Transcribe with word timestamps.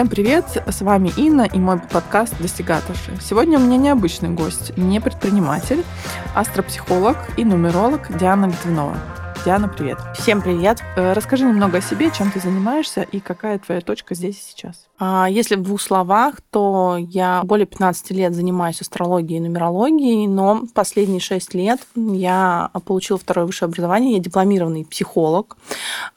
Всем 0.00 0.08
привет, 0.08 0.46
с 0.66 0.80
вами 0.80 1.12
Инна 1.18 1.42
и 1.42 1.58
мой 1.58 1.78
подкаст 1.78 2.34
«Достигаторши». 2.38 3.18
Сегодня 3.20 3.58
у 3.58 3.60
меня 3.60 3.76
необычный 3.76 4.30
гость, 4.30 4.74
не 4.78 4.98
предприниматель, 4.98 5.84
астропсихолог 6.34 7.18
и 7.36 7.44
нумеролог 7.44 8.16
Диана 8.16 8.46
Литвинова. 8.46 8.96
Диана, 9.42 9.68
привет. 9.68 9.98
Всем 10.14 10.42
привет. 10.42 10.82
Э, 10.96 11.14
расскажи 11.14 11.46
немного 11.46 11.78
о 11.78 11.80
себе, 11.80 12.10
чем 12.10 12.30
ты 12.30 12.40
занимаешься 12.40 13.00
и 13.00 13.20
какая 13.20 13.58
твоя 13.58 13.80
точка 13.80 14.14
здесь 14.14 14.38
и 14.38 14.42
сейчас. 14.42 14.86
А, 14.98 15.28
если 15.30 15.56
в 15.56 15.62
двух 15.62 15.80
словах, 15.80 16.42
то 16.50 16.98
я 16.98 17.40
более 17.44 17.64
15 17.64 18.10
лет 18.10 18.34
занимаюсь 18.34 18.82
астрологией 18.82 19.38
и 19.38 19.40
нумерологией, 19.40 20.26
но 20.26 20.64
последние 20.74 21.20
6 21.20 21.54
лет 21.54 21.80
я 21.94 22.70
получила 22.84 23.18
второе 23.18 23.46
высшее 23.46 23.68
образование, 23.68 24.16
я 24.16 24.18
дипломированный 24.18 24.84
психолог, 24.84 25.56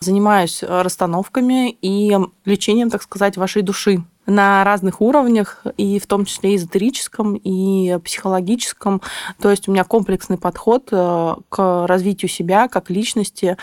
занимаюсь 0.01 0.61
расстановками 0.61 1.71
и 1.81 2.17
лечением, 2.43 2.89
так 2.89 3.03
сказать, 3.03 3.37
вашей 3.37 3.61
души 3.61 4.03
на 4.25 4.63
разных 4.63 5.01
уровнях, 5.01 5.63
и 5.77 5.99
в 5.99 6.07
том 6.07 6.25
числе 6.25 6.55
эзотерическом, 6.55 7.35
и 7.35 7.97
психологическом. 8.03 9.01
То 9.41 9.51
есть 9.51 9.67
у 9.67 9.71
меня 9.71 9.83
комплексный 9.83 10.37
подход 10.37 10.89
э, 10.91 11.35
к 11.49 11.87
развитию 11.87 12.29
себя 12.29 12.67
как 12.67 12.89
личности, 12.89 13.57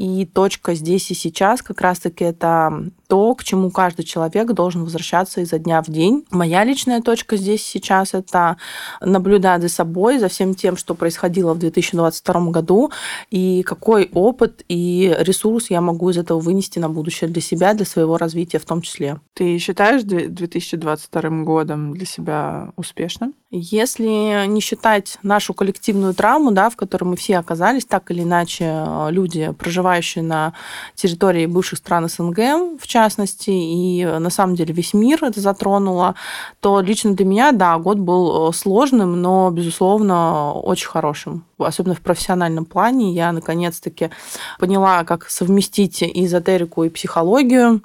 и 0.00 0.24
точка 0.24 0.74
здесь 0.74 1.10
и 1.10 1.14
сейчас 1.14 1.60
как 1.60 1.82
раз-таки 1.82 2.24
это 2.24 2.86
то, 3.06 3.34
к 3.34 3.44
чему 3.44 3.70
каждый 3.70 4.04
человек 4.04 4.50
должен 4.52 4.84
возвращаться 4.84 5.42
изо 5.42 5.58
дня 5.58 5.82
в 5.82 5.90
день. 5.90 6.24
Моя 6.30 6.64
личная 6.64 7.02
точка 7.02 7.36
здесь 7.36 7.62
сейчас 7.62 8.14
это 8.14 8.56
наблюдать 9.02 9.60
за 9.60 9.68
собой, 9.68 10.18
за 10.18 10.28
всем 10.28 10.54
тем, 10.54 10.78
что 10.78 10.94
происходило 10.94 11.52
в 11.52 11.58
2022 11.58 12.50
году, 12.50 12.90
и 13.30 13.62
какой 13.62 14.08
опыт 14.14 14.64
и 14.68 15.14
ресурс 15.18 15.68
я 15.68 15.82
могу 15.82 16.08
из 16.08 16.16
этого 16.16 16.40
вынести 16.40 16.78
на 16.78 16.88
будущее 16.88 17.28
для 17.28 17.42
себя, 17.42 17.74
для 17.74 17.84
своего 17.84 18.16
развития 18.16 18.58
в 18.58 18.64
том 18.64 18.80
числе. 18.80 19.20
Ты 19.34 19.58
считаешь 19.58 20.02
2022 20.02 21.30
годом 21.42 21.92
для 21.92 22.06
себя 22.06 22.72
успешным? 22.76 23.34
Если 23.52 24.46
не 24.46 24.60
считать 24.60 25.18
нашу 25.24 25.54
коллективную 25.54 26.14
травму, 26.14 26.52
да, 26.52 26.70
в 26.70 26.76
которой 26.76 27.04
мы 27.04 27.16
все 27.16 27.38
оказались, 27.38 27.84
так 27.84 28.12
или 28.12 28.22
иначе 28.22 28.64
э, 28.64 29.08
люди, 29.10 29.52
проживающие 29.90 30.22
на 30.22 30.52
территории 30.94 31.46
бывших 31.46 31.78
стран 31.78 32.08
СНГ, 32.08 32.38
в 32.80 32.86
частности, 32.86 33.50
и 33.50 34.02
э, 34.02 34.18
на 34.18 34.30
самом 34.30 34.54
деле 34.54 34.72
весь 34.72 34.94
мир 34.94 35.24
это 35.24 35.40
затронуло, 35.40 36.14
то 36.60 36.80
лично 36.80 37.14
для 37.14 37.26
меня, 37.26 37.52
да, 37.52 37.76
год 37.78 37.98
был 37.98 38.50
э, 38.50 38.52
сложным, 38.52 39.20
но, 39.20 39.50
безусловно, 39.50 40.52
очень 40.52 40.88
хорошим. 40.88 41.44
Особенно 41.58 41.94
в 41.94 42.00
профессиональном 42.00 42.64
плане 42.64 43.12
я 43.12 43.32
наконец-таки 43.32 44.10
поняла, 44.58 45.04
как 45.04 45.28
совместить 45.28 46.02
эзотерику 46.02 46.84
и 46.84 46.88
психологию, 46.88 47.80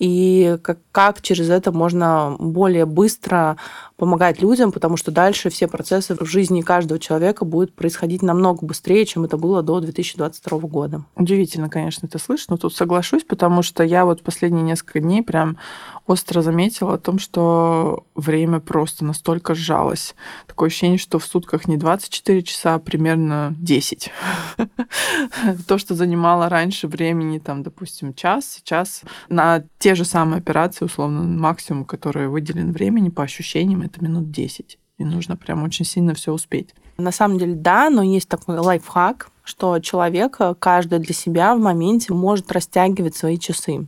и 0.00 0.56
как, 0.62 0.78
как 0.92 1.20
через 1.20 1.50
это 1.50 1.72
можно 1.72 2.34
более 2.38 2.86
быстро 2.86 3.58
помогать 3.98 4.40
людям, 4.40 4.72
потому 4.72 4.96
что 4.96 5.10
дальше 5.10 5.50
все 5.50 5.68
процессы 5.68 6.16
в 6.18 6.24
жизни 6.24 6.62
каждого 6.62 6.98
человека 6.98 7.44
будут 7.44 7.74
происходить 7.74 8.22
намного 8.22 8.64
быстрее, 8.64 9.04
чем 9.04 9.24
это 9.24 9.36
было 9.36 9.62
до 9.62 9.78
2022 9.78 10.58
года. 10.60 11.04
Удивительно, 11.16 11.68
конечно, 11.68 12.06
это 12.06 12.18
слышно, 12.18 12.54
но 12.54 12.56
тут 12.56 12.74
соглашусь, 12.74 13.24
потому 13.24 13.60
что 13.62 13.84
я 13.84 14.06
вот 14.06 14.22
последние 14.22 14.62
несколько 14.62 15.00
дней 15.00 15.22
прям 15.22 15.58
остро 16.06 16.40
заметила 16.40 16.94
о 16.94 16.98
том, 16.98 17.18
что 17.18 18.04
время 18.14 18.58
просто 18.60 19.04
настолько 19.04 19.54
сжалось. 19.54 20.14
Такое 20.46 20.68
ощущение, 20.68 20.98
что 20.98 21.18
в 21.18 21.26
сутках 21.26 21.68
не 21.68 21.76
24 21.76 22.42
часа, 22.42 22.76
а 22.76 22.78
примерно 22.78 23.54
10. 23.58 24.10
То, 25.68 25.76
что 25.76 25.94
занимало 25.94 26.48
раньше 26.48 26.88
времени, 26.88 27.38
там, 27.38 27.62
допустим, 27.62 28.14
час, 28.14 28.46
сейчас 28.46 29.02
на 29.28 29.62
те 29.78 29.89
же 29.94 30.04
самые 30.04 30.38
операции, 30.38 30.84
условно, 30.84 31.22
максимум, 31.22 31.84
который 31.84 32.28
выделен 32.28 32.72
времени, 32.72 33.08
по 33.08 33.22
ощущениям, 33.22 33.82
это 33.82 34.02
минут 34.02 34.30
10. 34.30 34.78
И 34.98 35.04
нужно 35.04 35.36
прям 35.36 35.62
очень 35.62 35.84
сильно 35.84 36.14
все 36.14 36.32
успеть. 36.32 36.74
На 36.98 37.12
самом 37.12 37.38
деле, 37.38 37.54
да, 37.54 37.88
но 37.88 38.02
есть 38.02 38.28
такой 38.28 38.58
лайфхак, 38.58 39.30
что 39.42 39.78
человек 39.78 40.38
каждый 40.58 40.98
для 40.98 41.14
себя 41.14 41.54
в 41.54 41.58
моменте 41.58 42.12
может 42.12 42.52
растягивать 42.52 43.16
свои 43.16 43.38
часы. 43.38 43.86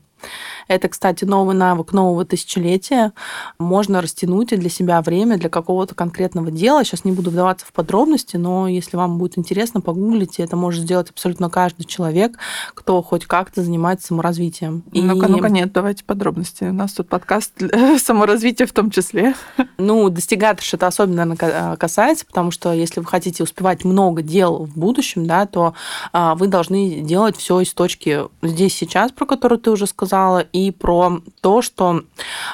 Это, 0.68 0.88
кстати, 0.88 1.24
новый 1.24 1.56
навык 1.56 1.92
нового 1.92 2.24
тысячелетия. 2.24 3.12
Можно 3.58 4.00
растянуть 4.00 4.48
для 4.48 4.68
себя 4.68 5.00
время 5.00 5.38
для 5.38 5.48
какого-то 5.48 5.94
конкретного 5.94 6.50
дела. 6.50 6.84
Сейчас 6.84 7.04
не 7.04 7.12
буду 7.12 7.30
вдаваться 7.30 7.66
в 7.66 7.72
подробности, 7.72 8.36
но 8.36 8.68
если 8.68 8.96
вам 8.96 9.18
будет 9.18 9.38
интересно, 9.38 9.80
погуглите. 9.80 10.42
Это 10.42 10.56
может 10.56 10.84
сделать 10.84 11.10
абсолютно 11.10 11.50
каждый 11.50 11.84
человек, 11.84 12.38
кто 12.74 13.02
хоть 13.02 13.26
как-то 13.26 13.62
занимается 13.62 14.08
саморазвитием. 14.08 14.82
Ну-ка, 14.92 15.26
И... 15.26 15.30
ну-ка, 15.30 15.48
нет, 15.48 15.72
давайте 15.72 16.04
подробности. 16.04 16.64
У 16.64 16.72
нас 16.72 16.92
тут 16.92 17.08
подкаст 17.08 17.52
саморазвития 17.98 18.66
в 18.66 18.72
том 18.72 18.90
числе. 18.90 19.34
Ну, 19.78 20.08
достигаторш 20.08 20.74
это 20.74 20.86
особенно 20.86 21.22
наверное, 21.24 21.76
касается, 21.76 22.26
потому 22.26 22.50
что 22.50 22.72
если 22.72 23.00
вы 23.00 23.06
хотите 23.06 23.42
успевать 23.42 23.84
много 23.84 24.22
дел 24.22 24.64
в 24.64 24.78
будущем, 24.78 25.26
да, 25.26 25.46
то 25.46 25.74
а, 26.12 26.34
вы 26.34 26.48
должны 26.48 27.00
делать 27.00 27.36
все 27.36 27.60
из 27.60 27.72
точки 27.72 28.22
здесь 28.42 28.74
сейчас, 28.74 29.12
про 29.12 29.26
которую 29.26 29.58
ты 29.58 29.70
уже 29.70 29.86
сказала, 30.12 30.40
и 30.40 30.70
про 30.70 31.20
то, 31.40 31.62
что 31.62 32.02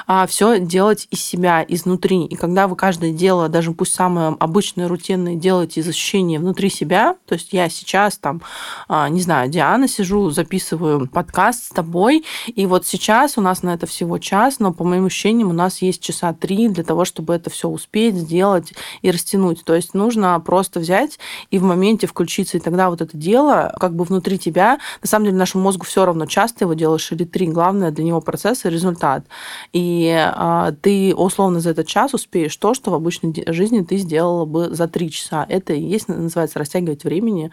а, 0.07 0.25
все 0.27 0.59
делать 0.59 1.09
из 1.11 1.21
себя, 1.21 1.65
изнутри. 1.67 2.23
И 2.23 2.35
когда 2.35 2.69
вы 2.69 2.77
каждое 2.77 3.11
дело, 3.11 3.49
даже 3.49 3.73
пусть 3.73 3.93
самое 3.93 4.37
обычное, 4.39 4.87
рутинное, 4.87 5.35
делаете 5.35 5.81
из 5.81 5.89
ощущения 5.89 6.39
внутри 6.39 6.69
себя, 6.69 7.17
то 7.25 7.33
есть 7.33 7.51
я 7.51 7.67
сейчас 7.67 8.17
там, 8.17 8.41
а, 8.87 9.09
не 9.09 9.19
знаю, 9.19 9.49
Диана, 9.49 9.89
сижу, 9.89 10.29
записываю 10.29 11.09
подкаст 11.09 11.65
с 11.65 11.69
тобой, 11.69 12.23
и 12.47 12.65
вот 12.65 12.87
сейчас 12.87 13.37
у 13.37 13.41
нас 13.41 13.61
на 13.61 13.73
это 13.73 13.85
всего 13.87 14.19
час, 14.19 14.59
но 14.59 14.71
по 14.71 14.85
моим 14.85 15.07
ощущениям 15.07 15.49
у 15.49 15.53
нас 15.53 15.81
есть 15.81 16.01
часа 16.01 16.31
три 16.31 16.69
для 16.69 16.85
того, 16.85 17.03
чтобы 17.03 17.33
это 17.33 17.49
все 17.49 17.67
успеть, 17.67 18.15
сделать 18.15 18.73
и 19.01 19.11
растянуть. 19.11 19.65
То 19.65 19.75
есть 19.75 19.93
нужно 19.93 20.39
просто 20.39 20.79
взять 20.79 21.19
и 21.51 21.59
в 21.59 21.63
моменте 21.63 22.07
включиться, 22.07 22.55
и 22.55 22.61
тогда 22.61 22.89
вот 22.89 23.01
это 23.01 23.17
дело 23.17 23.75
как 23.81 23.93
бы 23.95 24.05
внутри 24.05 24.39
тебя, 24.39 24.79
на 25.01 25.09
самом 25.09 25.25
деле 25.25 25.37
нашему 25.37 25.65
мозгу 25.65 25.83
все 25.83 26.05
равно 26.05 26.25
часто 26.25 26.63
его 26.63 26.73
делаешь 26.73 27.11
или 27.11 27.25
три. 27.25 27.48
Главное 27.49 27.91
для 27.91 28.03
него 28.03 28.21
процесс 28.21 28.65
и 28.65 28.69
результат. 28.69 29.25
И 29.73 30.11
а, 30.15 30.71
ты 30.81 31.13
условно 31.15 31.59
за 31.59 31.71
этот 31.71 31.87
час 31.87 32.13
успеешь 32.13 32.55
то, 32.55 32.73
что 32.73 32.91
в 32.91 32.93
обычной 32.93 33.33
жизни 33.47 33.81
ты 33.81 33.97
сделала 33.97 34.45
бы 34.45 34.69
за 34.69 34.87
три 34.87 35.11
часа. 35.11 35.45
Это 35.47 35.73
и 35.73 35.81
есть, 35.81 36.07
называется, 36.07 36.59
растягивать 36.59 37.03
времени, 37.03 37.51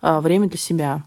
а, 0.00 0.20
время 0.20 0.48
для 0.48 0.58
себя. 0.58 1.02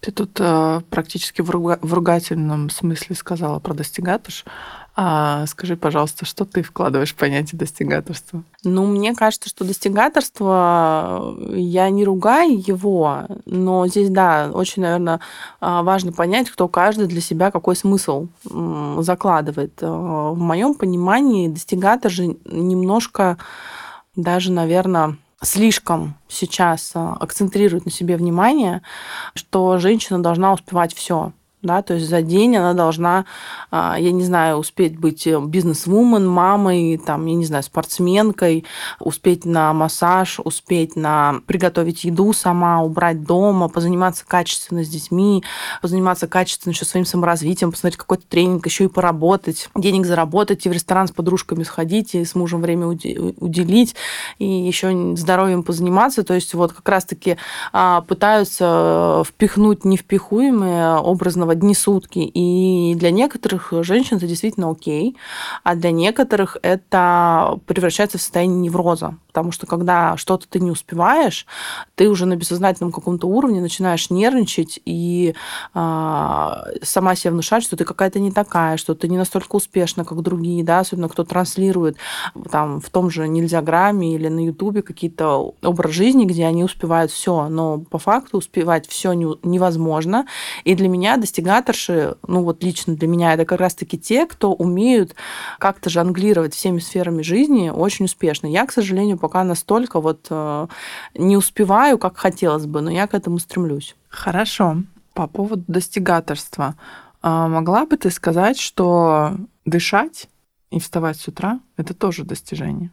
Ты 0.00 0.12
тут 0.12 0.38
э, 0.38 0.80
практически 0.90 1.42
в, 1.42 1.50
руга- 1.50 1.78
в 1.82 1.92
ругательном 1.92 2.70
смысле 2.70 3.16
сказала 3.16 3.58
про 3.58 3.74
достигаторш. 3.74 4.44
А 5.00 5.46
скажи, 5.46 5.76
пожалуйста, 5.76 6.24
что 6.24 6.44
ты 6.44 6.60
вкладываешь 6.60 7.12
в 7.12 7.14
понятие 7.14 7.56
достигаторства? 7.56 8.42
Ну, 8.64 8.84
мне 8.84 9.14
кажется, 9.14 9.48
что 9.48 9.64
достигаторство, 9.64 11.36
я 11.52 11.88
не 11.88 12.04
ругаю 12.04 12.58
его, 12.58 13.20
но 13.46 13.86
здесь, 13.86 14.10
да, 14.10 14.50
очень, 14.52 14.82
наверное, 14.82 15.20
а, 15.60 15.84
важно 15.84 16.10
понять, 16.10 16.50
кто 16.50 16.66
каждый 16.66 17.06
для 17.06 17.20
себя 17.20 17.52
какой 17.52 17.76
смысл 17.76 18.26
закладывает. 18.42 19.78
А, 19.82 20.30
в 20.32 20.38
моем 20.38 20.74
понимании 20.74 21.46
достигатор 21.46 22.10
же 22.10 22.36
немножко 22.44 23.38
даже, 24.16 24.50
наверное, 24.50 25.16
слишком 25.40 26.16
сейчас 26.26 26.90
а, 26.96 27.16
акцентрирует 27.20 27.84
на 27.84 27.92
себе 27.92 28.16
внимание, 28.16 28.82
что 29.34 29.78
женщина 29.78 30.20
должна 30.20 30.52
успевать 30.52 30.92
все 30.92 31.30
да, 31.60 31.82
то 31.82 31.94
есть 31.94 32.08
за 32.08 32.22
день 32.22 32.56
она 32.56 32.72
должна, 32.72 33.24
а, 33.72 33.96
я 33.98 34.12
не 34.12 34.22
знаю, 34.22 34.58
успеть 34.58 34.96
быть 34.96 35.26
э, 35.26 35.40
бизнес-вумен, 35.40 36.26
мамой, 36.26 37.00
там, 37.04 37.26
я 37.26 37.34
не 37.34 37.44
знаю, 37.44 37.64
спортсменкой, 37.64 38.64
успеть 39.00 39.44
на 39.44 39.72
массаж, 39.72 40.38
успеть 40.44 40.94
на 40.94 41.40
приготовить 41.46 42.04
еду 42.04 42.32
сама, 42.32 42.80
убрать 42.80 43.24
дома, 43.24 43.68
позаниматься 43.68 44.24
качественно 44.24 44.84
с 44.84 44.88
детьми, 44.88 45.42
позаниматься 45.82 46.28
качественно 46.28 46.72
еще 46.72 46.84
своим 46.84 47.04
саморазвитием, 47.04 47.72
посмотреть 47.72 47.98
какой-то 47.98 48.24
тренинг, 48.28 48.64
еще 48.64 48.84
и 48.84 48.88
поработать, 48.88 49.68
денег 49.74 50.06
заработать, 50.06 50.64
и 50.64 50.68
в 50.68 50.72
ресторан 50.72 51.08
с 51.08 51.10
подружками 51.10 51.64
сходить, 51.64 52.14
и 52.14 52.24
с 52.24 52.36
мужем 52.36 52.62
время 52.62 52.86
уделить, 52.86 53.96
и 54.38 54.46
еще 54.46 55.16
здоровьем 55.16 55.64
позаниматься. 55.64 56.22
То 56.22 56.34
есть 56.34 56.54
вот 56.54 56.72
как 56.72 56.88
раз-таки 56.88 57.36
а, 57.72 58.02
пытаются 58.02 59.24
впихнуть 59.26 59.84
невпихуемые 59.84 60.98
образно 60.98 61.47
в 61.48 61.50
одни 61.50 61.74
сутки. 61.74 62.18
И 62.18 62.94
для 62.94 63.10
некоторых 63.10 63.72
женщин 63.80 64.18
это 64.18 64.26
действительно 64.26 64.70
окей, 64.70 65.16
а 65.64 65.74
для 65.74 65.90
некоторых 65.90 66.58
это 66.62 67.58
превращается 67.66 68.18
в 68.18 68.20
состояние 68.20 68.60
невроза 68.60 69.16
потому 69.38 69.52
что 69.52 69.68
когда 69.68 70.16
что-то 70.16 70.48
ты 70.48 70.58
не 70.58 70.72
успеваешь, 70.72 71.46
ты 71.94 72.08
уже 72.08 72.26
на 72.26 72.34
бессознательном 72.34 72.90
каком-то 72.90 73.28
уровне 73.28 73.60
начинаешь 73.60 74.10
нервничать 74.10 74.80
и 74.84 75.36
а, 75.74 76.64
сама 76.82 77.14
себе 77.14 77.30
внушать, 77.30 77.62
что 77.62 77.76
ты 77.76 77.84
какая-то 77.84 78.18
не 78.18 78.32
такая, 78.32 78.78
что 78.78 78.96
ты 78.96 79.06
не 79.06 79.16
настолько 79.16 79.54
успешна, 79.54 80.04
как 80.04 80.22
другие, 80.22 80.64
да, 80.64 80.80
особенно 80.80 81.08
кто 81.08 81.22
транслирует 81.22 81.98
там 82.50 82.80
в 82.80 82.90
том 82.90 83.10
же 83.10 83.28
Нельзяграме 83.28 84.16
или 84.16 84.26
на 84.26 84.44
Ютубе 84.44 84.82
какие-то 84.82 85.54
образ 85.62 85.92
жизни, 85.92 86.24
где 86.24 86.44
они 86.44 86.64
успевают 86.64 87.12
все, 87.12 87.48
но 87.48 87.78
по 87.78 87.98
факту 87.98 88.38
успевать 88.38 88.88
все 88.88 89.12
невозможно. 89.12 90.26
И 90.64 90.74
для 90.74 90.88
меня 90.88 91.16
достигаторши, 91.16 92.16
ну 92.26 92.42
вот 92.42 92.64
лично 92.64 92.96
для 92.96 93.06
меня, 93.06 93.34
это 93.34 93.44
как 93.44 93.60
раз-таки 93.60 94.00
те, 94.00 94.26
кто 94.26 94.52
умеют 94.52 95.14
как-то 95.60 95.90
жонглировать 95.90 96.54
всеми 96.54 96.80
сферами 96.80 97.22
жизни 97.22 97.70
очень 97.70 98.06
успешно. 98.06 98.48
Я, 98.48 98.66
к 98.66 98.72
сожалению, 98.72 99.16
пока 99.28 99.44
настолько 99.44 100.00
вот 100.00 100.26
э, 100.30 100.66
не 101.14 101.36
успеваю, 101.36 101.98
как 101.98 102.16
хотелось 102.16 102.64
бы, 102.64 102.80
но 102.80 102.90
я 102.90 103.06
к 103.06 103.12
этому 103.12 103.38
стремлюсь. 103.38 103.94
Хорошо. 104.08 104.76
По 105.12 105.26
поводу 105.26 105.64
достигаторства. 105.68 106.76
А 107.20 107.46
могла 107.46 107.84
бы 107.84 107.98
ты 107.98 108.10
сказать, 108.10 108.58
что 108.58 109.36
дышать 109.66 110.28
и 110.70 110.80
вставать 110.80 111.20
с 111.20 111.28
утра– 111.28 111.60
это 111.76 111.92
тоже 111.92 112.24
достижение? 112.24 112.90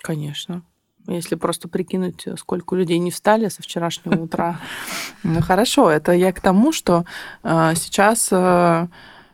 Конечно. 0.00 0.62
Если 1.08 1.34
просто 1.34 1.66
прикинуть, 1.66 2.28
сколько 2.38 2.76
людей 2.76 2.98
не 2.98 3.10
встали 3.10 3.48
со 3.48 3.62
вчерашнего 3.62 4.22
утра. 4.22 4.60
Ну 5.24 5.40
хорошо, 5.40 5.90
это 5.90 6.12
я 6.12 6.32
к 6.32 6.40
тому, 6.40 6.70
что 6.72 7.04
э, 7.42 7.72
сейчас 7.74 8.28
э, 8.30 8.86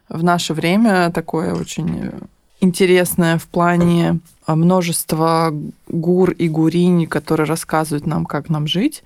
в 0.08 0.24
наше 0.24 0.54
время 0.54 1.10
такое 1.10 1.54
очень 1.54 2.12
интересное 2.60 3.38
в 3.38 3.46
плане 3.46 4.20
а, 4.48 4.56
множества 4.56 5.52
гур 5.88 6.30
и 6.30 6.48
гуринь, 6.48 7.06
которые 7.06 7.46
рассказывают 7.46 8.06
нам, 8.06 8.24
как 8.24 8.48
нам 8.48 8.66
жить. 8.66 9.02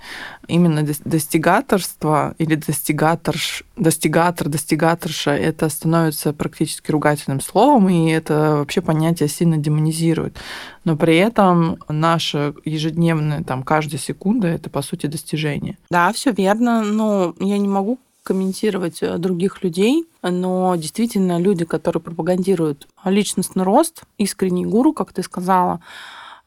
Именно 0.47 0.87
достигаторство 1.05 2.37
или 2.39 2.55
достигаторш, 2.55 3.65
достигатор, 3.77 4.49
достигаторша, 4.49 5.33
это 5.33 5.69
становится 5.69 6.33
практически 6.33 6.93
ругательным 6.93 7.41
словом, 7.41 7.89
и 7.89 8.11
это 8.11 8.59
вообще 8.59 8.81
понятие 8.81 9.29
сильно 9.29 9.57
демонизирует. 9.57 10.37
Но 10.85 10.97
при 10.97 11.17
этом 11.17 11.79
наше 11.89 12.55
ежедневное, 12.65 13.43
там, 13.43 13.65
каждая 13.65 13.99
секунда, 13.99 14.47
это, 14.47 14.71
по 14.71 14.81
сути, 14.83 15.07
достижение. 15.07 15.77
Да, 15.91 16.13
все 16.13 16.31
верно, 16.31 16.83
но 16.83 17.35
я 17.41 17.59
не 17.59 17.69
могу 17.69 17.99
комментировать 18.23 19.03
э, 19.03 19.19
других 19.19 19.63
людей, 19.63 20.07
но 20.23 20.75
действительно 20.77 21.39
люди, 21.39 21.65
которые 21.65 22.03
пропагандируют 22.03 22.89
личностный 23.05 23.65
рост, 23.65 24.05
искренний 24.19 24.67
гуру, 24.67 24.93
как 24.93 25.13
ты 25.13 25.23
сказала, 25.23 25.81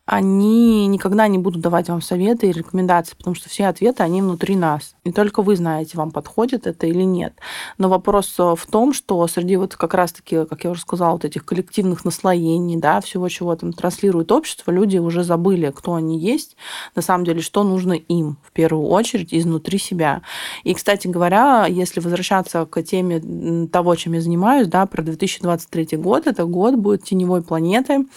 они 0.05 0.87
никогда 0.87 1.27
не 1.27 1.37
будут 1.37 1.61
давать 1.61 1.89
вам 1.89 2.01
советы 2.01 2.47
и 2.47 2.51
рекомендации, 2.51 3.15
потому 3.15 3.35
что 3.35 3.49
все 3.49 3.67
ответы, 3.67 4.03
они 4.03 4.21
внутри 4.21 4.55
нас. 4.55 4.94
И 5.05 5.11
только 5.11 5.43
вы 5.43 5.55
знаете, 5.55 5.97
вам 5.97 6.09
подходит 6.09 6.65
это 6.65 6.87
или 6.87 7.03
нет. 7.03 7.35
Но 7.77 7.89
вопрос 7.89 8.33
в 8.37 8.59
том, 8.69 8.91
что 8.91 9.25
среди 9.27 9.55
вот 9.55 9.75
как 9.75 9.93
раз-таки, 9.93 10.45
как 10.45 10.63
я 10.63 10.71
уже 10.71 10.81
сказала, 10.81 11.11
вот 11.13 11.25
этих 11.25 11.45
коллективных 11.45 12.05
наслоений, 12.05 12.75
да, 12.77 12.99
всего, 13.01 13.29
чего 13.29 13.55
там 13.55 13.71
транслирует 13.71 14.31
общество, 14.31 14.71
люди 14.71 14.97
уже 14.97 15.23
забыли, 15.23 15.71
кто 15.75 15.93
они 15.93 16.17
есть, 16.17 16.57
на 16.95 17.03
самом 17.03 17.23
деле, 17.23 17.41
что 17.41 17.63
нужно 17.63 17.93
им 17.93 18.37
в 18.41 18.51
первую 18.51 18.87
очередь 18.87 19.31
изнутри 19.31 19.77
себя. 19.77 20.23
И, 20.63 20.73
кстати 20.73 21.07
говоря, 21.07 21.67
если 21.67 21.99
возвращаться 21.99 22.65
к 22.65 22.81
теме 22.81 23.67
того, 23.67 23.95
чем 23.95 24.13
я 24.13 24.21
занимаюсь, 24.21 24.67
да, 24.67 24.87
про 24.87 25.03
2023 25.03 25.97
год, 25.97 26.25
это 26.25 26.45
год 26.45 26.75
будет 26.75 27.03
теневой 27.03 27.43
планеты 27.43 28.07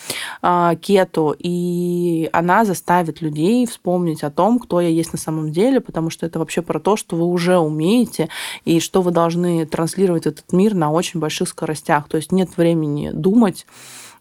а, 0.40 0.74
Кету, 0.76 1.34
и 1.38 2.30
она 2.32 2.64
заставит 2.64 3.20
людей 3.20 3.66
вспомнить 3.66 4.22
о 4.22 4.30
том, 4.30 4.58
кто 4.58 4.80
я 4.80 4.88
есть 4.88 5.12
на 5.12 5.18
самом 5.18 5.52
деле, 5.52 5.80
потому 5.80 6.08
что 6.08 6.24
это 6.24 6.38
вообще 6.38 6.62
про 6.62 6.77
то, 6.78 6.96
что 6.96 7.16
вы 7.16 7.26
уже 7.26 7.58
умеете 7.58 8.28
и 8.64 8.80
что 8.80 9.02
вы 9.02 9.10
должны 9.10 9.66
транслировать 9.66 10.26
этот 10.26 10.52
мир 10.52 10.74
на 10.74 10.90
очень 10.90 11.20
больших 11.20 11.48
скоростях. 11.48 12.08
То 12.08 12.16
есть 12.16 12.32
нет 12.32 12.56
времени 12.56 13.10
думать, 13.12 13.66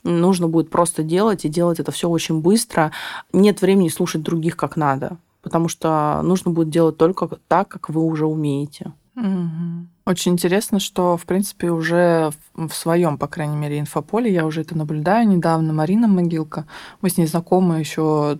нужно 0.03 0.47
будет 0.47 0.69
просто 0.69 1.03
делать 1.03 1.45
и 1.45 1.49
делать 1.49 1.79
это 1.79 1.91
все 1.91 2.09
очень 2.09 2.41
быстро. 2.41 2.91
Нет 3.33 3.61
времени 3.61 3.89
слушать 3.89 4.23
других 4.23 4.57
как 4.57 4.75
надо, 4.75 5.17
потому 5.41 5.67
что 5.67 6.21
нужно 6.23 6.51
будет 6.51 6.69
делать 6.69 6.97
только 6.97 7.29
так, 7.47 7.67
как 7.67 7.89
вы 7.89 8.03
уже 8.03 8.25
умеете. 8.25 8.93
Угу. 9.15 9.87
Очень 10.07 10.31
интересно, 10.31 10.79
что, 10.79 11.17
в 11.17 11.25
принципе, 11.25 11.69
уже 11.69 12.31
в 12.55 12.69
своем, 12.69 13.17
по 13.17 13.27
крайней 13.27 13.57
мере, 13.57 13.77
инфополе, 13.77 14.31
я 14.31 14.45
уже 14.45 14.61
это 14.61 14.77
наблюдаю 14.77 15.27
недавно, 15.27 15.73
Марина 15.73 16.07
Могилка, 16.07 16.65
мы 17.01 17.09
с 17.09 17.17
ней 17.17 17.27
знакомы 17.27 17.79
еще 17.79 18.39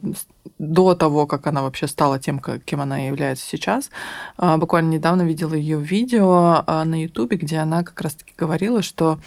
до 0.59 0.95
того, 0.95 1.27
как 1.27 1.45
она 1.45 1.61
вообще 1.61 1.87
стала 1.87 2.19
тем, 2.19 2.39
кем 2.39 2.79
она 2.79 2.99
является 2.99 3.45
сейчас. 3.45 3.89
А, 4.37 4.55
буквально 4.55 4.91
недавно 4.91 5.23
видела 5.23 5.55
ее 5.55 5.77
видео 5.77 6.63
а, 6.65 6.85
на 6.85 7.03
Ютубе, 7.03 7.35
где 7.35 7.57
она 7.57 7.83
как 7.83 7.99
раз-таки 7.99 8.31
говорила, 8.37 8.81
что, 8.81 9.19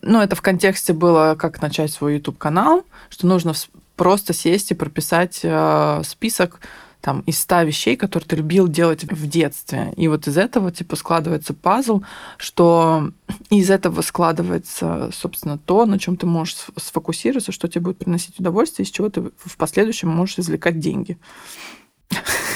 ну, 0.00 0.20
это 0.20 0.36
в 0.36 0.42
контексте 0.42 0.92
было, 0.92 1.34
как 1.36 1.60
начать 1.60 1.90
свой 1.90 2.14
YouTube-канал, 2.14 2.84
что 3.08 3.26
нужно 3.26 3.52
просто 3.96 4.32
сесть 4.32 4.70
и 4.70 4.74
прописать 4.74 5.40
а, 5.42 6.02
список 6.04 6.60
там 7.00 7.20
из 7.20 7.38
ста 7.38 7.64
вещей, 7.64 7.96
которые 7.96 8.28
ты 8.28 8.36
любил 8.36 8.68
делать 8.68 9.04
в 9.04 9.26
детстве. 9.28 9.92
И 9.96 10.08
вот 10.08 10.26
из 10.26 10.36
этого 10.36 10.70
типа 10.70 10.96
складывается 10.96 11.54
пазл, 11.54 12.02
что 12.36 13.10
из 13.50 13.70
этого 13.70 14.02
складывается, 14.02 15.10
собственно, 15.12 15.58
то, 15.58 15.86
на 15.86 15.98
чем 15.98 16.16
ты 16.16 16.26
можешь 16.26 16.56
сфокусироваться, 16.76 17.52
что 17.52 17.68
тебе 17.68 17.82
будет 17.82 17.98
приносить 17.98 18.38
удовольствие, 18.38 18.84
из 18.84 18.90
чего 18.90 19.08
ты 19.08 19.22
в 19.22 19.56
последующем 19.56 20.08
можешь 20.08 20.38
извлекать 20.38 20.78
деньги. 20.78 21.18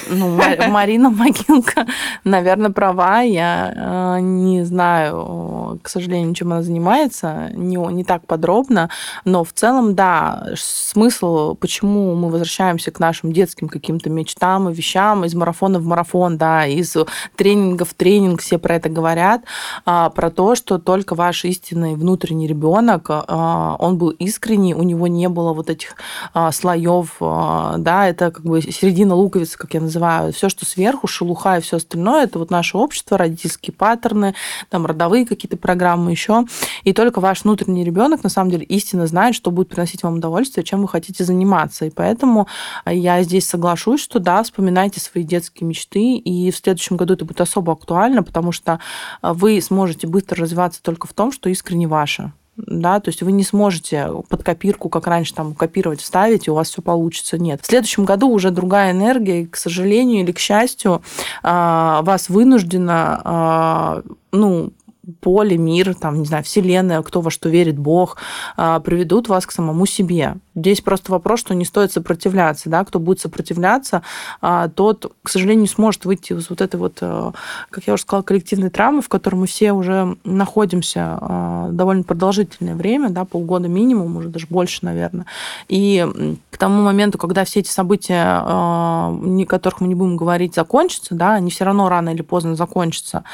Ну, 0.09 0.39
Марина 0.69 1.11
Могилка, 1.11 1.87
наверное, 2.25 2.71
права. 2.71 3.21
Я 3.21 3.73
э, 4.17 4.21
не 4.21 4.65
знаю, 4.65 5.79
к 5.83 5.89
сожалению, 5.89 6.35
чем 6.35 6.53
она 6.53 6.63
занимается, 6.63 7.51
не, 7.55 7.77
не 7.77 8.05
так 8.05 8.27
подробно. 8.27 8.91
Но 9.25 9.45
в 9.45 9.53
целом, 9.53 9.95
да, 9.95 10.47
смысл, 10.57 11.55
почему 11.55 12.15
мы 12.15 12.31
возвращаемся 12.31 12.91
к 12.91 13.01
нашим 13.01 13.33
детским 13.33 13.69
каким-то 13.69 14.11
мечтам 14.11 14.69
и 14.69 14.75
вещам, 14.75 15.25
из 15.25 15.35
марафона 15.35 15.79
в 15.79 15.87
марафон, 15.87 16.37
да, 16.37 16.67
из 16.67 16.97
тренинга 17.37 17.85
в 17.85 17.95
тренинг, 17.95 18.41
все 18.41 18.59
про 18.59 18.77
это 18.77 18.89
говорят, 18.89 19.43
а, 19.85 20.11
про 20.11 20.31
то, 20.31 20.55
что 20.55 20.79
только 20.79 21.15
ваш 21.15 21.45
истинный 21.45 21.95
внутренний 21.95 22.47
ребенок, 22.47 23.07
а, 23.09 23.77
он 23.79 23.99
был 23.99 24.11
искренний, 24.11 24.75
у 24.75 24.83
него 24.83 25.07
не 25.07 25.29
было 25.29 25.53
вот 25.53 25.71
этих 25.71 25.97
а, 26.33 26.53
слоев, 26.53 27.17
да, 27.21 28.09
это 28.09 28.31
как 28.31 28.45
бы 28.45 28.63
середина 28.63 29.15
луковицы, 29.15 29.59
как 29.59 29.75
я 29.75 29.81
называю 29.81 29.94
называю. 29.95 30.33
Все, 30.33 30.49
что 30.49 30.67
сверху, 30.67 31.07
шелуха 31.07 31.59
и 31.59 31.61
все 31.61 31.77
остальное, 31.77 32.25
это 32.25 32.39
вот 32.39 32.51
наше 32.51 32.77
общество, 32.77 33.17
родительские 33.17 33.75
паттерны, 33.75 34.35
там 34.71 34.87
родовые 34.87 35.27
какие-то 35.27 35.57
программы 35.57 36.11
еще. 36.11 36.45
И 36.83 36.93
только 36.93 37.21
ваш 37.21 37.45
внутренний 37.45 37.85
ребенок 37.85 38.25
на 38.25 38.31
самом 38.31 38.51
деле 38.51 38.65
истинно 38.65 39.07
знает, 39.07 39.35
что 39.35 39.51
будет 39.51 39.69
приносить 39.69 40.03
вам 40.03 40.17
удовольствие, 40.17 40.65
чем 40.65 40.83
вы 40.83 40.89
хотите 40.89 41.25
заниматься. 41.25 41.85
И 41.85 41.91
поэтому 41.91 42.49
я 42.87 43.23
здесь 43.23 43.49
соглашусь, 43.49 44.03
что 44.03 44.19
да, 44.19 44.43
вспоминайте 44.43 45.01
свои 45.01 45.23
детские 45.23 45.69
мечты, 45.69 46.17
и 46.17 46.51
в 46.51 46.57
следующем 46.57 46.97
году 46.97 47.15
это 47.15 47.25
будет 47.25 47.41
особо 47.41 47.73
актуально, 47.73 48.23
потому 48.23 48.53
что 48.53 48.81
вы 49.23 49.61
сможете 49.61 50.07
быстро 50.07 50.43
развиваться 50.43 50.83
только 50.83 51.07
в 51.07 51.13
том, 51.13 51.33
что 51.33 51.49
искренне 51.49 51.87
ваше 51.87 52.33
да, 52.57 53.01
то 53.01 53.09
есть 53.09 53.23
вы 53.23 53.33
не 53.33 53.43
сможете 53.43 54.09
под 54.29 54.43
копирку, 54.43 54.89
как 54.89 55.07
раньше, 55.07 55.35
там, 55.35 55.55
копировать, 55.55 56.01
вставить, 56.01 56.47
и 56.47 56.51
у 56.51 56.55
вас 56.55 56.71
все 56.71 56.83
получится. 56.83 57.39
Нет. 57.39 57.61
В 57.63 57.67
следующем 57.67 58.05
году 58.05 58.29
уже 58.29 58.51
другая 58.51 58.93
энергия, 58.93 59.43
и, 59.43 59.47
к 59.47 59.57
сожалению 59.57 60.23
или 60.23 60.33
к 60.33 60.39
счастью, 60.39 61.03
а, 61.43 62.03
вас 62.03 62.29
вынуждена 62.29 63.21
а, 63.25 64.03
ну, 64.33 64.73
поле, 65.21 65.57
мир, 65.57 65.95
там, 65.95 66.19
не 66.19 66.27
знаю, 66.27 66.45
вселенная, 66.45 67.03
кто 67.03 67.21
во 67.21 67.31
что 67.31 67.49
верит, 67.49 67.79
Бог, 67.79 68.17
а, 68.57 68.81
приведут 68.81 69.29
вас 69.29 69.47
к 69.47 69.53
самому 69.53 69.87
себе. 69.87 70.37
Здесь 70.55 70.81
просто 70.81 71.13
вопрос, 71.13 71.41
что 71.41 71.55
не 71.55 71.65
стоит 71.65 71.93
сопротивляться, 71.93 72.71
да, 72.71 72.85
кто 72.85 72.99
будет 72.99 73.21
сопротивляться, 73.21 74.03
а, 74.41 74.69
тот, 74.69 75.13
к 75.23 75.29
сожалению, 75.29 75.63
не 75.63 75.69
сможет 75.69 76.05
выйти 76.05 76.33
из 76.33 76.49
вот 76.49 76.61
этой 76.61 76.77
вот, 76.77 76.99
а, 77.01 77.33
как 77.71 77.85
я 77.87 77.95
уже 77.95 78.03
сказала, 78.03 78.23
коллективной 78.23 78.71
травмы, 78.71 79.03
в 79.03 79.09
которой 79.09 79.37
мы 79.37 79.47
все 79.47 79.73
уже 79.73 80.17
находимся 80.25 81.69
довольно 81.71 82.03
продолжительное 82.03 82.75
время, 82.75 83.11
да, 83.11 83.25
полгода 83.25 83.69
минимум, 83.69 84.17
уже 84.17 84.29
даже 84.29 84.47
больше, 84.49 84.81
наверное. 84.83 85.27
И 85.69 86.07
к 86.51 86.57
тому 86.57 86.83
моменту, 86.83 87.19
когда 87.19 87.45
все 87.45 87.61
эти 87.61 87.71
события, 87.71 88.43
о 88.45 89.19
которых 89.49 89.81
мы 89.81 89.89
не 89.89 89.95
будем 89.95 90.17
говорить, 90.17 90.55
закончатся, 90.55 91.15
да, 91.15 91.35
они 91.35 91.51
все 91.51 91.65
равно 91.65 91.89
рано 91.89 92.11
или 92.11 92.23
поздно 92.23 92.55
закончатся, 92.55 93.25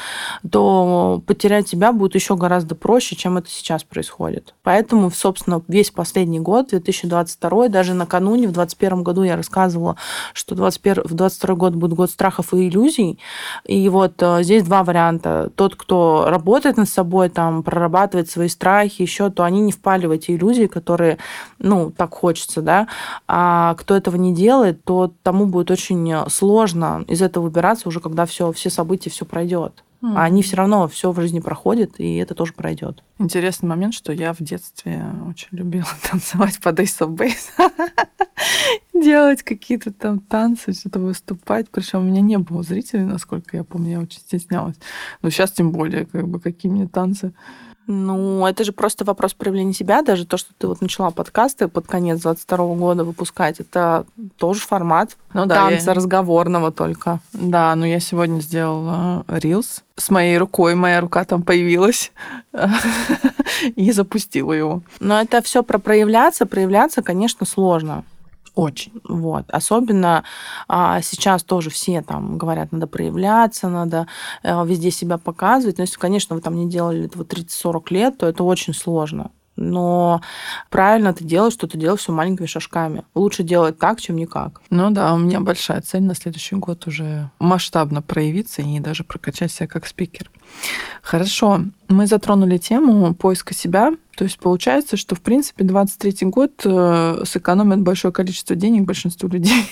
то 0.49 1.21
потерять 1.25 1.60
тебя 1.63 1.91
будет 1.91 2.15
еще 2.15 2.35
гораздо 2.35 2.75
проще, 2.75 3.15
чем 3.15 3.37
это 3.37 3.49
сейчас 3.49 3.83
происходит. 3.83 4.53
Поэтому, 4.63 5.11
собственно, 5.11 5.61
весь 5.67 5.91
последний 5.91 6.39
год, 6.39 6.69
2022, 6.69 7.69
даже 7.69 7.93
накануне, 7.93 8.47
в 8.47 8.51
2021 8.51 9.03
году 9.03 9.23
я 9.23 9.35
рассказывала, 9.35 9.97
что 10.33 10.55
21, 10.55 11.03
в 11.03 11.13
2022 11.13 11.55
год 11.55 11.75
будет 11.75 11.93
год 11.93 12.11
страхов 12.11 12.53
и 12.53 12.67
иллюзий. 12.67 13.19
И 13.65 13.87
вот 13.89 14.13
э, 14.21 14.43
здесь 14.43 14.63
два 14.63 14.83
варианта. 14.83 15.51
Тот, 15.55 15.75
кто 15.75 16.25
работает 16.27 16.77
над 16.77 16.89
собой, 16.89 17.29
там, 17.29 17.63
прорабатывает 17.63 18.29
свои 18.29 18.47
страхи, 18.47 19.01
еще, 19.01 19.29
то 19.29 19.43
они 19.43 19.61
не 19.61 19.71
впали 19.71 20.05
в 20.05 20.11
эти 20.11 20.31
иллюзии, 20.31 20.65
которые, 20.67 21.17
ну, 21.59 21.91
так 21.91 22.13
хочется, 22.13 22.61
да. 22.61 22.87
А 23.27 23.75
кто 23.75 23.95
этого 23.95 24.15
не 24.15 24.33
делает, 24.33 24.83
то 24.83 25.13
тому 25.23 25.45
будет 25.45 25.71
очень 25.71 26.13
сложно 26.29 27.03
из 27.07 27.21
этого 27.21 27.45
выбираться 27.45 27.87
уже, 27.87 27.99
когда 27.99 28.25
все, 28.25 28.51
все 28.51 28.69
события, 28.69 29.09
все 29.09 29.25
пройдет. 29.25 29.83
Mm. 30.01 30.13
А 30.15 30.23
они 30.23 30.41
все 30.41 30.55
равно 30.55 30.87
все 30.87 31.11
в 31.11 31.21
жизни 31.21 31.39
проходят, 31.39 31.99
и 31.99 32.15
это 32.15 32.33
тоже 32.33 32.53
пройдет. 32.53 33.03
Интересный 33.19 33.69
момент, 33.69 33.93
что 33.93 34.11
я 34.11 34.33
в 34.33 34.39
детстве 34.39 35.05
очень 35.27 35.49
любила 35.51 35.87
танцевать 36.09 36.59
под 36.59 36.79
Ace 36.79 36.99
of 36.99 37.15
Base. 37.15 37.71
Делать 38.93 39.43
какие-то 39.43 39.93
там 39.93 40.19
танцы, 40.19 40.73
что-то 40.73 40.99
выступать. 40.99 41.69
Причем 41.69 41.99
у 41.99 42.03
меня 42.03 42.21
не 42.21 42.37
было 42.39 42.63
зрителей, 42.63 43.03
насколько 43.03 43.57
я 43.57 43.63
помню, 43.63 43.91
я 43.91 43.99
очень 43.99 44.19
стеснялась. 44.19 44.77
Но 45.21 45.29
сейчас 45.29 45.51
тем 45.51 45.71
более, 45.71 46.05
как 46.05 46.27
бы, 46.27 46.39
какие 46.39 46.71
мне 46.71 46.87
танцы. 46.87 47.33
Ну, 47.93 48.47
это 48.47 48.63
же 48.63 48.71
просто 48.71 49.03
вопрос 49.03 49.33
проявления 49.33 49.73
себя. 49.73 50.01
Даже 50.01 50.25
то, 50.25 50.37
что 50.37 50.51
ты 50.57 50.65
вот 50.65 50.79
начала 50.79 51.11
подкасты 51.11 51.67
под 51.67 51.87
конец 51.87 52.21
22 52.21 52.75
года 52.75 53.03
выпускать, 53.03 53.59
это 53.59 54.05
тоже 54.37 54.61
формат 54.61 55.17
ну, 55.33 55.45
да, 55.45 55.55
танца 55.55 55.91
я... 55.91 55.93
разговорного 55.93 56.71
только. 56.71 57.19
Да, 57.33 57.75
но 57.75 57.85
я 57.85 57.99
сегодня 57.99 58.39
сделала 58.39 59.25
рилс 59.27 59.83
с 59.97 60.09
моей 60.09 60.37
рукой. 60.37 60.75
Моя 60.75 61.01
рука 61.01 61.25
там 61.25 61.43
появилась 61.43 62.13
и 63.75 63.91
запустила 63.91 64.53
его. 64.53 64.81
Но 65.01 65.19
это 65.19 65.41
все 65.41 65.61
про 65.61 65.77
проявляться. 65.77 66.45
Проявляться, 66.45 67.01
конечно, 67.01 67.45
сложно. 67.45 68.05
Очень. 68.55 69.01
Вот. 69.07 69.45
Особенно 69.49 70.23
а, 70.67 71.01
сейчас 71.01 71.43
тоже 71.43 71.69
все 71.69 72.01
там 72.01 72.37
говорят, 72.37 72.71
надо 72.71 72.87
проявляться, 72.87 73.69
надо 73.69 74.07
а, 74.43 74.63
везде 74.65 74.91
себя 74.91 75.17
показывать. 75.17 75.77
Но 75.77 75.83
если, 75.83 75.97
конечно, 75.97 76.35
вы 76.35 76.41
там 76.41 76.55
не 76.55 76.69
делали 76.69 77.05
этого 77.05 77.23
30-40 77.23 77.83
лет, 77.89 78.17
то 78.17 78.27
это 78.27 78.43
очень 78.43 78.73
сложно. 78.73 79.31
Но 79.57 80.21
правильно 80.69 81.13
ты 81.13 81.23
делаешь, 81.23 81.53
что 81.53 81.67
ты 81.67 81.77
делаешь 81.77 81.99
все 81.99 82.11
маленькими 82.11 82.45
шажками. 82.45 83.03
Лучше 83.13 83.43
делать 83.43 83.77
так, 83.77 84.01
чем 84.01 84.15
никак. 84.15 84.61
Ну 84.69 84.91
да, 84.91 85.13
у 85.13 85.17
меня 85.17 85.39
большая 85.39 85.81
цель 85.81 86.03
на 86.03 86.15
следующий 86.15 86.55
год 86.55 86.87
уже 86.87 87.29
масштабно 87.39 88.01
проявиться 88.01 88.61
и 88.61 88.79
даже 88.79 89.03
прокачать 89.03 89.51
себя 89.51 89.67
как 89.67 89.87
спикер. 89.87 90.31
Хорошо, 91.01 91.61
мы 91.89 92.07
затронули 92.07 92.57
тему 92.57 93.13
поиска 93.13 93.53
себя. 93.53 93.91
То 94.21 94.25
есть 94.25 94.37
получается, 94.37 94.97
что, 94.97 95.15
в 95.15 95.21
принципе, 95.21 95.63
23 95.63 96.27
год 96.27 96.51
э, 96.63 97.23
сэкономит 97.25 97.81
большое 97.81 98.13
количество 98.13 98.55
денег 98.55 98.83
большинству 98.83 99.27
людей. 99.27 99.63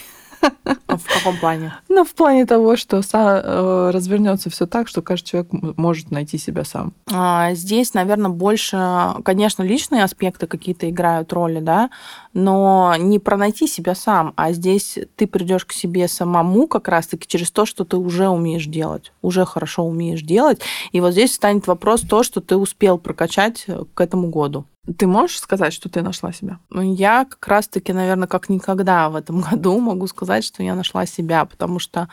А 0.41 0.98
в 0.98 1.03
каком 1.03 1.38
плане? 1.38 1.72
Ну, 1.88 2.03
в 2.03 2.15
плане 2.15 2.48
того, 2.48 2.75
что 2.75 3.01
э, 3.13 3.91
развернется 3.94 4.50
все 4.50 4.65
так, 4.65 4.88
что 4.88 5.03
каждый 5.03 5.27
человек 5.27 5.50
может 5.51 6.10
найти 6.10 6.39
себя 6.39 6.63
сам. 6.63 6.94
А, 7.12 7.53
здесь, 7.53 7.94
наверное, 7.94 8.32
больше, 8.32 9.13
конечно, 9.24 9.62
личные 9.62 10.03
аспекты 10.03 10.48
какие-то 10.48 10.89
играют 10.89 11.32
роли, 11.32 11.60
да, 11.60 11.91
но 12.33 12.95
не 12.98 13.19
про 13.19 13.38
найти 13.38 13.67
себя 13.67 13.95
сам, 13.95 14.33
а 14.36 14.51
здесь 14.51 14.98
ты 15.15 15.27
придешь 15.27 15.65
к 15.65 15.71
себе 15.71 16.07
самому 16.07 16.67
как 16.67 16.88
раз-таки 16.88 17.27
через 17.27 17.51
то, 17.51 17.65
что 17.65 17.86
ты 17.86 17.98
уже 17.98 18.29
умеешь 18.29 18.65
делать, 18.65 19.12
уже 19.21 19.45
хорошо 19.45 19.83
умеешь 19.83 20.21
делать. 20.21 20.62
И 20.91 21.01
вот 21.01 21.12
здесь 21.12 21.33
станет 21.33 21.67
вопрос 21.67 22.01
то, 22.01 22.24
что 22.24 22.41
ты 22.41 22.55
успел 22.55 22.98
прокачать 22.98 23.65
к 23.93 24.01
этому 24.01 24.29
году. 24.29 24.65
Ты 24.98 25.05
можешь 25.05 25.39
сказать, 25.39 25.71
что 25.71 25.88
ты 25.88 26.01
нашла 26.01 26.31
себя? 26.31 26.57
Ну, 26.69 26.81
я 26.81 27.25
как 27.25 27.48
раз-таки, 27.48 27.93
наверное, 27.93 28.27
как 28.27 28.50
никогда 28.50 29.09
в 29.09 29.15
этом 29.15 29.41
году 29.51 29.79
могу 29.79 30.07
сказать, 30.07 30.43
что 30.43 30.63
я 30.63 30.74
нашла 30.74 31.05
себя, 31.05 31.45
потому 31.45 31.79
что 31.79 32.09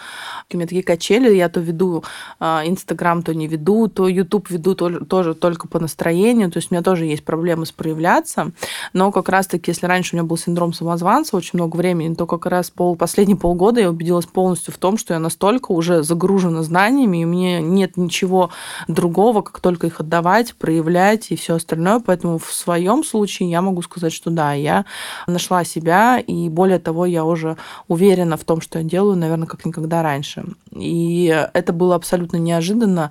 у 0.52 0.56
меня 0.56 0.66
такие 0.66 0.82
качели, 0.82 1.35
я 1.35 1.49
то 1.49 1.61
веду 1.61 2.04
а, 2.38 2.62
Инстаграм, 2.66 3.23
то 3.23 3.35
не 3.35 3.46
веду, 3.46 3.88
то 3.88 4.08
Ютуб 4.08 4.50
веду 4.50 4.75
тоже 4.75 5.35
только 5.35 5.68
по 5.68 5.80
настроению, 5.80 6.50
то 6.50 6.58
есть 6.58 6.70
у 6.70 6.75
меня 6.75 6.82
тоже 6.82 7.06
есть 7.06 7.25
проблемы 7.25 7.66
с 7.66 7.73
проявляться, 7.73 8.52
но 8.92 9.11
как 9.11 9.28
раз-таки, 9.28 9.70
если 9.70 9.87
раньше 9.87 10.05
у 10.12 10.16
меня 10.16 10.25
был 10.25 10.36
синдром 10.36 10.72
самозванца 10.72 11.36
очень 11.36 11.52
много 11.54 11.76
времени, 11.76 12.14
то 12.14 12.26
как 12.26 12.46
раз 12.46 12.70
пол, 12.70 12.96
последние 12.96 13.36
полгода 13.36 13.80
я 13.80 13.90
убедилась 13.90 14.26
полностью 14.26 14.72
в 14.72 14.78
том, 14.78 14.98
что 14.98 15.14
я 15.14 15.20
настолько 15.20 15.72
уже 15.72 16.02
загружена 16.02 16.62
знаниями, 16.62 17.22
и 17.22 17.25
меня 17.25 17.60
нет 17.60 17.96
ничего 17.96 18.50
другого, 18.88 19.42
как 19.42 19.60
только 19.60 19.86
их 19.86 20.00
отдавать, 20.00 20.54
проявлять 20.54 21.30
и 21.30 21.36
все 21.36 21.56
остальное, 21.56 22.00
поэтому 22.00 22.38
в 22.38 22.52
своем 22.52 23.04
случае 23.04 23.50
я 23.50 23.62
могу 23.62 23.82
сказать, 23.82 24.12
что 24.12 24.30
да, 24.30 24.52
я 24.52 24.84
нашла 25.26 25.64
себя, 25.64 26.18
и 26.18 26.48
более 26.48 26.78
того, 26.78 27.06
я 27.06 27.25
уже 27.25 27.56
уверена 27.88 28.36
в 28.36 28.44
том, 28.44 28.60
что 28.60 28.78
я 28.78 28.84
делаю, 28.84 29.16
наверное, 29.16 29.46
как 29.46 29.64
никогда 29.64 30.02
раньше. 30.02 30.44
И 30.72 31.26
это 31.52 31.72
было 31.72 31.94
абсолютно 31.94 32.36
неожиданно 32.36 33.10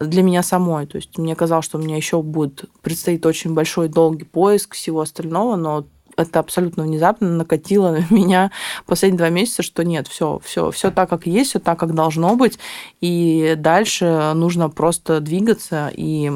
для 0.00 0.22
меня 0.22 0.42
самой. 0.42 0.86
То 0.86 0.96
есть 0.96 1.18
мне 1.18 1.34
казалось, 1.34 1.64
что 1.64 1.78
у 1.78 1.80
меня 1.80 1.96
еще 1.96 2.22
будет 2.22 2.64
предстоит 2.82 3.24
очень 3.26 3.54
большой 3.54 3.88
долгий 3.88 4.24
поиск 4.24 4.74
всего 4.74 5.00
остального, 5.00 5.56
но 5.56 5.84
это 6.22 6.40
абсолютно 6.40 6.84
внезапно 6.84 7.28
накатило 7.28 7.90
на 7.90 8.06
меня 8.14 8.50
последние 8.86 9.18
два 9.18 9.28
месяца, 9.28 9.62
что 9.62 9.84
нет, 9.84 10.08
все, 10.08 10.40
все, 10.44 10.70
все 10.70 10.90
так, 10.90 11.10
как 11.10 11.26
есть, 11.26 11.50
все 11.50 11.58
так, 11.58 11.78
как 11.78 11.94
должно 11.94 12.34
быть, 12.36 12.58
и 13.00 13.54
дальше 13.58 14.32
нужно 14.34 14.70
просто 14.70 15.20
двигаться 15.20 15.90
и 15.94 16.32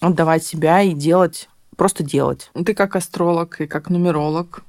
отдавать 0.00 0.44
себя 0.44 0.82
и 0.82 0.92
делать 0.92 1.48
просто 1.76 2.02
делать. 2.02 2.50
Ты 2.64 2.74
как 2.74 2.96
астролог 2.96 3.60
и 3.60 3.66
как 3.66 3.90
нумеролог, 3.90 4.62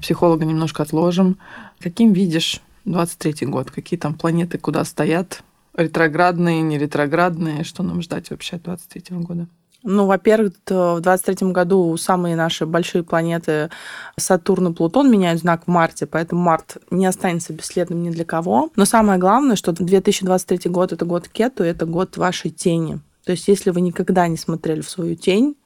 психолога 0.00 0.44
немножко 0.44 0.82
отложим. 0.82 1.38
Каким 1.80 2.12
видишь 2.12 2.60
23 2.84 3.46
год? 3.46 3.70
Какие 3.70 3.98
там 3.98 4.14
планеты 4.14 4.58
куда 4.58 4.84
стоят? 4.84 5.42
Ретроградные, 5.74 6.60
не 6.62 6.78
ретроградные? 6.78 7.64
Что 7.64 7.82
нам 7.82 8.02
ждать 8.02 8.30
вообще 8.30 8.56
от 8.56 8.62
23 8.62 9.16
года? 9.18 9.46
Ну, 9.84 10.06
во-первых, 10.06 10.52
в 10.68 11.00
23 11.00 11.50
году 11.52 11.96
самые 11.96 12.36
наши 12.36 12.66
большие 12.66 13.02
планеты 13.02 13.70
Сатурн 14.16 14.68
и 14.68 14.74
Плутон 14.74 15.10
меняют 15.10 15.40
знак 15.40 15.64
в 15.64 15.68
марте, 15.68 16.06
поэтому 16.06 16.40
март 16.40 16.76
не 16.90 17.06
останется 17.06 17.52
бесследным 17.52 18.02
ни 18.02 18.10
для 18.10 18.24
кого. 18.24 18.70
Но 18.76 18.84
самое 18.84 19.18
главное, 19.18 19.56
что 19.56 19.72
2023 19.72 20.70
год– 20.70 20.92
это 20.94 21.04
год 21.04 21.28
Кету, 21.28 21.64
это 21.64 21.86
год 21.86 22.16
вашей 22.16 22.50
тени. 22.50 23.00
То 23.24 23.32
есть, 23.32 23.48
если 23.48 23.70
вы 23.70 23.80
никогда 23.80 24.28
не 24.28 24.36
смотрели 24.36 24.80
в 24.80 24.90
свою 24.90 25.16
тень, 25.16 25.56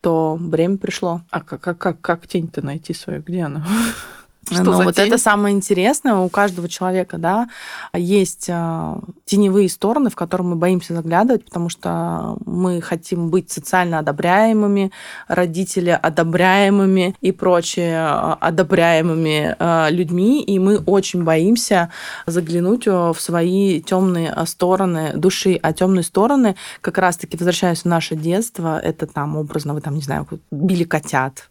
то 0.00 0.36
время 0.36 0.76
пришло. 0.76 1.22
А 1.30 1.40
как, 1.40 1.60
как, 1.60 1.78
как, 1.78 2.00
как 2.00 2.26
тень-то 2.28 2.64
найти 2.64 2.94
свою? 2.94 3.22
Где 3.22 3.42
она? 3.42 3.66
Что 4.50 4.62
ну, 4.62 4.82
вот 4.84 4.94
тень? 4.94 5.08
это 5.08 5.18
самое 5.18 5.54
интересное. 5.56 6.14
У 6.14 6.28
каждого 6.28 6.68
человека, 6.68 7.18
да, 7.18 7.48
есть 7.92 8.48
а, 8.48 9.00
теневые 9.24 9.68
стороны, 9.68 10.08
в 10.08 10.14
которые 10.14 10.46
мы 10.46 10.56
боимся 10.56 10.94
заглядывать, 10.94 11.44
потому 11.44 11.68
что 11.68 12.36
мы 12.46 12.80
хотим 12.80 13.28
быть 13.28 13.50
социально 13.50 13.98
одобряемыми, 13.98 14.92
родители 15.26 15.90
одобряемыми 15.90 17.16
и 17.20 17.32
прочие 17.32 17.98
а, 17.98 18.38
одобряемыми 18.40 19.56
а, 19.58 19.88
людьми, 19.90 20.42
и 20.44 20.60
мы 20.60 20.78
очень 20.78 21.24
боимся 21.24 21.90
заглянуть 22.26 22.86
в 22.86 23.16
свои 23.18 23.80
темные 23.80 24.32
стороны 24.46 25.12
души, 25.16 25.58
а 25.60 25.72
темные 25.72 26.04
стороны, 26.04 26.54
как 26.80 26.98
раз-таки 26.98 27.36
возвращаясь 27.36 27.82
в 27.82 27.86
наше 27.86 28.14
детство, 28.14 28.78
это 28.78 29.06
там 29.06 29.36
образно 29.36 29.74
вы 29.74 29.80
там 29.80 29.94
не 29.94 30.02
знаю 30.02 30.26
били 30.52 30.84
котят 30.84 31.48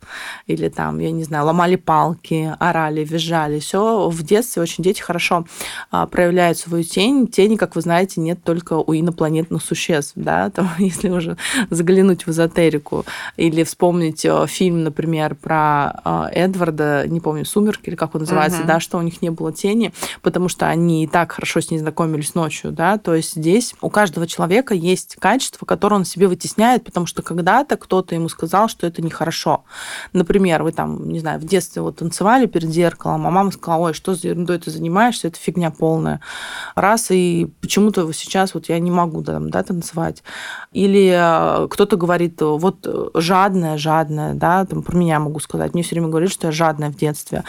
или 0.47 0.69
там 0.69 0.99
я 0.99 1.11
не 1.11 1.23
знаю 1.25 1.45
ломали 1.45 1.75
палки, 1.75 2.53
орали 2.59 2.84
орали, 2.85 3.03
визжали. 3.03 3.59
Все 3.59 4.09
в 4.09 4.23
детстве 4.23 4.61
очень 4.61 4.83
дети 4.83 5.01
хорошо 5.01 5.45
а, 5.91 6.05
проявляют 6.07 6.57
свою 6.57 6.83
тень. 6.83 7.27
Тени, 7.27 7.55
как 7.55 7.75
вы 7.75 7.81
знаете, 7.81 8.21
нет 8.21 8.43
только 8.43 8.73
у 8.73 8.93
инопланетных 8.93 9.63
существ. 9.63 10.13
Да? 10.15 10.49
Там, 10.55 10.69
если 10.79 11.09
уже 11.09 11.37
заглянуть 11.69 12.25
в 12.25 12.29
эзотерику 12.29 13.05
или 13.37 13.63
вспомнить 13.63 14.25
э, 14.25 14.45
фильм, 14.47 14.83
например, 14.83 15.35
про 15.35 15.93
э, 16.03 16.27
Эдварда, 16.33 17.05
не 17.07 17.19
помню, 17.19 17.45
«Сумерки» 17.45 17.89
или 17.89 17.95
как 17.95 18.15
он 18.15 18.21
называется, 18.21 18.61
uh-huh. 18.61 18.67
да, 18.67 18.79
что 18.79 18.97
у 18.97 19.01
них 19.01 19.21
не 19.21 19.29
было 19.29 19.51
тени, 19.51 19.93
потому 20.21 20.49
что 20.49 20.67
они 20.67 21.03
и 21.03 21.07
так 21.07 21.33
хорошо 21.33 21.61
с 21.61 21.71
ней 21.71 21.79
знакомились 21.79 22.35
ночью. 22.35 22.71
Да? 22.71 22.97
То 22.97 23.15
есть 23.15 23.35
здесь 23.35 23.75
у 23.81 23.89
каждого 23.89 24.27
человека 24.27 24.73
есть 24.73 25.15
качество, 25.19 25.65
которое 25.65 25.95
он 25.97 26.05
себе 26.05 26.27
вытесняет, 26.27 26.83
потому 26.83 27.05
что 27.05 27.21
когда-то 27.21 27.77
кто-то 27.77 28.15
ему 28.15 28.29
сказал, 28.29 28.67
что 28.67 28.87
это 28.87 29.01
нехорошо. 29.01 29.63
Например, 30.13 30.63
вы 30.63 30.71
там, 30.71 31.09
не 31.09 31.19
знаю, 31.19 31.39
в 31.39 31.45
детстве 31.45 31.81
вот 31.81 31.97
танцевали 31.97 32.45
перед 32.45 32.69
зеркалом, 32.75 33.25
а 33.25 33.31
мама 33.31 33.51
сказала, 33.51 33.87
ой, 33.87 33.93
что 33.93 34.13
за 34.13 34.27
ерундой 34.27 34.59
ты 34.59 34.69
занимаешься, 34.69 35.27
это 35.27 35.39
фигня 35.39 35.71
полная. 35.71 36.19
Раз, 36.75 37.11
и 37.11 37.47
почему-то 37.61 38.11
сейчас 38.13 38.53
вот 38.53 38.69
я 38.69 38.79
не 38.79 38.91
могу 38.91 39.23
там, 39.23 39.49
да, 39.49 39.63
танцевать. 39.63 40.23
Или 40.71 41.11
э, 41.13 41.67
кто-то 41.69 41.97
говорит, 41.97 42.41
вот 42.41 42.87
жадная, 43.15 43.77
жадная, 43.77 44.33
да, 44.33 44.65
там 44.65 44.83
про 44.83 44.97
меня 44.97 45.19
могу 45.19 45.39
сказать. 45.39 45.73
Мне 45.73 45.83
все 45.83 45.95
время 45.95 46.09
говорят, 46.09 46.31
что 46.31 46.47
я 46.47 46.51
жадная 46.51 46.91
в 46.91 46.95
детстве. 46.95 47.43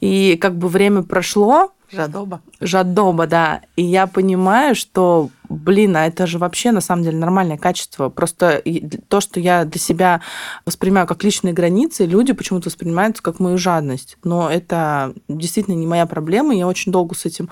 И 0.00 0.36
как 0.40 0.56
бы 0.56 0.68
время 0.68 1.02
прошло, 1.02 1.70
Жадоба. 1.92 2.40
Жадоба, 2.60 3.26
да. 3.26 3.60
И 3.76 3.82
я 3.82 4.06
понимаю, 4.06 4.74
что 4.74 5.28
блин, 5.52 5.96
а 5.96 6.06
это 6.06 6.26
же 6.26 6.38
вообще 6.38 6.72
на 6.72 6.80
самом 6.80 7.04
деле 7.04 7.18
нормальное 7.18 7.58
качество. 7.58 8.08
Просто 8.08 8.62
то, 9.08 9.20
что 9.20 9.40
я 9.40 9.64
для 9.64 9.80
себя 9.80 10.20
воспринимаю 10.66 11.06
как 11.06 11.22
личные 11.24 11.52
границы, 11.52 12.04
люди 12.04 12.32
почему-то 12.32 12.68
воспринимают 12.68 13.20
как 13.20 13.40
мою 13.40 13.58
жадность. 13.58 14.16
Но 14.24 14.50
это 14.50 15.14
действительно 15.28 15.74
не 15.74 15.86
моя 15.86 16.06
проблема. 16.06 16.54
Я 16.54 16.66
очень 16.66 16.92
долго 16.92 17.14
с 17.14 17.24
этим 17.24 17.50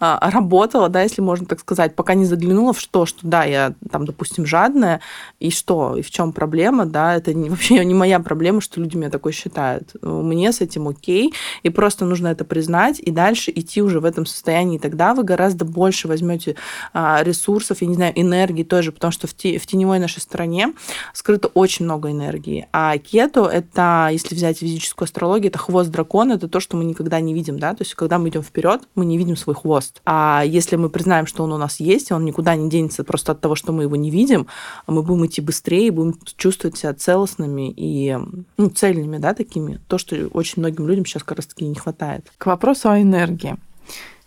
а, 0.00 0.30
работала, 0.30 0.88
да, 0.88 1.02
если 1.02 1.20
можно 1.20 1.46
так 1.46 1.60
сказать, 1.60 1.94
пока 1.94 2.14
не 2.14 2.24
заглянула 2.24 2.72
в 2.72 2.80
что, 2.80 3.06
что 3.06 3.26
да, 3.26 3.44
я 3.44 3.74
там, 3.90 4.04
допустим, 4.06 4.46
жадная, 4.46 5.00
и 5.38 5.50
что, 5.50 5.96
и 5.96 6.02
в 6.02 6.10
чем 6.10 6.32
проблема, 6.32 6.86
да, 6.86 7.14
это 7.16 7.34
не, 7.34 7.50
вообще 7.50 7.84
не 7.84 7.94
моя 7.94 8.20
проблема, 8.20 8.60
что 8.60 8.80
люди 8.80 8.96
меня 8.96 9.10
такой 9.10 9.32
считают. 9.32 9.94
Мне 10.02 10.52
с 10.52 10.60
этим 10.60 10.88
окей, 10.88 11.34
и 11.62 11.70
просто 11.70 12.04
нужно 12.04 12.28
это 12.28 12.44
признать 12.44 13.00
и 13.00 13.10
дальше 13.10 13.52
идти 13.54 13.82
уже 13.82 14.00
в 14.00 14.04
этом 14.04 14.26
состоянии. 14.26 14.76
И 14.76 14.80
тогда 14.80 15.14
вы 15.14 15.22
гораздо 15.22 15.64
больше 15.64 16.08
возьмете 16.08 16.56
а, 16.92 17.22
ресурсов, 17.42 17.82
я 17.82 17.88
не 17.88 17.94
знаю, 17.94 18.12
энергии 18.14 18.62
тоже, 18.62 18.92
потому 18.92 19.12
что 19.12 19.26
в, 19.26 19.34
те, 19.34 19.58
в 19.58 19.66
теневой 19.66 19.98
нашей 19.98 20.20
стороне 20.20 20.72
скрыто 21.12 21.48
очень 21.48 21.84
много 21.84 22.10
энергии. 22.10 22.68
А 22.72 22.96
кето— 22.98 23.46
это, 23.52 24.08
если 24.12 24.34
взять 24.34 24.58
физическую 24.58 25.06
астрологию, 25.06 25.48
это 25.48 25.58
хвост 25.58 25.90
дракона, 25.90 26.34
это 26.34 26.48
то, 26.48 26.60
что 26.60 26.76
мы 26.76 26.84
никогда 26.84 27.20
не 27.20 27.34
видим, 27.34 27.58
да, 27.58 27.74
то 27.74 27.82
есть 27.82 27.94
когда 27.94 28.18
мы 28.18 28.28
идем 28.28 28.42
вперед, 28.42 28.82
мы 28.94 29.04
не 29.04 29.18
видим 29.18 29.36
свой 29.36 29.54
хвост. 29.54 30.00
А 30.04 30.42
если 30.46 30.76
мы 30.76 30.88
признаем, 30.88 31.26
что 31.26 31.44
он 31.44 31.52
у 31.52 31.58
нас 31.58 31.80
есть, 31.80 32.12
он 32.12 32.24
никуда 32.24 32.54
не 32.54 32.70
денется 32.70 33.04
просто 33.04 33.32
от 33.32 33.40
того, 33.40 33.54
что 33.54 33.72
мы 33.72 33.84
его 33.84 33.96
не 33.96 34.10
видим, 34.10 34.46
мы 34.86 35.02
будем 35.02 35.26
идти 35.26 35.40
быстрее, 35.40 35.90
будем 35.90 36.18
чувствовать 36.36 36.76
себя 36.78 36.94
целостными 36.94 37.72
и 37.76 38.16
ну, 38.56 38.68
цельными, 38.68 39.18
да, 39.18 39.34
такими. 39.34 39.80
То, 39.88 39.98
что 39.98 40.16
очень 40.32 40.60
многим 40.62 40.86
людям 40.86 41.06
сейчас 41.06 41.22
как 41.22 41.38
раз-таки 41.38 41.64
не 41.64 41.74
хватает. 41.74 42.30
К 42.38 42.46
вопросу 42.46 42.90
о 42.90 43.00
энергии. 43.00 43.56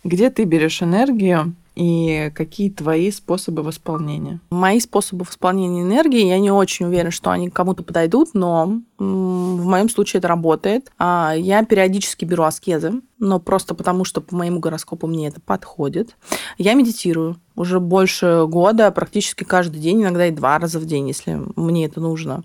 Где 0.04 0.30
ты 0.30 0.44
берешь 0.44 0.82
энергию 0.82 1.56
и 1.76 2.32
какие 2.34 2.70
твои 2.70 3.12
способы 3.12 3.62
восполнения? 3.62 4.40
Мои 4.50 4.80
способы 4.80 5.26
восполнения 5.26 5.82
энергии, 5.82 6.26
я 6.26 6.40
не 6.40 6.52
очень 6.52 6.86
уверена, 6.86 7.12
что 7.12 7.32
они 7.32 7.50
кому-то 7.50 7.84
подойдут, 7.84 8.30
но 8.34 8.82
в 8.98 9.66
моем 9.66 9.90
случае 9.90 10.20
это 10.20 10.30
работает. 10.30 10.92
А, 10.98 11.34
я 11.36 11.64
периодически 11.66 12.24
беру 12.24 12.44
аскезы, 12.44 13.02
но 13.20 13.40
просто 13.40 13.76
потому, 13.76 14.06
что 14.06 14.22
по 14.22 14.36
моему 14.36 14.60
гороскопу 14.60 15.08
мне 15.08 15.28
это 15.28 15.42
подходит. 15.42 16.16
Я 16.58 16.74
медитирую 16.76 17.38
уже 17.56 17.80
больше 17.80 18.46
года, 18.48 18.92
практически 18.92 19.44
каждый 19.44 19.80
день, 19.80 20.02
иногда 20.02 20.28
и 20.28 20.32
два 20.32 20.60
раза 20.60 20.80
в 20.80 20.86
день, 20.86 21.08
если 21.08 21.42
мне 21.56 21.86
это 21.86 22.00
нужно. 22.00 22.44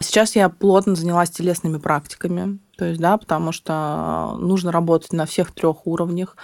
Сейчас 0.00 0.36
я 0.36 0.48
плотно 0.48 0.94
занялась 0.94 1.30
телесными 1.30 1.78
практиками, 1.78 2.58
то 2.76 2.86
есть, 2.86 3.00
да, 3.00 3.18
потому 3.18 3.52
что 3.52 4.36
нужно 4.38 4.72
работать 4.72 5.12
на 5.12 5.26
всех 5.26 5.52
трех 5.52 5.86
уровнях. 5.86 6.36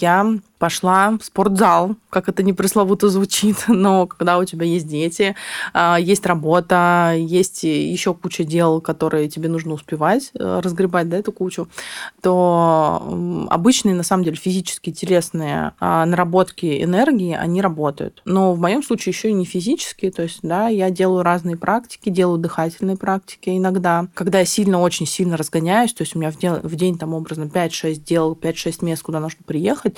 Я 0.00 0.26
пошла 0.64 1.10
в 1.20 1.24
спортзал, 1.24 1.96
как 2.08 2.30
это 2.30 2.42
не 2.42 2.54
пресловуто 2.54 3.10
звучит, 3.10 3.64
но 3.68 4.06
когда 4.06 4.38
у 4.38 4.44
тебя 4.44 4.64
есть 4.64 4.86
дети, 4.86 5.34
а, 5.74 5.98
есть 5.98 6.24
работа, 6.24 7.14
есть 7.18 7.64
еще 7.64 8.14
куча 8.14 8.44
дел, 8.44 8.80
которые 8.80 9.28
тебе 9.28 9.50
нужно 9.50 9.74
успевать 9.74 10.30
э, 10.38 10.60
разгребать, 10.62 11.10
да, 11.10 11.18
эту 11.18 11.32
кучу, 11.32 11.68
то 12.22 13.46
обычные, 13.50 13.94
на 13.94 14.04
самом 14.04 14.24
деле, 14.24 14.36
физические, 14.36 14.94
телесные 14.94 15.72
а, 15.80 16.06
наработки 16.06 16.82
энергии, 16.82 17.34
они 17.34 17.60
работают. 17.60 18.22
Но 18.24 18.54
в 18.54 18.60
моем 18.60 18.82
случае 18.82 19.12
еще 19.12 19.28
и 19.28 19.34
не 19.34 19.44
физические, 19.44 20.12
то 20.12 20.22
есть, 20.22 20.38
да, 20.42 20.68
я 20.68 20.88
делаю 20.88 21.22
разные 21.24 21.58
практики, 21.58 22.08
делаю 22.08 22.38
дыхательные 22.38 22.96
практики 22.96 23.50
иногда, 23.50 24.06
когда 24.14 24.38
я 24.38 24.44
сильно, 24.46 24.80
очень 24.80 25.06
сильно 25.06 25.36
разгоняю 25.36 25.74
меняюсь, 25.74 25.94
то 25.94 26.02
есть 26.02 26.14
у 26.14 26.18
меня 26.18 26.30
в 26.30 26.36
день, 26.36 26.52
в 26.62 26.76
день 26.76 26.98
там 26.98 27.14
образно 27.14 27.44
5-6 27.44 27.94
дел, 27.96 28.38
5-6 28.40 28.84
мест, 28.84 29.02
куда 29.02 29.20
нужно 29.20 29.40
приехать, 29.44 29.96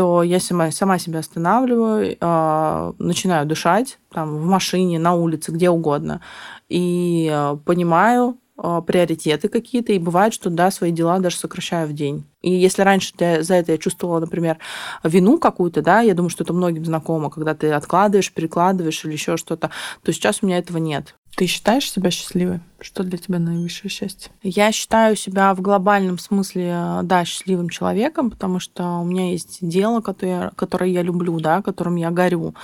то 0.00 0.22
я 0.22 0.40
сама, 0.40 0.70
сама 0.70 0.98
себя 0.98 1.18
останавливаю, 1.18 2.16
э, 2.18 2.92
начинаю 2.98 3.44
дышать 3.44 3.98
там, 4.10 4.38
в 4.38 4.46
машине, 4.46 4.98
на 4.98 5.12
улице, 5.12 5.52
где 5.52 5.68
угодно, 5.68 6.22
и 6.70 7.28
э, 7.30 7.58
понимаю, 7.66 8.38
а, 8.56 8.80
приоритеты 8.80 9.48
какие-то, 9.48 9.92
и 9.92 9.98
бывает, 9.98 10.32
что, 10.32 10.48
да, 10.48 10.70
свои 10.70 10.90
дела 10.90 11.18
даже 11.18 11.36
сокращаю 11.36 11.86
в 11.86 11.92
день. 11.92 12.24
И 12.40 12.50
если 12.50 12.80
раньше 12.80 13.12
ты, 13.14 13.42
за 13.42 13.56
это 13.56 13.72
я 13.72 13.78
чувствовала, 13.78 14.20
например, 14.20 14.56
вину 15.04 15.38
какую-то, 15.38 15.82
да, 15.82 16.00
я 16.00 16.14
думаю, 16.14 16.30
что 16.30 16.44
это 16.44 16.52
многим 16.52 16.84
знакомо, 16.84 17.28
когда 17.28 17.54
ты 17.54 17.70
откладываешь, 17.70 18.32
перекладываешь 18.32 19.04
или 19.04 19.12
еще 19.12 19.36
что-то, 19.36 19.70
то 20.02 20.12
сейчас 20.12 20.38
у 20.42 20.46
меня 20.46 20.58
этого 20.58 20.78
нет. 20.78 21.14
Ты 21.36 21.46
считаешь 21.46 21.90
себя 21.90 22.10
счастливой? 22.10 22.60
Что 22.80 23.02
для 23.02 23.18
тебя 23.18 23.38
наивысшее 23.38 23.90
счастье? 23.90 24.32
Я 24.42 24.72
считаю 24.72 25.16
себя 25.16 25.54
в 25.54 25.60
глобальном 25.60 26.18
смысле, 26.18 27.00
да, 27.02 27.24
счастливым 27.24 27.68
человеком, 27.68 28.30
потому 28.30 28.58
что 28.58 28.98
у 28.98 29.04
меня 29.04 29.30
есть 29.30 29.58
дело, 29.60 30.00
которое, 30.00 30.50
которое 30.56 30.90
я 30.90 31.02
люблю, 31.02 31.38
да, 31.40 31.62
которым 31.62 31.96
я 31.96 32.10
горю. 32.10 32.54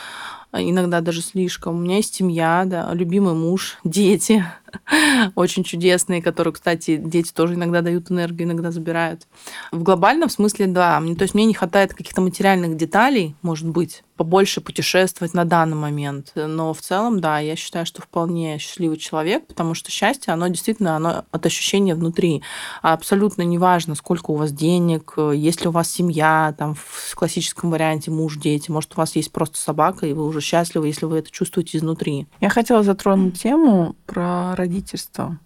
Иногда 0.53 1.01
даже 1.01 1.23
слишком. 1.23 1.77
У 1.77 1.81
меня 1.81 1.97
есть 1.97 2.15
семья, 2.15 2.65
да, 2.67 2.93
любимый 2.93 3.35
муж, 3.35 3.79
дети 3.85 4.45
очень 5.35 5.65
чудесные, 5.65 6.23
которые, 6.23 6.55
кстати, 6.55 6.97
дети 6.97 7.33
тоже 7.33 7.55
иногда 7.55 7.83
дают 7.83 8.11
энергию, 8.11 8.49
иногда 8.49 8.71
забирают. 8.71 9.27
В 9.73 9.83
глобальном 9.83 10.29
смысле, 10.29 10.67
да. 10.67 11.01
То 11.01 11.23
есть 11.23 11.35
мне 11.35 11.45
не 11.45 11.55
хватает 11.55 11.95
каких-то 11.95 12.21
материальных 12.21 12.77
деталей, 12.77 13.35
может 13.43 13.69
быть, 13.69 14.03
побольше 14.17 14.61
путешествовать 14.61 15.35
на 15.35 15.45
данный 15.45 15.77
момент. 15.77 16.33
Но 16.35 16.73
в 16.73 16.81
целом, 16.81 17.21
да, 17.21 17.39
я 17.39 17.57
считаю, 17.57 17.87
что 17.87 18.03
вполне 18.03 18.59
счастливый 18.59 18.97
человек, 18.97 19.47
потому 19.47 19.75
что 19.75 19.91
счастье, 19.91 20.33
оно 20.33 20.49
действительно 20.49 20.97
оно 20.97 21.25
от 21.31 21.47
ощущения 21.47 21.95
внутри. 21.95 22.43
Абсолютно 22.83 23.43
неважно, 23.43 23.95
сколько 23.95 24.31
у 24.31 24.37
вас 24.37 24.53
денег, 24.53 25.15
есть 25.35 25.63
ли 25.63 25.69
у 25.69 25.71
вас 25.71 25.91
семья, 25.91 26.55
там 26.59 26.75
в 26.75 27.15
классическом 27.15 27.71
варианте 27.71 28.11
муж, 28.11 28.37
дети, 28.37 28.71
может, 28.71 28.93
у 28.95 28.97
вас 28.97 29.17
есть 29.17 29.33
просто 29.33 29.59
собака, 29.59 30.07
и 30.07 30.13
вы 30.13 30.27
уже 30.27 30.41
счастливы, 30.41 30.87
если 30.89 31.07
вы 31.07 31.19
это 31.19 31.31
чувствуете 31.31 31.79
изнутри. 31.79 32.27
Я 32.41 32.49
хотела 32.49 32.83
затронуть 32.83 33.41
тему 33.41 33.97
про 34.07 34.57
родительство. 34.57 35.39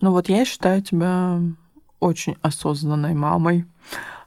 Ну 0.00 0.10
вот 0.10 0.28
я 0.28 0.44
считаю 0.44 0.82
тебя 0.82 1.40
очень 2.00 2.36
осознанной 2.42 3.14
мамой. 3.14 3.64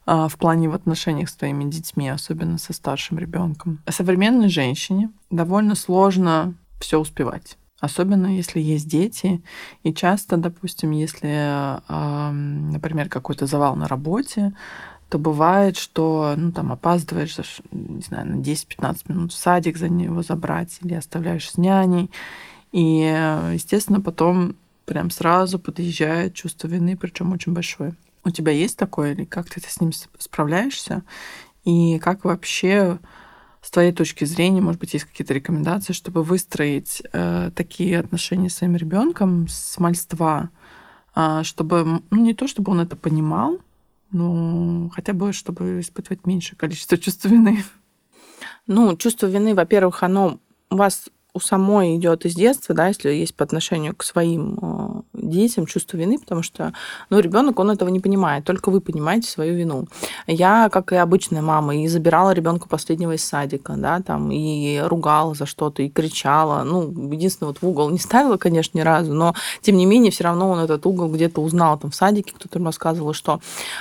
А, 0.05 0.27
в 0.27 0.37
плане 0.37 0.69
в 0.69 0.75
отношениях 0.75 1.29
с 1.29 1.35
твоими 1.35 1.63
детьми, 1.63 2.07
особенно 2.09 2.57
со 2.57 2.73
старшим 2.73 3.17
ребенком. 3.17 3.81
Современной 3.89 4.49
женщине 4.49 5.09
довольно 5.31 5.75
сложно 5.75 6.53
все 6.79 6.99
успевать. 6.99 7.57
Особенно 7.79 8.27
если 8.27 8.59
есть 8.59 8.87
дети. 8.87 9.43
И 9.83 9.93
часто, 9.93 10.37
допустим, 10.37 10.91
если, 10.91 11.81
например, 11.89 13.09
какой-то 13.09 13.47
завал 13.47 13.75
на 13.75 13.87
работе, 13.87 14.53
то 15.09 15.19
бывает, 15.19 15.77
что 15.77 16.33
ну, 16.37 16.51
там 16.51 16.71
опаздываешь, 16.71 17.37
не 17.71 18.01
знаю, 18.01 18.37
на 18.37 18.41
10-15 18.41 18.97
минут 19.07 19.33
в 19.33 19.37
садик 19.37 19.77
за 19.77 19.89
него 19.89 20.23
забрать 20.23 20.79
или 20.81 20.93
оставляешь 20.93 21.49
с 21.49 21.57
няней. 21.57 22.09
И, 22.71 23.01
естественно, 23.53 24.01
потом 24.01 24.55
прям 24.85 25.09
сразу 25.09 25.59
подъезжает 25.59 26.33
чувство 26.33 26.67
вины, 26.67 26.95
причем 26.97 27.33
очень 27.33 27.53
большое. 27.53 27.93
У 28.25 28.31
тебя 28.31 28.51
есть 28.51 28.77
такое, 28.77 29.13
или 29.13 29.23
как 29.23 29.49
ты 29.49 29.61
с 29.61 29.79
ним 29.79 29.91
справляешься? 30.17 31.03
И 31.63 31.99
как 31.99 32.25
вообще, 32.25 32.99
с 33.61 33.69
твоей 33.69 33.91
точки 33.91 34.25
зрения, 34.25 34.61
может 34.61 34.79
быть, 34.79 34.93
есть 34.93 35.05
какие-то 35.05 35.33
рекомендации, 35.33 35.93
чтобы 35.93 36.23
выстроить 36.23 37.03
э, 37.13 37.51
такие 37.55 37.99
отношения 37.99 38.49
с 38.49 38.55
своим 38.55 38.75
ребенком 38.75 39.47
с 39.47 39.77
мальства, 39.79 40.49
э, 41.15 41.41
чтобы, 41.43 42.01
ну, 42.09 42.17
не 42.17 42.33
то 42.33 42.47
чтобы 42.47 42.71
он 42.71 42.81
это 42.81 42.95
понимал, 42.95 43.59
но 44.11 44.89
хотя 44.89 45.13
бы, 45.13 45.31
чтобы 45.31 45.79
испытывать 45.79 46.25
меньшее 46.25 46.57
количество 46.57 46.97
чувств 46.99 47.25
вины. 47.25 47.63
Ну, 48.65 48.97
чувство 48.97 49.27
вины, 49.27 49.53
во-первых, 49.53 50.01
оно 50.01 50.39
у 50.69 50.77
вас 50.77 51.09
у 51.33 51.39
самой 51.39 51.97
идет 51.97 52.25
из 52.25 52.33
детства, 52.33 52.73
да, 52.73 52.87
если 52.87 53.09
есть 53.11 53.35
по 53.35 53.43
отношению 53.43 53.95
к 53.95 54.03
своим 54.03 55.03
э, 55.13 55.14
детям 55.29 55.65
чувство 55.65 55.97
вины, 55.97 56.19
потому 56.19 56.43
что, 56.43 56.73
ну, 57.09 57.19
ребенок, 57.19 57.59
он 57.59 57.71
этого 57.71 57.89
не 57.89 57.99
понимает, 57.99 58.45
только 58.45 58.69
вы 58.69 58.81
понимаете 58.81 59.29
свою 59.29 59.55
вину. 59.55 59.87
Я, 60.27 60.69
как 60.69 60.91
и 60.91 60.95
обычная 60.95 61.41
мама, 61.41 61.75
и 61.75 61.87
забирала 61.87 62.31
ребенка 62.31 62.67
последнего 62.67 63.13
из 63.13 63.23
садика, 63.23 63.73
да, 63.77 64.01
там, 64.01 64.31
и 64.31 64.79
ругала 64.79 65.33
за 65.35 65.45
что-то, 65.45 65.81
и 65.83 65.89
кричала, 65.89 66.63
ну, 66.63 66.89
единственное, 67.11 67.49
вот 67.49 67.61
в 67.61 67.67
угол 67.67 67.89
не 67.89 67.99
ставила, 67.99 68.37
конечно, 68.37 68.77
ни 68.77 68.81
разу, 68.81 69.13
но, 69.13 69.35
тем 69.61 69.77
не 69.77 69.85
менее, 69.85 70.11
все 70.11 70.23
равно 70.23 70.49
он 70.49 70.59
этот 70.59 70.85
угол 70.85 71.09
где-то 71.09 71.41
узнал 71.41 71.77
там 71.77 71.91
в 71.91 71.95
садике, 71.95 72.33
кто-то 72.35 72.59
ему 72.59 72.67
рассказывал, 72.67 73.13
что 73.13 73.39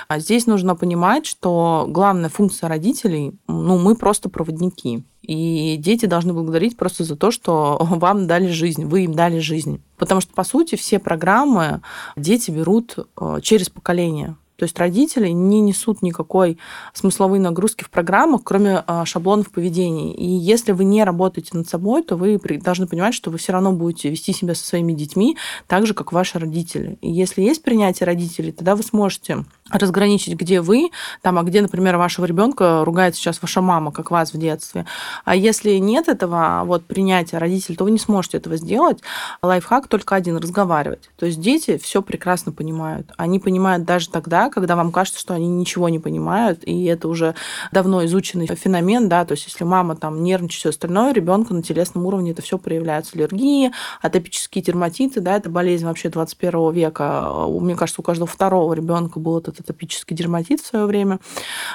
а 0.09 0.19
здесь 0.19 0.47
нужно 0.47 0.77
понимать, 0.77 1.27
что 1.27 1.87
главная 1.89 2.29
функция 2.29 2.69
родителей, 2.69 3.33
ну, 3.47 3.79
мы 3.79 3.95
просто 3.95 4.29
проводники, 4.29 5.05
и 5.27 5.77
дети 5.77 6.07
должны 6.07 6.33
благодарить 6.33 6.77
просто 6.77 7.05
за 7.05 7.17
то, 7.17 7.31
что 7.31 7.79
вам 7.81 8.27
дали 8.27 8.49
жизнь, 8.49 8.85
вы 8.85 9.05
им 9.05 9.15
дали 9.15 9.39
жизнь. 9.39 9.83
Потому 9.97 10.21
что, 10.21 10.33
по 10.35 10.45
сути, 10.45 10.77
все 10.77 10.99
программы 10.99 11.81
дети 12.17 12.51
берут 12.51 12.97
э, 12.99 13.39
через 13.43 13.71
поколение. 13.71 14.37
То 14.57 14.65
есть 14.65 14.79
родители 14.79 15.29
не 15.29 15.61
несут 15.61 16.01
никакой 16.01 16.59
смысловой 16.93 17.41
нагрузки 17.41 17.83
в 17.83 17.91
программах, 17.91 18.43
кроме 18.45 18.85
э, 18.87 19.05
шаблонов 19.05 19.51
поведения. 19.51 20.15
И 20.15 20.27
если 20.27 20.73
вы 20.73 20.85
не 20.85 21.03
работаете 21.03 21.51
над 21.57 21.69
собой, 21.69 22.03
то 22.05 22.17
вы 22.17 22.39
должны 22.63 22.87
понимать, 22.87 23.15
что 23.15 23.31
вы 23.31 23.39
все 23.39 23.53
равно 23.53 23.73
будете 23.73 24.11
вести 24.11 24.33
себя 24.33 24.55
со 24.55 24.65
своими 24.65 24.93
детьми 24.93 25.37
так 25.67 25.87
же, 25.87 25.95
как 25.95 26.13
ваши 26.13 26.39
родители. 26.39 26.99
И 27.01 27.11
если 27.11 27.43
есть 27.43 27.63
принятие 27.63 28.07
родителей, 28.07 28.53
тогда 28.53 28.77
вы 28.77 28.85
сможете 28.85 29.45
разграничить, 29.71 30.35
где 30.35 30.61
вы, 30.61 30.91
там, 31.23 31.39
а 31.39 31.43
где, 31.43 31.63
например, 31.63 31.97
вашего 31.97 32.27
ребенка 32.27 32.85
ругает 32.85 33.17
сейчас 33.17 33.41
ваша 33.41 33.63
мама, 33.63 33.93
как 33.93 34.11
вас 34.11 34.35
в 34.35 34.39
детстве. 34.39 34.85
А 35.25 35.35
если 35.35 35.77
нет 35.79 36.09
этого 36.09 36.63
вот 36.65 36.85
принятия 36.85 37.39
родителей, 37.39 37.77
то 37.77 37.85
вы 37.85 37.91
не 37.91 37.99
сможете 37.99 38.37
этого 38.37 38.57
сделать. 38.57 39.01
Лайфхак 39.43 39.89
только 39.89 40.17
один– 40.17 40.37
разговаривать. 40.39 41.11
То 41.17 41.27
есть 41.27 41.41
дети 41.41 41.79
все 41.79 42.03
прекрасно 42.03 42.53
понимают. 42.53 43.13
Они 43.17 43.39
понимают 43.39 43.85
даже 43.85 44.11
тогда, 44.11 44.51
когда 44.51 44.77
вам 44.77 44.93
кажется, 44.93 45.19
что 45.19 45.35
они 45.35 45.49
ничего 45.49 45.89
не 45.89 45.99
понимают, 45.99 46.63
и 46.65 46.85
это 46.85 47.09
уже 47.09 47.35
давно 47.73 48.05
изученный 48.05 48.47
феномен, 48.47 49.09
да, 49.09 49.25
то 49.25 49.33
есть 49.33 49.47
если 49.47 49.65
мама 49.65 49.97
там 49.97 50.23
нервничает, 50.23 50.61
все 50.61 50.69
остальное, 50.71 51.13
ребенку 51.13 51.55
на 51.55 51.63
телесном 51.63 52.07
уровне 52.07 52.33
это 52.33 52.43
все 52.43 52.59
проявляется. 52.59 53.13
Аллергии, 53.15 53.73
атопические 54.03 54.63
дерматиты, 54.63 55.21
да, 55.21 55.37
это 55.37 55.49
болезнь 55.49 55.87
вообще 55.87 56.11
21 56.11 56.73
века. 56.73 57.33
Мне 57.49 57.75
кажется, 57.75 58.01
у 58.01 58.05
каждого 58.05 58.27
второго 58.27 58.75
ребенка 58.75 59.19
был 59.19 59.39
этот 59.39 59.54
атопический 59.61 60.17
дерматит 60.17 60.61
в 60.61 60.67
свое 60.67 60.87
время 60.87 61.21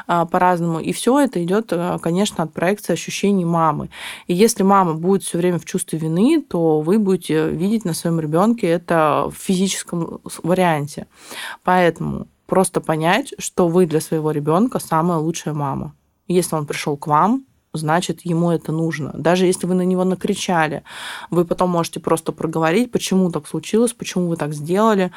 а, 0.07 0.25
по-разному. 0.25 0.79
И 0.79 0.91
все 0.93 1.19
это 1.19 1.43
идет, 1.43 1.71
э, 1.71 1.97
конечно, 2.01 2.43
от 2.43 2.53
проекции 2.53 2.93
ощущений 2.93 3.45
мамы. 3.45 3.89
И 4.27 4.33
если 4.33 4.63
мама 4.63 4.93
будет 4.93 5.23
все 5.23 5.37
время 5.37 5.59
в 5.59 5.65
чувстве 5.65 5.99
вины, 5.99 6.41
то 6.41 6.81
вы 6.81 6.99
будете 6.99 7.49
видеть 7.49 7.85
на 7.85 7.93
своем 7.93 8.19
ребенке 8.19 8.67
это 8.67 9.29
в 9.29 9.35
физическом 9.35 10.21
варианте. 10.43 11.07
Поэтому 11.63 12.27
просто 12.45 12.81
понять, 12.81 13.33
что 13.37 13.67
вы 13.67 13.85
для 13.85 14.01
своего 14.01 14.31
ребенка 14.31 14.79
самая 14.79 15.19
лучшая 15.19 15.53
мама. 15.53 15.93
Если 16.27 16.55
он 16.55 16.65
пришел 16.65 16.97
к 16.97 17.07
вам, 17.07 17.45
значит, 17.73 18.21
ему 18.23 18.51
это 18.51 18.71
нужно. 18.71 19.11
Даже 19.13 19.45
если 19.45 19.67
вы 19.67 19.75
на 19.75 19.83
него 19.83 20.03
накричали, 20.03 20.83
вы 21.29 21.45
потом 21.45 21.69
можете 21.69 21.99
просто 21.99 22.31
проговорить, 22.31 22.91
почему 22.91 23.29
так 23.31 23.47
случилось, 23.47 23.93
почему 23.93 24.27
вы 24.27 24.37
так 24.37 24.53
сделали. 24.53 25.11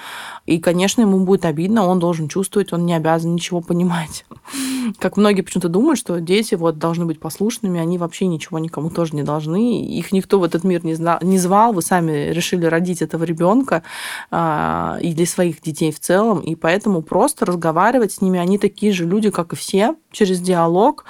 И, 0.45 0.59
конечно, 0.59 1.01
ему 1.01 1.25
будет 1.25 1.47
обидно, 1.47 1.87
он 1.87 1.99
должен 1.99 2.29
чувствовать, 2.29 2.73
он 2.73 2.85
не 2.85 2.95
обязан 2.95 3.35
ничего 3.35 3.63
понимать. 3.63 4.27
Как 4.99 5.17
многие 5.17 5.41
почему-то 5.41 5.69
думают, 5.69 5.99
что 5.99 6.21
дети 6.21 6.55
вот 6.55 6.79
должны 6.79 7.07
быть 7.07 7.21
послушными, 7.21 7.81
они 7.81 7.97
вообще 7.97 8.27
ничего 8.27 8.59
никому 8.59 8.91
тоже 8.91 9.17
не 9.17 9.23
должны. 9.23 9.83
Их 9.85 10.13
никто 10.13 10.39
в 10.39 10.45
этот 10.45 10.65
мир 10.65 10.85
не, 10.85 10.95
знал, 10.95 11.19
не 11.23 11.39
звал, 11.39 11.73
вы 11.73 11.81
сами 11.81 12.31
решили 12.33 12.67
родить 12.67 13.01
этого 13.01 13.25
ребенка 13.25 13.83
а, 14.31 14.99
и 15.01 15.15
для 15.15 15.27
своих 15.27 15.63
детей 15.63 15.91
в 15.91 16.01
целом, 16.01 16.41
и 16.41 16.55
поэтому 16.55 17.03
просто 17.03 17.47
разговаривать 17.47 18.13
с 18.13 18.21
ними, 18.21 18.39
они 18.39 18.59
такие 18.59 18.93
же 18.93 19.07
люди, 19.07 19.31
как 19.31 19.53
и 19.55 19.57
все, 19.57 19.97
через 20.13 20.41
диалог, 20.41 21.05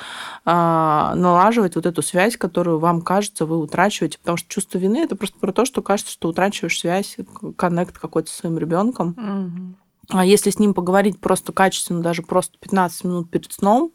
а, 0.45 1.15
налаживать 1.15 1.77
вот 1.77 1.87
эту 1.87 2.03
связь, 2.03 2.37
которую 2.37 2.79
вам 2.79 3.03
кажется, 3.03 3.45
вы 3.47 3.59
утрачиваете. 3.59 4.19
Потому 4.19 4.37
что 4.39 4.49
чувство 4.49 4.79
вины 4.79 4.99
это 4.99 5.17
просто 5.17 5.39
про 5.39 5.53
то, 5.53 5.65
что 5.65 5.83
кажется, 5.83 6.13
что 6.13 6.29
утрачиваешь 6.29 6.79
связь, 6.79 7.17
коннект 7.57 7.99
какой-то 7.99 8.31
с 8.31 8.35
своим 8.35 8.59
ребенком. 8.59 9.09
Угу. 9.11 10.19
А 10.19 10.25
если 10.25 10.51
с 10.51 10.59
ним 10.59 10.75
поговорить 10.75 11.21
просто 11.21 11.53
качественно, 11.53 12.03
даже 12.03 12.23
просто 12.23 12.59
15 12.59 13.05
минут 13.05 13.31
перед 13.31 13.53
сном, 13.53 13.93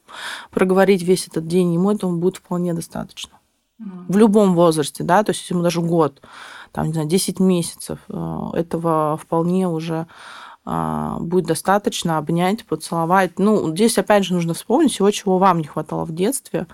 проговорить 0.51 1.03
весь 1.03 1.27
этот 1.27 1.47
день, 1.47 1.73
ему 1.73 1.91
этого 1.91 2.15
будет 2.15 2.37
вполне 2.37 2.73
достаточно. 2.73 3.33
Угу. 3.79 3.89
В 4.13 4.17
любом 4.17 4.55
возрасте, 4.55 5.03
да, 5.03 5.23
то 5.23 5.31
есть 5.31 5.49
ему 5.49 5.61
даже 5.61 5.81
год, 5.81 6.21
там, 6.71 6.87
не 6.87 6.93
знаю, 6.93 7.07
10 7.07 7.39
месяцев, 7.39 7.99
э, 8.09 8.39
этого 8.53 9.17
вполне 9.17 9.67
уже 9.67 10.07
будет 11.21 11.45
достаточно 11.45 12.17
обнять, 12.17 12.65
поцеловать. 12.65 13.39
Ну, 13.39 13.71
здесь 13.73 13.97
опять 13.97 14.25
же 14.25 14.33
нужно 14.33 14.53
вспомнить 14.53 14.91
всего, 14.91 15.09
чего 15.11 15.37
вам 15.37 15.59
не 15.59 15.67
хватало 15.67 16.03
в 16.03 16.13
детстве, 16.13 16.67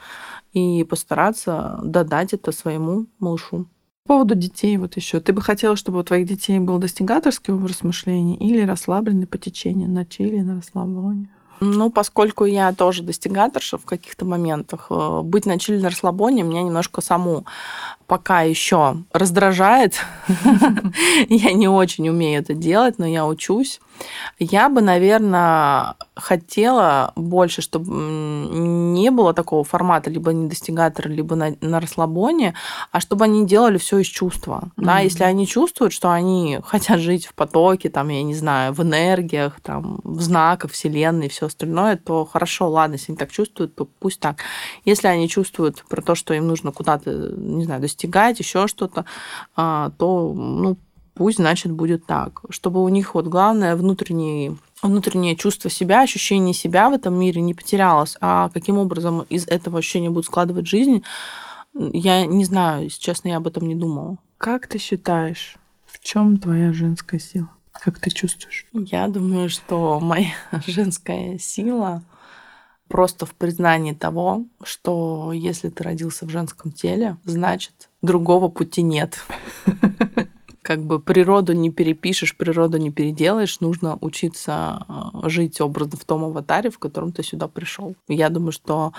и 0.54 0.84
постараться 0.84 1.80
додать 1.84 2.34
это 2.34 2.52
своему 2.52 3.06
малышу. 3.20 3.68
По 4.06 4.16
поводу 4.16 4.36
детей 4.36 4.76
вот 4.78 4.98
еще. 4.98 5.20
Ты 5.20 5.32
бы 5.32 5.42
хотела, 5.42 5.76
чтобы 5.76 6.00
у 6.00 6.04
твоих 6.04 6.28
детей 6.28 6.60
был 6.60 6.78
достигаторский 6.78 7.54
образ 7.54 7.84
мышления 7.84 8.36
или 8.36 8.62
расслабленный 8.62 9.28
по 9.28 9.38
течению, 9.38 9.90
на 9.90 10.06
чили, 10.06 10.42
на 10.42 10.56
расслабоне? 10.56 11.30
Ну, 11.65 11.89
поскольку 11.89 12.43
я 12.43 12.73
тоже 12.73 13.04
достигаторша 13.04 13.78
в 13.78 13.86
каких-то 13.86 14.26
моментах, 14.26 14.88
э, 14.89 15.21
быть 15.23 15.45
на 15.45 15.58
чили 15.58 15.80
на 15.80 15.89
расслабоне 15.89 16.43
меня 16.43 16.62
немножко 16.62 16.99
саму 16.99 17.45
пока 18.06 18.41
еще 18.41 18.97
раздражает. 19.13 19.95
Я 21.30 21.54
не 21.54 21.69
очень 21.69 22.10
умею 22.10 22.41
это 22.41 22.54
делать, 22.54 22.99
но 22.99 23.08
я 23.08 23.26
учусь. 23.26 23.80
Я 24.39 24.70
бы, 24.70 24.82
наверное, 24.82 25.96
хотела 26.16 27.12
больше, 27.16 27.62
чтобы 27.62 27.92
не 27.92 29.12
было 29.12 29.34
такого 29.34 29.63
формата 29.63 30.10
либо 30.10 30.34
недостигатора, 30.34 31.10
либо 31.10 31.36
на, 31.36 31.56
на 31.62 31.80
расслабоне, 31.80 32.54
а 32.92 33.00
чтобы 33.00 33.26
они 33.26 33.46
делали 33.46 33.78
все 33.78 34.00
из 34.00 34.08
чувства. 34.08 34.63
Mm-hmm. 34.63 34.86
Да, 34.86 35.00
если 35.00 35.24
они 35.24 35.48
чувствуют, 35.48 35.94
что 35.94 36.12
они 36.12 36.60
хотят 36.66 37.00
жить 37.00 37.26
в 37.26 37.34
потоке, 37.34 37.89
там, 37.89 38.10
я 38.10 38.24
не 38.24 38.36
знаю, 38.36 38.74
в 38.74 38.82
энергиях, 38.82 39.60
там, 39.62 40.00
в 40.04 40.22
знаках 40.22 40.72
Вселенной 40.72 41.28
и 41.28 41.30
все 41.30 41.48
остальное, 41.48 41.98
то 41.98 42.26
хорошо, 42.26 42.70
ладно, 42.70 42.96
если 42.96 43.12
они 43.12 43.18
так 43.18 43.32
чувствуют, 43.32 43.76
то 43.76 43.86
пусть 43.86 44.20
так. 44.20 44.38
Если 44.86 45.08
они 45.08 45.30
чувствуют 45.30 45.84
про 45.89 46.02
то, 46.02 46.16
что 46.16 46.34
им 46.34 46.48
нужно 46.48 46.72
куда-то, 46.72 47.12
не 47.12 47.66
знаю, 47.66 47.82
достигать, 47.82 48.39
еще 48.39 48.68
что-то, 48.68 49.06
а, 49.56 49.92
то, 49.98 50.34
ну, 50.34 50.78
пусть, 51.13 51.38
значит, 51.38 51.71
будет 51.71 52.06
так. 52.06 52.41
Чтобы 52.49 52.84
у 52.84 52.89
них 52.89 53.15
вот 53.15 53.28
главное 53.28 53.76
внутренний 53.76 54.58
внутреннее 54.82 55.36
чувство 55.36 55.69
себя, 55.69 56.02
ощущение 56.02 56.54
себя 56.54 56.89
в 56.89 56.93
этом 56.93 57.17
мире 57.17 57.41
не 57.41 57.54
потерялось. 57.54 58.17
А 58.19 58.49
каким 58.49 58.78
образом 58.78 59.21
из 59.30 59.47
этого 59.47 59.80
ощущения 59.80 60.10
будет 60.10 60.26
складывать 60.26 60.67
жизнь, 60.67 61.04
я 61.73 62.26
не 62.26 62.45
знаю, 62.45 62.84
если 62.84 62.99
честно, 62.99 63.30
я 63.30 63.38
об 63.38 63.47
этом 63.47 63.67
не 63.67 63.76
думала. 63.76 64.17
Как 64.38 64.67
ты 64.67 64.78
считаешь, 64.78 65.56
в 65.86 66.04
чем 66.04 66.38
твоя 66.38 66.73
женская 66.73 67.19
сила? 67.19 67.49
Как 67.71 67.99
ты 67.99 68.10
чувствуешь? 68.10 68.67
Я 68.73 69.08
думаю, 69.08 69.49
что 69.49 69.99
моя 69.99 70.34
женская 70.67 71.39
сила 71.39 72.04
просто 72.88 73.26
в 73.26 73.34
признании 73.34 73.93
того, 73.93 74.45
что 74.63 75.32
если 75.34 75.69
ты 75.69 75.84
родился 75.84 76.26
в 76.26 76.30
женском 76.30 76.71
теле, 76.71 77.17
значит, 77.23 77.89
другого 78.02 78.49
пути 78.49 78.84
нет. 78.84 79.23
как 80.63 80.82
бы 80.82 80.99
природу 80.99 81.54
не 81.54 81.69
перепишешь, 81.69 82.36
природу 82.36 82.78
не 82.78 82.89
переделаешь, 82.89 83.60
нужно 83.60 83.97
учиться 84.02 84.54
а, 84.88 85.12
жить 85.30 85.62
образно 85.62 85.97
в 85.97 86.06
том 86.06 86.23
аватаре, 86.23 86.69
в 86.69 86.80
котором 86.80 87.12
ты 87.12 87.21
сюда 87.21 87.47
пришел. 87.47 87.95
Я 88.08 88.30
думаю, 88.30 88.54
что 88.54 88.93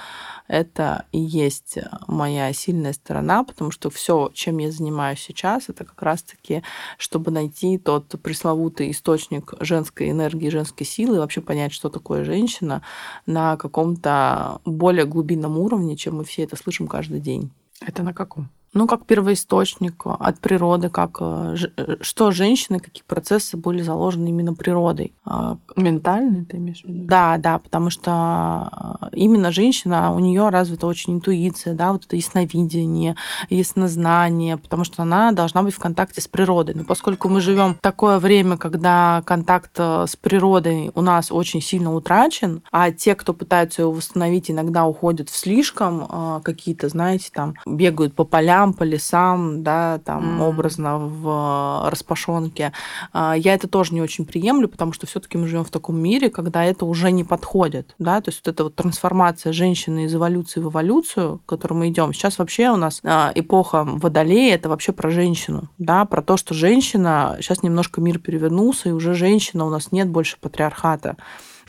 это 0.47 1.07
и 1.11 1.19
есть 1.19 1.79
моя 2.07 2.53
сильная 2.53 2.93
сторона, 2.93 3.45
потому 3.45 3.71
что 3.71 3.91
все, 3.91 4.31
чем 4.35 4.59
я 4.59 4.71
занимаюсь 4.71 5.21
сейчас, 5.21 5.69
это 5.69 5.85
как 5.85 6.01
раз-таки, 6.03 6.63
чтобы 6.99 7.31
найти 7.31 7.79
тот 7.79 8.09
пресловутый 8.23 8.91
источник 8.91 9.55
женской 9.61 10.11
энергии, 10.11 10.51
женской 10.51 10.87
силы, 10.87 11.17
и 11.17 11.19
вообще 11.19 11.41
понять, 11.41 11.73
что 11.73 11.89
такое 11.89 12.25
женщина 12.25 12.83
на 13.27 13.57
каком-то 13.57 14.61
более 14.65 15.07
глубинном 15.07 15.59
уровне, 15.59 15.97
чем 15.97 16.17
мы 16.17 16.25
все 16.25 16.43
это 16.43 16.57
слышим 16.57 16.87
каждый 16.87 17.21
день. 17.21 17.51
Это 17.81 18.03
на 18.03 18.13
каком? 18.13 18.51
Ну, 18.75 18.89
как 18.89 19.07
первоисточник 19.07 20.03
от 20.05 20.41
природы, 20.41 20.91
как 20.91 21.19
э, 21.21 21.57
э, 21.77 21.97
что 22.01 22.33
женщины, 22.33 22.81
какие 22.81 23.05
процессы 23.05 23.57
были 23.57 23.83
заложены 23.83 24.29
именно 24.29 24.53
природой. 24.53 25.15
А, 25.25 25.57
Ментальный 25.77 26.45
ты 26.45 26.57
имеешь 26.57 26.83
в 26.83 26.89
виду? 26.89 27.07
Да, 27.07 27.39
да, 27.39 27.61
потому 27.61 27.91
что 27.91 28.99
э, 29.01 29.11
именно 29.13 29.53
женщина, 29.53 30.13
у 30.13 30.19
нее 30.19 30.49
развита 30.49 30.89
очень 30.89 31.15
интуиция, 31.15 31.75
да, 31.75 31.93
вот 31.93 32.05
это 32.07 32.17
ясновидение, 32.17 33.15
яснознание, 33.49 34.57
потому 34.57 34.83
что 34.83 35.03
она 35.03 35.31
должна 35.31 35.63
быть 35.63 35.75
в 35.75 35.79
контакте 35.79 36.21
с 36.21 36.27
природой. 36.27 36.75
Но 36.75 36.85
поскольку 36.85 37.29
мы 37.29 37.41
живем 37.41 37.75
в 37.75 37.79
такое 37.79 38.19
время, 38.19 38.57
когда 38.57 39.23
контакт 39.25 39.79
с 39.79 40.17
природой 40.17 40.91
у 40.95 41.01
нас 41.01 41.31
очень 41.31 41.63
сильно 41.63 41.95
утрачен, 41.95 42.63
а 42.73 42.91
те, 42.91 43.15
кто 43.15 43.33
пытаются 43.35 43.83
его 43.83 43.93
восстановить, 43.93 44.51
иногда 44.51 44.85
уходят 44.85 45.31
в 45.31 45.37
слишком 45.37 46.43
какие-то, 46.43 46.89
знаете, 46.89 47.31
там 47.33 47.55
бегают 47.67 48.15
по 48.15 48.25
полям, 48.25 48.64
полям, 48.65 48.73
по 48.73 48.85
лесам, 48.85 49.63
да, 49.63 49.99
там 50.05 50.41
mm. 50.41 50.49
образно 50.49 50.99
в 50.99 51.91
распашонке. 51.91 52.73
А, 53.13 53.35
я 53.35 53.55
это 53.55 53.69
тоже 53.69 53.95
не 53.95 54.03
очень 54.03 54.25
приемлю, 54.25 54.69
потому 54.69 54.93
что 54.93 55.07
все-таки 55.07 55.39
мы 55.39 55.47
живем 55.47 55.65
в 55.65 55.71
таком 55.71 55.97
мире, 55.97 56.31
когда 56.31 56.65
это 56.65 56.87
уже 56.87 57.11
не 57.11 57.25
подходит, 57.25 57.95
да, 57.99 58.21
то 58.21 58.31
есть 58.31 58.43
вот 58.45 58.55
эта 58.55 58.65
вот 58.65 58.75
трансформация 58.75 59.53
женщины 59.53 60.05
из 60.05 60.15
эволюции 60.15 60.61
в 60.61 60.69
эволюцию, 60.69 61.41
к 61.45 61.49
которой 61.49 61.75
мы 61.75 61.89
идем. 61.89 62.13
Сейчас 62.13 62.39
вообще 62.39 62.71
у 62.71 62.77
нас 62.77 63.01
а, 63.05 63.33
эпоха 63.35 63.85
водолея, 63.85 64.55
это 64.55 64.69
вообще 64.69 64.93
про 64.93 65.11
женщину, 65.11 65.69
да, 65.79 66.05
про 66.05 66.23
то, 66.23 66.37
что 66.37 66.55
женщина, 66.55 67.37
сейчас 67.41 67.63
немножко 67.63 68.01
мир 68.01 68.19
перевернулся, 68.19 68.89
и 68.89 68.93
уже 68.93 69.15
женщина, 69.15 69.65
у 69.67 69.71
нас 69.71 69.93
нет 69.93 70.09
больше 70.09 70.37
патриархата. 70.41 71.17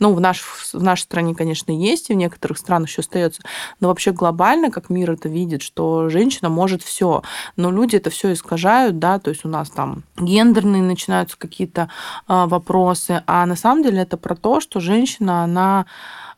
Ну, 0.00 0.12
в, 0.12 0.20
наш, 0.20 0.40
в 0.40 0.82
нашей 0.82 1.02
стране, 1.02 1.34
конечно, 1.34 1.72
есть, 1.72 2.10
и 2.10 2.14
в 2.14 2.16
некоторых 2.16 2.58
странах 2.58 2.88
еще 2.88 3.00
остается. 3.00 3.42
Но 3.80 3.88
вообще 3.88 4.12
глобально, 4.12 4.70
как 4.70 4.90
мир 4.90 5.10
это 5.10 5.28
видит, 5.28 5.62
что 5.62 6.08
женщина 6.08 6.48
может 6.48 6.82
все. 6.82 7.22
Но 7.56 7.70
люди 7.70 7.96
это 7.96 8.10
все 8.10 8.32
искажают, 8.32 8.98
да, 8.98 9.18
то 9.18 9.30
есть 9.30 9.44
у 9.44 9.48
нас 9.48 9.70
там 9.70 10.04
гендерные 10.16 10.82
начинаются 10.82 11.36
какие-то 11.38 11.88
а, 12.26 12.46
вопросы. 12.46 13.22
А 13.26 13.46
на 13.46 13.56
самом 13.56 13.82
деле 13.82 14.02
это 14.02 14.16
про 14.16 14.34
то, 14.34 14.60
что 14.60 14.80
женщина, 14.80 15.44
она 15.44 15.86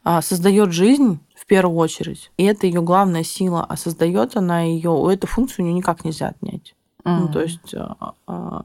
а, 0.04 0.22
создает 0.22 0.72
жизнь 0.72 1.20
в 1.34 1.46
первую 1.46 1.76
очередь. 1.76 2.30
И 2.36 2.44
это 2.44 2.66
ее 2.66 2.82
главная 2.82 3.24
сила. 3.24 3.64
А 3.68 3.76
создает 3.76 4.36
она 4.36 4.62
ее, 4.62 5.08
эту 5.12 5.26
функцию 5.26 5.64
у 5.64 5.68
нее 5.68 5.74
никак 5.74 6.04
нельзя 6.04 6.28
отнять. 6.28 6.74
Mm-hmm. 7.04 7.18
Ну, 7.20 7.28
то 7.28 7.40
есть 7.40 7.74
А, 8.28 8.62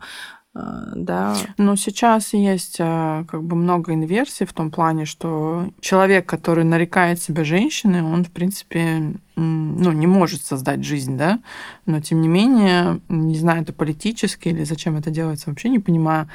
да. 0.53 1.35
Но 1.57 1.75
сейчас 1.75 2.33
есть 2.33 2.77
а, 2.79 3.23
как 3.25 3.43
бы 3.43 3.55
много 3.55 3.93
инверсий 3.93 4.45
в 4.45 4.53
том 4.53 4.69
плане, 4.69 5.05
что 5.05 5.69
человек, 5.79 6.27
который 6.27 6.63
нарекает 6.63 7.19
себя 7.19 7.43
женщиной, 7.43 8.03
он, 8.03 8.23
в 8.23 8.29
принципе, 8.29 9.15
ну, 9.35 9.91
не 9.91 10.05
может 10.05 10.45
создать 10.45 10.83
жизнь, 10.83 11.17
да, 11.17 11.39
но 11.87 12.01
тем 12.01 12.21
не 12.21 12.27
менее, 12.27 12.99
не 13.09 13.35
знаю, 13.35 13.63
это 13.63 13.73
политически 13.73 14.49
или 14.49 14.63
зачем 14.63 14.95
это 14.95 15.09
делается, 15.09 15.49
вообще 15.49 15.69
не 15.69 15.79
понимаю. 15.79 16.29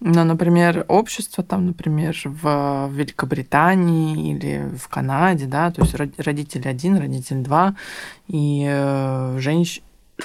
Но, 0.00 0.24
например, 0.24 0.84
общество 0.88 1.42
там, 1.42 1.68
например, 1.68 2.14
в 2.24 2.90
Великобритании 2.92 4.34
или 4.34 4.70
в 4.76 4.88
Канаде, 4.88 5.46
да, 5.46 5.70
то 5.70 5.80
есть 5.80 5.94
родитель 6.18 6.68
один, 6.68 6.98
родитель 6.98 7.38
два, 7.38 7.74
и 8.28 8.66
э, 8.68 9.38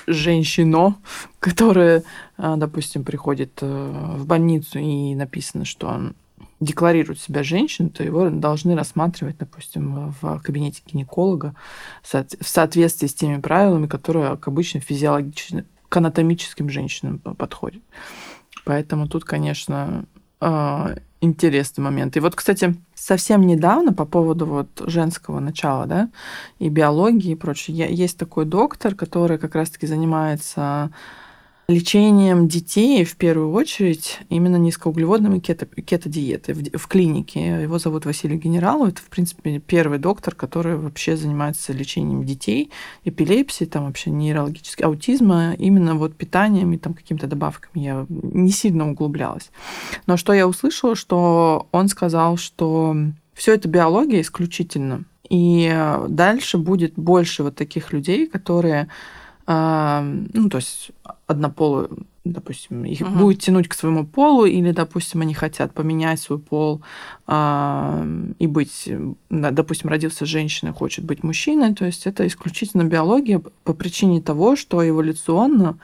женщ 0.06 0.58
женщино, 0.58 0.96
которая, 1.40 2.04
допустим, 2.38 3.04
приходит 3.04 3.60
э, 3.62 4.16
в 4.18 4.26
больницу 4.26 4.80
и 4.80 5.16
написано, 5.16 5.66
что 5.66 5.88
он 5.88 6.16
декларирует 6.60 7.20
себя 7.20 7.44
женщиной, 7.44 7.90
то 7.90 8.04
его 8.04 8.30
должны 8.30 8.76
рассматривать, 8.76 9.38
допустим, 9.38 10.14
в 10.22 10.40
кабинете 10.40 10.82
гинеколога 10.86 11.54
в 12.02 12.48
соответствии 12.48 13.08
с 13.08 13.14
теми 13.14 13.40
правилами, 13.40 13.88
которые 13.88 14.38
к 14.38 14.48
обычным 14.48 14.82
физиологическим, 14.82 15.66
к 15.90 15.98
анатомическим 15.98 16.70
женщинам 16.70 17.20
подходят. 17.20 17.84
Поэтому 18.66 19.08
тут, 19.08 19.24
конечно, 19.24 20.06
а, 20.40 20.96
интересный 21.22 21.84
момент. 21.84 22.18
И 22.18 22.20
вот, 22.20 22.36
кстати, 22.36 22.76
совсем 23.08 23.48
недавно 23.48 23.94
по 23.94 24.04
поводу 24.06 24.46
вот 24.46 24.68
женского 24.86 25.40
начала, 25.40 25.86
да, 25.86 26.10
и 26.60 26.68
биологии 26.68 27.32
и 27.32 27.36
прочее, 27.36 27.88
есть 27.90 28.18
такой 28.18 28.44
доктор, 28.44 28.96
который 28.96 29.38
как 29.38 29.56
раз-таки 29.56 29.88
занимается 29.88 30.92
лечением 31.70 32.48
детей 32.48 33.04
в 33.04 33.18
первую 33.18 33.52
очередь 33.52 34.20
именно 34.30 34.56
низкоуглеводными 34.56 35.40
кето, 35.40 35.66
кето-диетой 35.66 36.54
в, 36.54 36.78
в 36.78 36.88
клинике. 36.88 37.64
Его 37.64 37.78
зовут 37.78 38.06
Василий 38.06 38.38
Генералов. 38.38 38.90
Это, 38.90 39.02
в 39.02 39.08
принципе, 39.08 39.60
первый 39.60 40.00
доктор, 40.00 40.34
который 40.34 40.78
вообще 40.78 41.18
занимается 41.18 41.74
лечением 41.74 42.24
детей, 42.24 42.72
эпилепсии, 43.04 43.66
там 43.66 43.86
вообще 43.86 44.12
нейрологически, 44.12 44.84
аутизма, 44.84 45.56
именно 45.56 45.96
вот 45.96 46.16
питанием 46.16 46.72
и 46.72 46.78
там 46.78 46.94
какими-то 46.94 47.28
добавками. 47.28 47.84
Я 47.84 48.06
не 48.10 48.52
сильно 48.52 48.90
углублялась. 48.90 49.52
Но 50.06 50.16
что 50.16 50.32
я 50.32 50.48
услышала, 50.48 50.96
что 50.96 51.68
он 51.74 51.90
сказал, 51.90 52.38
что 52.38 52.96
все 53.34 53.54
это 53.54 53.68
биология 53.68 54.22
исключительно. 54.22 55.04
И 55.30 55.70
дальше 56.08 56.58
будет 56.58 56.94
больше 56.96 57.44
вот 57.44 57.58
таких 57.58 57.92
людей, 57.92 58.26
которые 58.28 58.88
ну, 59.48 60.50
то 60.50 60.58
есть 60.58 60.92
однополые, 61.26 61.88
допустим, 62.26 62.84
их 62.84 63.00
угу. 63.02 63.12
будет 63.12 63.40
тянуть 63.40 63.70
к 63.70 63.74
своему 63.74 64.06
полу, 64.06 64.44
или, 64.46 64.72
допустим, 64.72 65.22
они 65.22 65.34
хотят 65.34 65.74
поменять 65.74 66.20
свой 66.20 66.40
пол 66.40 66.82
и 67.30 68.48
быть, 68.48 68.90
допустим, 69.30 69.90
родился 69.90 70.26
женщиной, 70.26 70.74
хочет 70.74 71.06
быть 71.06 71.24
мужчиной, 71.24 71.74
то 71.74 71.86
есть 71.86 72.08
это 72.08 72.28
исключительно 72.28 72.84
биология 72.84 73.42
по 73.64 73.74
причине 73.74 74.22
того, 74.22 74.58
что 74.58 74.88
эволюционно, 74.88 75.78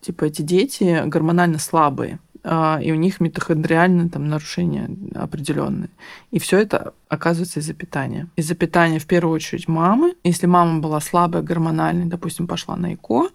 типа, 0.00 0.24
эти 0.24 0.40
дети 0.40 1.02
гормонально 1.04 1.58
слабые. 1.58 2.18
А, 2.44 2.80
и 2.82 2.90
у 2.90 2.96
них 2.96 3.20
митохондриальные 3.20 4.08
там 4.08 4.28
нарушения 4.28 4.90
определенные. 5.14 5.90
И 6.32 6.38
все 6.38 6.58
это 6.58 6.92
оказывается 7.08 7.60
из-за 7.60 7.72
питания. 7.72 8.26
Из-за 8.36 8.54
питания 8.54 8.98
в 8.98 9.06
первую 9.06 9.34
очередь 9.34 9.68
мамы. 9.68 10.14
Если 10.24 10.46
мама 10.46 10.80
была 10.80 11.00
слабая 11.00 11.42
гормональная, 11.42 12.06
допустим, 12.06 12.48
пошла 12.48 12.76
на 12.76 12.94
ЭКО, 12.94 13.28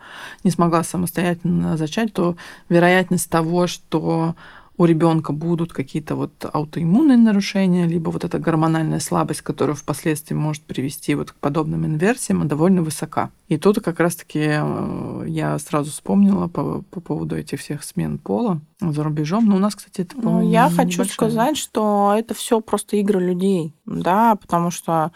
не 0.44 0.52
смогла 0.52 0.84
самостоятельно 0.84 1.78
зачать, 1.78 2.12
то 2.14 2.36
вероятность 2.68 3.30
того, 3.30 3.68
что 3.68 4.36
у 4.78 4.86
ребенка 4.86 5.34
будут 5.34 5.74
какие-то 5.74 6.16
вот 6.16 6.32
аутоиммунные 6.54 7.18
нарушения, 7.18 7.88
либо 7.88 8.12
вот 8.12 8.24
эта 8.24 8.38
гормональная 8.38 9.00
слабость, 9.00 9.42
которая 9.42 9.76
впоследствии 9.76 10.36
может 10.36 10.62
привести 10.64 11.16
вот 11.16 11.32
к 11.32 11.36
подобным 11.36 11.86
инверсиям, 11.86 12.48
довольно 12.48 12.84
высока. 12.84 13.32
И 13.48 13.58
тут 13.58 13.82
как 13.82 14.00
раз-таки 14.00 14.40
э, 14.44 15.24
я 15.28 15.58
сразу 15.58 15.92
вспомнила 15.92 16.48
по, 16.48 16.84
по 16.92 17.02
поводу 17.02 17.36
этих 17.36 17.60
всех 17.60 17.84
смен 17.84 18.20
пола 18.20 18.62
за 18.80 19.04
рубежом. 19.04 19.46
Но 19.46 19.56
у 19.56 19.60
нас, 19.60 19.76
кстати, 19.76 20.02
это, 20.02 20.16
Ну, 20.22 20.48
я 20.48 20.70
хочу 20.70 21.06
сказать, 21.06 21.58
что 21.58 22.14
это 22.16 22.36
все 22.36 22.62
просто 22.62 22.98
игры 22.98 23.20
людей, 23.20 23.74
да, 23.86 24.36
потому 24.36 24.70
что 24.70 25.12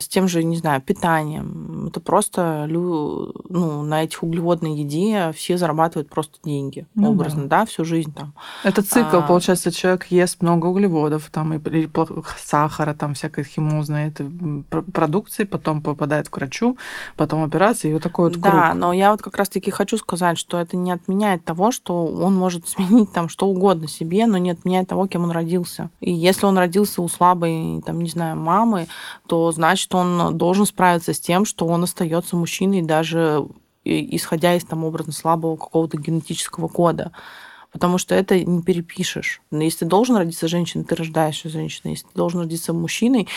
с 0.00 0.06
тем 0.06 0.28
же, 0.28 0.44
не 0.44 0.56
знаю, 0.56 0.80
питанием. 0.80 1.88
Это 1.88 1.98
просто 1.98 2.66
ну, 2.68 3.82
на 3.82 4.04
этих 4.04 4.22
углеводной 4.22 4.76
еде 4.76 5.32
все 5.34 5.58
зарабатывают 5.58 6.08
просто 6.08 6.38
деньги. 6.44 6.86
Ну, 6.94 7.10
образно, 7.10 7.48
да. 7.48 7.60
да, 7.60 7.66
всю 7.66 7.84
жизнь 7.84 8.14
там. 8.14 8.32
Это 8.62 8.82
цикл, 8.82 9.16
а... 9.16 9.22
получается, 9.22 9.72
человек 9.72 10.06
ест 10.06 10.40
много 10.40 10.66
углеводов, 10.66 11.28
там, 11.32 11.54
и, 11.54 11.88
сахара, 12.38 12.94
там, 12.94 13.14
всякой 13.14 13.42
химозной 13.42 14.06
это 14.06 14.30
продукции, 14.92 15.42
потом 15.42 15.82
попадает 15.82 16.28
к 16.28 16.36
врачу, 16.36 16.78
потом 17.16 17.42
операция, 17.42 17.90
и 17.90 17.94
вот 17.94 18.02
такой 18.04 18.26
вот 18.26 18.40
круг. 18.40 18.54
Да, 18.54 18.74
но 18.74 18.92
я 18.92 19.10
вот 19.10 19.20
как 19.20 19.36
раз-таки 19.36 19.72
хочу 19.72 19.96
сказать, 19.96 20.38
что 20.38 20.60
это 20.60 20.76
не 20.76 20.92
отменяет 20.92 21.44
того, 21.44 21.72
что 21.72 22.06
он 22.06 22.36
может 22.36 22.68
сменить 22.68 23.10
там 23.12 23.28
что 23.28 23.48
угодно 23.48 23.88
себе, 23.88 24.26
но 24.26 24.38
не 24.38 24.52
отменяет 24.52 24.88
того, 24.88 25.08
кем 25.08 25.24
он 25.24 25.32
родился. 25.32 25.90
И 25.98 26.12
если 26.12 26.46
он 26.46 26.56
родился 26.56 27.02
у 27.02 27.08
слабой, 27.08 27.82
там, 27.84 28.00
не 28.00 28.10
знаю, 28.10 28.36
мамы, 28.36 28.86
то 29.26 29.50
значит, 29.50 29.87
что 29.88 29.98
он 29.98 30.36
должен 30.36 30.66
справиться 30.66 31.14
с 31.14 31.20
тем, 31.20 31.44
что 31.44 31.66
он 31.66 31.84
остается 31.84 32.36
мужчиной 32.36 32.82
даже 32.82 33.46
исходя 33.84 34.54
из 34.54 34.64
там 34.64 34.84
образно 34.84 35.12
слабого 35.12 35.56
какого-то 35.56 35.96
генетического 35.96 36.68
кода. 36.68 37.12
Потому 37.72 37.98
что 37.98 38.14
это 38.14 38.42
не 38.42 38.62
перепишешь. 38.62 39.42
Но 39.50 39.62
если 39.62 39.80
ты 39.80 39.86
должен 39.86 40.16
родиться 40.16 40.48
женщиной, 40.48 40.84
ты 40.84 40.94
рождаешься 40.94 41.48
женщиной. 41.50 41.92
Если 41.92 42.06
ты 42.06 42.14
должен 42.14 42.40
родиться 42.40 42.72
мужчиной, 42.72 43.28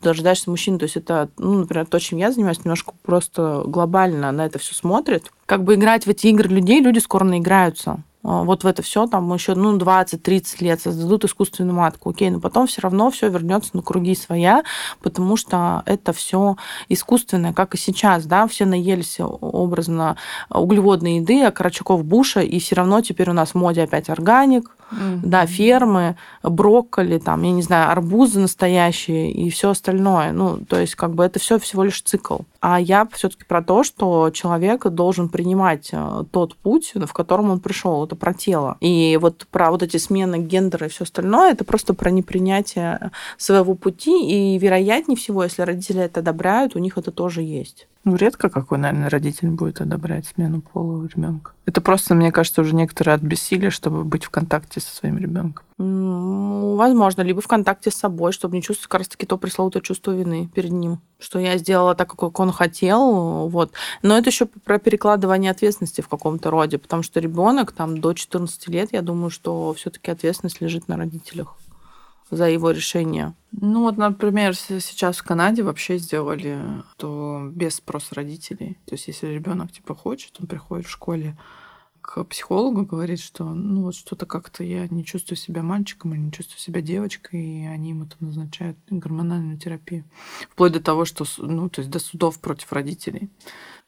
ты 0.00 0.08
рождаешься 0.08 0.50
мужчиной. 0.50 0.78
То 0.78 0.84
есть 0.84 0.96
это, 0.96 1.28
ну, 1.38 1.60
например, 1.60 1.86
то, 1.86 1.98
чем 1.98 2.18
я 2.18 2.30
занимаюсь, 2.30 2.58
немножко 2.58 2.92
просто 3.02 3.62
глобально 3.66 4.32
на 4.32 4.46
это 4.46 4.58
все 4.58 4.74
смотрит. 4.74 5.32
Как 5.46 5.64
бы 5.64 5.74
играть 5.74 6.06
в 6.06 6.08
эти 6.10 6.28
игры 6.28 6.48
людей, 6.48 6.80
люди 6.80 6.98
скоро 6.98 7.24
наиграются. 7.24 8.02
А, 8.22 8.42
вот 8.42 8.64
в 8.64 8.66
это 8.66 8.82
все 8.82 9.06
там 9.06 9.32
еще 9.32 9.54
ну, 9.54 9.76
20-30 9.76 10.44
лет 10.60 10.80
создадут 10.80 11.24
искусственную 11.24 11.74
матку, 11.74 12.10
окей, 12.10 12.30
но 12.30 12.40
потом 12.40 12.66
все 12.66 12.82
равно 12.82 13.10
все 13.10 13.28
вернется 13.28 13.70
на 13.74 13.82
круги 13.82 14.14
своя, 14.14 14.62
потому 15.00 15.36
что 15.36 15.82
это 15.86 16.12
все 16.12 16.56
искусственное, 16.88 17.52
как 17.52 17.74
и 17.74 17.78
сейчас, 17.78 18.26
да, 18.26 18.46
все 18.46 18.66
наелись 18.66 19.18
образно 19.20 20.16
углеводной 20.50 21.16
еды, 21.16 21.42
а 21.42 21.50
карачаков 21.50 22.04
буша, 22.04 22.40
и 22.40 22.58
все 22.58 22.74
равно 22.74 23.00
теперь 23.00 23.30
у 23.30 23.34
нас 23.34 23.50
в 23.50 23.54
моде 23.54 23.82
опять 23.82 24.10
органик, 24.10 24.76
mm-hmm. 24.90 25.20
да, 25.22 25.46
фермы, 25.46 26.16
брокколи, 26.42 27.18
там, 27.18 27.42
я 27.42 27.52
не 27.52 27.62
знаю, 27.62 27.90
арбузы 27.90 28.40
настоящие 28.40 29.32
и 29.32 29.50
все 29.50 29.70
остальное. 29.70 30.32
Ну, 30.32 30.58
то 30.58 30.78
есть, 30.78 30.94
как 30.94 31.14
бы 31.14 31.24
это 31.24 31.38
все 31.38 31.58
всего 31.58 31.84
лишь 31.84 32.02
цикл. 32.02 32.38
А 32.60 32.78
я 32.78 33.08
все-таки 33.12 33.44
про 33.44 33.62
то, 33.62 33.82
что 33.82 34.30
человек 34.30 34.86
должен 34.86 35.28
принимать 35.28 35.90
э, 35.92 36.24
тот 36.30 36.56
путь, 36.56 36.92
в 36.94 37.12
котором 37.12 37.50
он 37.50 37.60
пришел. 37.60 38.04
Это 38.04 38.16
про 38.16 38.34
тело. 38.34 38.76
И 38.80 39.18
вот 39.20 39.46
про 39.50 39.70
вот 39.70 39.82
эти 39.82 39.96
смены 39.96 40.38
гендера 40.38 40.86
и 40.86 40.90
все 40.90 41.04
остальное, 41.04 41.52
это 41.52 41.64
просто 41.64 41.94
про 41.94 42.10
непринятие 42.10 43.12
своего 43.38 43.74
пути. 43.74 44.54
И 44.54 44.58
вероятнее 44.58 45.16
всего, 45.16 45.42
если 45.42 45.62
родители 45.62 46.02
это 46.02 46.20
одобряют, 46.20 46.76
у 46.76 46.78
них 46.78 46.98
это 46.98 47.10
тоже 47.10 47.42
есть. 47.42 47.88
Ну, 48.04 48.16
редко 48.16 48.48
какой, 48.48 48.78
наверное, 48.78 49.10
родитель 49.10 49.50
будет 49.50 49.82
одобрять 49.82 50.26
смену 50.26 50.62
пола 50.62 50.98
у 50.98 51.06
ребенка. 51.06 51.52
Это 51.66 51.82
просто, 51.82 52.14
мне 52.14 52.32
кажется, 52.32 52.62
уже 52.62 52.74
некоторые 52.74 53.14
от 53.14 53.20
бессилия, 53.20 53.68
чтобы 53.68 54.04
быть 54.04 54.24
в 54.24 54.30
контакте 54.30 54.80
со 54.80 54.94
своим 54.94 55.18
ребенком. 55.18 55.66
Ну, 55.76 56.76
возможно, 56.76 57.20
либо 57.20 57.42
в 57.42 57.46
контакте 57.46 57.90
с 57.90 57.94
собой, 57.94 58.32
чтобы 58.32 58.56
не 58.56 58.62
чувствовать 58.62 58.88
как 58.88 59.00
раз-таки 59.00 59.26
то 59.26 59.36
пресловутое 59.36 59.82
чувство 59.82 60.12
вины 60.12 60.48
перед 60.54 60.72
ним, 60.72 61.00
что 61.18 61.38
я 61.38 61.58
сделала 61.58 61.94
так, 61.94 62.14
как 62.14 62.40
он 62.40 62.52
хотел, 62.52 63.48
вот. 63.48 63.72
Но 64.02 64.16
это 64.16 64.30
еще 64.30 64.46
про 64.46 64.78
перекладывание 64.78 65.50
ответственности 65.50 66.00
в 66.00 66.08
каком-то 66.08 66.50
роде, 66.50 66.78
потому 66.78 67.02
что 67.02 67.20
ребенок 67.20 67.72
там 67.72 68.00
до 68.00 68.14
14 68.14 68.68
лет, 68.68 68.90
я 68.92 69.02
думаю, 69.02 69.28
что 69.28 69.74
все-таки 69.74 70.10
ответственность 70.10 70.62
лежит 70.62 70.88
на 70.88 70.96
родителях 70.96 71.56
за 72.30 72.48
его 72.48 72.70
решение? 72.70 73.34
Ну 73.52 73.82
вот, 73.82 73.96
например, 73.96 74.54
сейчас 74.54 75.18
в 75.18 75.24
Канаде 75.24 75.62
вообще 75.62 75.98
сделали, 75.98 76.58
то 76.96 77.48
без 77.52 77.76
спроса 77.76 78.14
родителей. 78.14 78.78
То 78.86 78.94
есть 78.94 79.08
если 79.08 79.26
ребенок 79.26 79.72
типа 79.72 79.94
хочет, 79.94 80.36
он 80.40 80.46
приходит 80.46 80.86
в 80.86 80.90
школе 80.90 81.36
к 82.00 82.24
психологу, 82.24 82.84
говорит, 82.86 83.20
что 83.20 83.44
ну 83.44 83.82
вот 83.82 83.94
что-то 83.94 84.26
как-то 84.26 84.64
я 84.64 84.88
не 84.88 85.04
чувствую 85.04 85.36
себя 85.36 85.62
мальчиком 85.62 86.14
или 86.14 86.20
не 86.20 86.32
чувствую 86.32 86.58
себя 86.58 86.80
девочкой, 86.80 87.44
и 87.44 87.66
они 87.66 87.90
ему 87.90 88.06
там 88.06 88.28
назначают 88.28 88.78
гормональную 88.88 89.58
терапию. 89.58 90.04
Вплоть 90.50 90.72
до 90.72 90.80
того, 90.80 91.04
что, 91.04 91.24
ну, 91.38 91.68
то 91.68 91.80
есть 91.80 91.90
до 91.90 91.98
судов 91.98 92.40
против 92.40 92.72
родителей. 92.72 93.28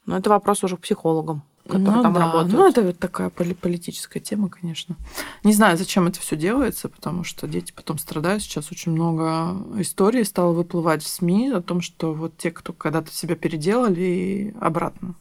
Но 0.04 0.16
это 0.16 0.30
вопрос 0.30 0.64
уже 0.64 0.76
к 0.76 0.80
психологам 0.80 1.42
которые 1.66 1.96
ну, 1.96 2.02
там 2.02 2.12
да. 2.12 2.20
работают. 2.20 2.52
Ну, 2.52 2.68
это 2.68 2.82
вот 2.82 2.98
такая 2.98 3.30
политическая 3.30 4.20
тема, 4.20 4.48
конечно. 4.48 4.96
Не 5.44 5.52
знаю, 5.52 5.76
зачем 5.76 6.06
это 6.06 6.20
все 6.20 6.36
делается, 6.36 6.88
потому 6.88 7.24
что 7.24 7.46
дети 7.46 7.72
потом 7.74 7.98
страдают. 7.98 8.42
Сейчас 8.42 8.72
очень 8.72 8.92
много 8.92 9.56
историй 9.80 10.24
стало 10.24 10.52
выплывать 10.52 11.02
в 11.02 11.08
СМИ 11.08 11.50
о 11.50 11.60
том, 11.60 11.80
что 11.80 12.12
вот 12.12 12.36
те, 12.36 12.50
кто 12.50 12.72
когда-то 12.72 13.12
себя 13.12 13.36
переделали, 13.36 14.54
обратно 14.60 15.14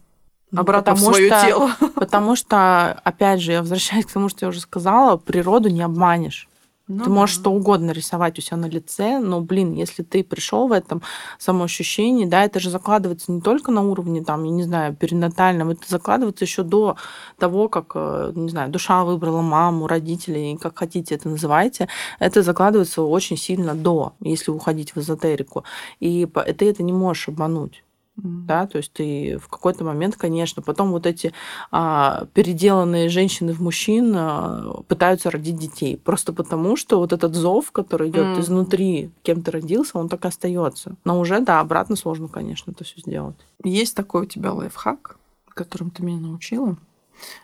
Ну, 0.52 0.62
обратно 0.62 0.94
потому 0.94 1.12
в 1.12 1.16
свое 1.16 1.30
что, 1.30 1.46
тело. 1.46 1.72
Потому 1.96 2.36
что, 2.36 2.94
опять 3.04 3.42
же, 3.42 3.52
я 3.52 3.62
возвращаюсь 3.62 4.06
к 4.06 4.12
тому, 4.12 4.30
что 4.30 4.46
я 4.46 4.50
уже 4.50 4.60
сказала, 4.60 5.18
природу 5.18 5.70
не 5.70 5.82
обманешь. 5.82 6.48
Ну, 6.92 7.04
ты 7.04 7.10
можешь 7.10 7.36
да. 7.38 7.42
что 7.42 7.52
угодно 7.52 7.92
рисовать 7.92 8.38
у 8.38 8.42
себя 8.42 8.58
на 8.58 8.66
лице, 8.66 9.20
но, 9.20 9.42
блин, 9.42 9.74
если 9.74 10.04
ты 10.04 10.24
пришел 10.24 10.68
в 10.68 10.72
этом 10.72 11.02
самоощущении, 11.38 12.26
да, 12.26 12.44
это 12.44 12.60
же 12.60 12.70
закладывается 12.70 13.32
не 13.32 13.42
только 13.42 13.72
на 13.72 13.82
уровне, 13.82 14.24
там, 14.24 14.44
я 14.44 14.52
не 14.52 14.64
знаю, 14.64 14.96
перинатальном, 14.96 15.70
это 15.70 15.84
закладывается 15.88 16.46
еще 16.46 16.64
до 16.64 16.98
того, 17.38 17.70
как, 17.70 17.92
э, 17.96 18.32
не 18.36 18.50
знаю, 18.50 18.70
душа 18.70 19.04
выбрала 19.04 19.42
маму, 19.42 19.88
родителей, 19.88 20.58
как 20.58 20.78
хотите 20.80 21.16
это 21.16 21.30
называйте, 21.30 21.88
это 22.20 22.42
закладывается 22.42 23.02
очень 23.04 23.38
сильно 23.38 23.74
до, 23.74 24.14
если 24.20 24.52
уходить 24.52 24.96
в 24.96 25.00
эзотерику. 25.00 25.64
И 26.00 26.28
ты 26.58 26.70
это 26.70 26.84
не 26.84 26.94
можешь 26.94 27.30
обмануть. 27.30 27.84
Да, 28.18 28.68
то 28.68 28.78
есть 28.78 28.92
ты 28.92 29.38
в 29.38 29.48
какой-то 29.48 29.84
момент, 29.84 30.16
конечно, 30.16 30.62
потом 30.62 30.92
вот 30.92 31.06
эти 31.06 31.34
а, 31.72 32.26
переделанные 32.34 33.10
женщины 33.10 33.54
в 33.54 33.62
мужчин 33.62 34.14
а, 34.16 34.84
пытаются 34.88 35.32
родить 35.32 35.58
детей. 35.58 35.98
Просто 35.98 36.34
потому, 36.34 36.76
что 36.76 37.00
вот 37.00 37.14
этот 37.14 37.34
зов, 37.34 37.72
который 37.72 38.10
идет 38.10 38.38
mm. 38.38 38.42
изнутри, 38.42 39.12
кем 39.24 39.42
ты 39.42 39.52
родился, 39.52 39.98
он 39.98 40.10
так 40.10 40.26
и 40.26 40.28
остается. 40.28 40.96
Но 41.06 41.20
уже, 41.20 41.40
да, 41.40 41.62
обратно 41.62 41.96
сложно, 41.96 42.28
конечно, 42.28 42.72
это 42.72 42.84
все 42.84 43.00
сделать. 43.00 43.38
Есть 43.64 43.96
такой 43.96 44.24
у 44.24 44.26
тебя 44.26 44.54
лайфхак, 44.54 45.18
которым 45.54 45.90
ты 45.90 46.04
меня 46.04 46.20
научила? 46.20 46.78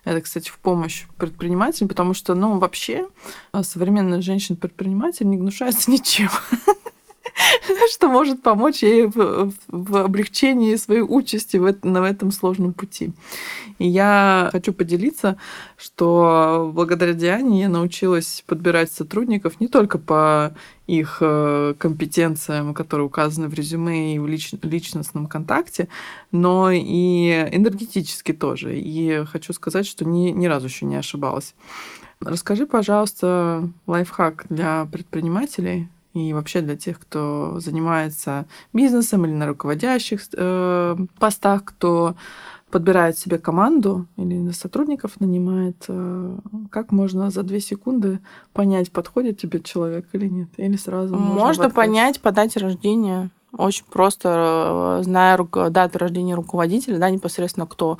Это, 0.03 0.21
кстати, 0.21 0.49
в 0.49 0.57
помощь 0.59 1.05
предпринимателям, 1.17 1.87
потому 1.87 2.13
что, 2.13 2.35
ну, 2.35 2.57
вообще 2.59 3.07
а, 3.51 3.63
современная 3.63 4.21
женщина-предприниматель 4.21 5.27
не 5.29 5.37
гнушается 5.37 5.89
ничем. 5.91 6.29
что 7.91 8.07
может 8.07 8.41
помочь 8.41 8.83
ей 8.83 9.05
в, 9.05 9.51
в 9.67 9.95
облегчении 9.97 10.75
своей 10.75 11.01
участи 11.01 11.57
в, 11.57 11.75
на 11.83 12.07
этом 12.07 12.31
сложном 12.31 12.73
пути. 12.73 13.11
И 13.79 13.87
я 13.87 14.49
хочу 14.51 14.73
поделиться, 14.73 15.37
что 15.77 16.71
благодаря 16.73 17.13
Диане 17.13 17.61
я 17.61 17.69
научилась 17.69 18.43
подбирать 18.47 18.91
сотрудников 18.91 19.59
не 19.59 19.67
только 19.67 19.97
по 19.97 20.53
их 20.87 21.17
э, 21.19 21.73
компетенциям, 21.77 22.73
которые 22.73 23.07
указаны 23.07 23.49
в 23.49 23.53
резюме 23.53 24.15
и 24.15 24.19
в 24.19 24.27
лич, 24.27 24.53
личностном 24.61 25.27
контакте, 25.27 25.89
но 26.31 26.71
и 26.71 27.49
энергетически 27.51 28.31
тоже. 28.31 28.79
И 28.79 29.25
хочу 29.25 29.53
сказать, 29.53 29.85
что 29.85 30.05
ни, 30.05 30.29
ни 30.29 30.45
разу 30.47 30.67
еще 30.67 30.85
не 30.85 30.95
ошибалась. 30.95 31.53
Расскажи, 32.19 32.65
пожалуйста, 32.65 33.69
лайфхак 33.85 34.47
для 34.49 34.87
предпринимателей, 34.91 35.87
и 36.17 36.33
вообще 36.33 36.61
для 36.61 36.75
тех, 36.75 36.99
кто 36.99 37.59
занимается 37.59 38.45
бизнесом 38.73 39.25
или 39.25 39.33
на 39.33 39.47
руководящих 39.47 40.21
э, 40.35 40.97
постах, 41.19 41.63
кто 41.65 42.15
подбирает 42.71 43.17
себе 43.17 43.37
команду 43.37 44.07
или 44.17 44.51
сотрудников 44.51 45.19
нанимает, 45.19 45.85
э, 45.87 46.37
как 46.69 46.91
можно 46.91 47.29
за 47.29 47.43
две 47.43 47.59
секунды 47.59 48.19
понять, 48.53 48.91
подходит 48.91 49.39
тебе 49.39 49.61
человек 49.61 50.07
или 50.13 50.27
нет? 50.27 50.49
Или 50.57 50.75
сразу 50.75 51.15
можно, 51.15 51.45
можно 51.45 51.69
понять 51.69 52.19
по 52.19 52.31
дате 52.31 52.59
рождения. 52.59 53.29
Очень 53.57 53.85
просто, 53.89 54.99
э, 54.99 55.03
зная 55.03 55.37
дату 55.69 55.97
рождения 55.97 56.35
руководителя, 56.35 56.97
да, 56.97 57.09
непосредственно 57.09 57.65
кто, 57.65 57.97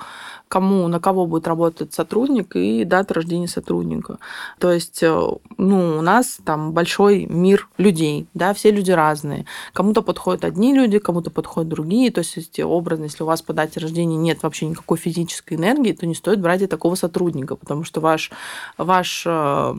кому, 0.48 0.88
на 0.88 1.00
кого 1.00 1.26
будет 1.26 1.48
работать 1.48 1.94
сотрудник 1.94 2.56
и 2.56 2.84
дату 2.84 3.16
рождения 3.16 3.48
сотрудника. 3.48 4.20
То 4.60 4.72
есть, 4.72 5.02
э, 5.02 5.28
ну, 5.58 5.98
у 5.98 6.02
нас 6.02 6.38
там 6.44 6.74
большой 6.74 7.26
мир 7.26 7.70
людей, 7.78 8.28
да, 8.34 8.54
все 8.54 8.72
люди 8.72 8.92
разные. 8.92 9.46
Кому-то 9.74 10.02
подходят 10.02 10.46
одни 10.46 10.74
люди, 10.74 11.00
кому-то 11.00 11.32
подходят 11.32 11.70
другие. 11.70 12.12
То 12.12 12.20
есть, 12.20 12.60
образно, 12.60 13.06
если 13.06 13.24
у 13.24 13.28
вас 13.28 13.42
по 13.42 13.54
дате 13.54 13.80
рождения 13.80 14.18
нет 14.18 14.44
вообще 14.44 14.68
никакой 14.68 14.98
физической 14.98 15.56
энергии, 15.56 15.94
то 15.94 16.06
не 16.06 16.16
стоит 16.16 16.42
брать 16.42 16.62
и 16.62 16.68
такого 16.68 16.96
сотрудника, 16.96 17.56
потому 17.56 17.84
что 17.84 18.02
ваш, 18.02 18.32
ваш 18.78 19.24
э, 19.26 19.74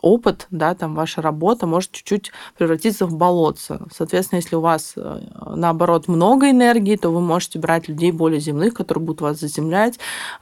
опыт, 0.00 0.46
да, 0.50 0.74
там 0.74 0.94
ваша 0.94 1.22
работа 1.22 1.66
может 1.66 1.90
чуть-чуть 1.92 2.32
превратиться 2.56 3.06
в 3.06 3.16
болотце. 3.16 3.80
Соответственно, 3.90 4.38
если 4.38 4.56
у 4.56 4.60
вас 4.60 4.74
вас, 4.74 4.94
э, 4.96 5.20
наоборот, 5.56 6.08
много 6.08 6.50
энергии, 6.50 6.96
то 6.96 7.10
вы 7.10 7.20
можете 7.20 7.58
брать 7.58 7.88
людей 7.88 8.12
более 8.12 8.40
земных, 8.40 8.74
которые 8.74 9.04
будут 9.04 9.20
вас 9.20 9.40
заземлять, 9.40 9.73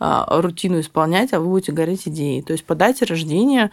э, 0.01 0.25
рутину 0.29 0.81
исполнять, 0.81 1.33
а 1.33 1.41
вы 1.41 1.47
будете 1.47 1.73
гореть 1.73 2.09
идеей. 2.09 2.43
То 2.43 2.53
есть 2.53 2.65
по 2.65 2.75
дате 2.75 3.05
рождения 3.05 3.71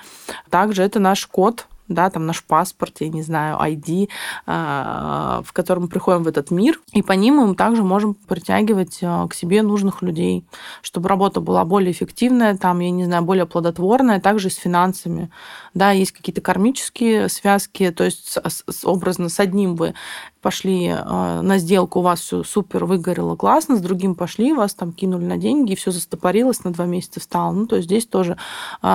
также 0.50 0.84
это 0.84 1.00
наш 1.00 1.26
код, 1.28 1.68
да, 1.90 2.10
там 2.10 2.26
наш 2.26 2.44
паспорт, 2.44 2.98
я 3.00 3.10
не 3.10 3.24
знаю, 3.24 3.58
ID, 3.58 4.10
а, 4.46 5.42
в 5.44 5.52
котором 5.52 5.84
мы 5.84 5.88
приходим 5.90 6.24
в 6.24 6.28
этот 6.28 6.52
мир, 6.52 6.80
и 6.94 7.02
по 7.02 7.14
ним 7.14 7.38
мы 7.38 7.56
также 7.56 7.84
можем 7.84 8.14
притягивать 8.14 9.00
а, 9.02 9.28
к 9.28 9.34
себе 9.34 9.64
нужных 9.64 10.02
людей, 10.02 10.46
чтобы 10.82 11.10
работа 11.10 11.42
была 11.42 11.66
более 11.66 11.92
эффективная, 11.92 12.56
там, 12.56 12.80
я 12.80 12.92
не 12.92 13.06
знаю, 13.06 13.24
более 13.24 13.46
плодотворная, 13.46 14.22
также 14.22 14.50
с 14.50 14.56
финансами. 14.56 15.30
Да, 15.74 15.92
есть 15.92 16.12
какие-то 16.12 16.42
кармические 16.42 17.28
связки, 17.28 17.92
то 17.92 18.04
есть 18.04 18.38
образно 18.84 19.30
с 19.30 19.40
одним 19.40 19.76
вы 19.76 19.96
пошли 20.42 20.88
э, 20.88 21.42
на 21.42 21.58
сделку, 21.58 22.00
у 22.00 22.02
вас 22.02 22.22
все 22.22 22.44
супер 22.44 22.86
выгорело 22.86 23.36
классно, 23.36 23.76
с 23.76 23.82
другим 23.82 24.16
пошли, 24.16 24.54
вас 24.54 24.74
там 24.74 24.94
кинули 24.94 25.26
на 25.26 25.38
деньги, 25.38 25.74
и 25.74 25.76
все 25.76 25.92
застопорилось, 25.92 26.64
на 26.64 26.72
два 26.72 26.86
месяца 26.86 27.20
встало. 27.20 27.52
Ну, 27.52 27.68
то 27.68 27.76
есть 27.76 27.88
здесь 27.88 28.06
тоже 28.06 28.38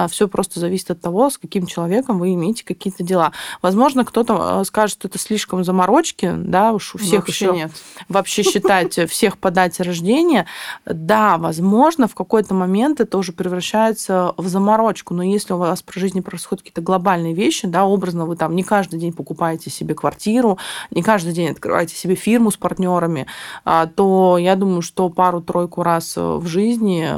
все 0.08 0.28
просто 0.28 0.58
зависит 0.60 0.90
от 0.90 1.00
того, 1.00 1.28
с 1.28 1.36
каким 1.36 1.66
человеком 1.66 2.18
вы 2.18 2.32
имеете 2.34 2.64
какие-то 2.84 3.02
дела. 3.02 3.32
Возможно, 3.62 4.04
кто-то 4.04 4.60
э, 4.60 4.64
скажет, 4.64 4.98
что 4.98 5.08
это 5.08 5.18
слишком 5.18 5.64
заморочки, 5.64 6.32
да, 6.36 6.72
уж 6.72 6.94
у 6.94 6.98
всех 6.98 7.20
вообще 7.26 7.44
еще 7.46 7.56
нет. 7.56 7.72
вообще 8.08 8.42
считать 8.42 9.10
всех 9.10 9.38
по 9.38 9.50
дате 9.50 9.82
рождения. 9.82 10.46
Да, 10.84 11.38
возможно, 11.38 12.08
в 12.08 12.14
какой-то 12.14 12.54
момент 12.54 13.00
это 13.00 13.16
уже 13.16 13.32
превращается 13.32 14.34
в 14.36 14.48
заморочку, 14.48 15.14
но 15.14 15.22
если 15.22 15.54
у 15.54 15.58
вас 15.58 15.82
по 15.82 15.98
жизни 15.98 16.20
происходят 16.20 16.62
какие-то 16.62 16.82
глобальные 16.82 17.34
вещи, 17.34 17.66
да, 17.66 17.84
образно 17.84 18.26
вы 18.26 18.36
там 18.36 18.54
не 18.54 18.62
каждый 18.62 19.00
день 19.00 19.12
покупаете 19.12 19.70
себе 19.70 19.94
квартиру, 19.94 20.58
не 20.90 21.02
каждый 21.02 21.32
день 21.32 21.50
открываете 21.50 21.94
себе 21.94 22.14
фирму 22.14 22.50
с 22.50 22.56
партнерами, 22.56 23.26
а, 23.64 23.86
то 23.86 24.36
я 24.38 24.56
думаю, 24.56 24.82
что 24.82 25.08
пару-тройку 25.08 25.82
раз 25.82 26.16
в 26.16 26.46
жизни 26.46 27.08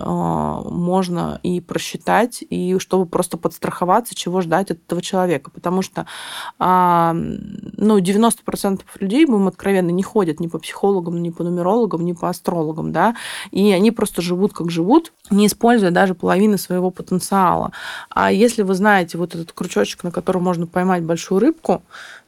можно 0.70 1.40
и 1.42 1.60
просчитать, 1.60 2.44
и 2.48 2.78
чтобы 2.78 3.06
просто 3.06 3.36
подстраховаться, 3.36 4.14
чего 4.14 4.40
ждать 4.40 4.70
от 4.70 4.78
этого 4.78 5.02
человека. 5.02 5.50
Потому 5.56 5.80
что 5.80 6.06
а, 6.58 7.14
ну, 7.14 7.98
90% 7.98 8.82
людей, 9.00 9.24
будем 9.24 9.48
откровенны, 9.48 9.90
не 9.90 10.02
ходят 10.02 10.38
ни 10.38 10.48
по 10.48 10.58
психологам, 10.58 11.22
ни 11.22 11.30
по 11.30 11.42
нумерологам, 11.44 12.04
ни 12.04 12.12
по 12.12 12.28
астрологам, 12.28 12.92
да, 12.92 13.16
и 13.52 13.72
они 13.72 13.90
просто 13.90 14.20
живут 14.20 14.52
как 14.52 14.70
живут, 14.70 15.12
не 15.30 15.46
используя 15.46 15.90
даже 15.90 16.14
половины 16.14 16.58
своего 16.58 16.90
потенциала. 16.90 17.72
А 18.10 18.30
если 18.30 18.62
вы 18.62 18.74
знаете 18.74 19.16
вот 19.16 19.34
этот 19.34 19.52
крючочек, 19.52 20.04
на 20.04 20.10
котором 20.10 20.44
можно 20.44 20.66
поймать 20.66 21.02
большую 21.02 21.40
рыбку, 21.40 21.82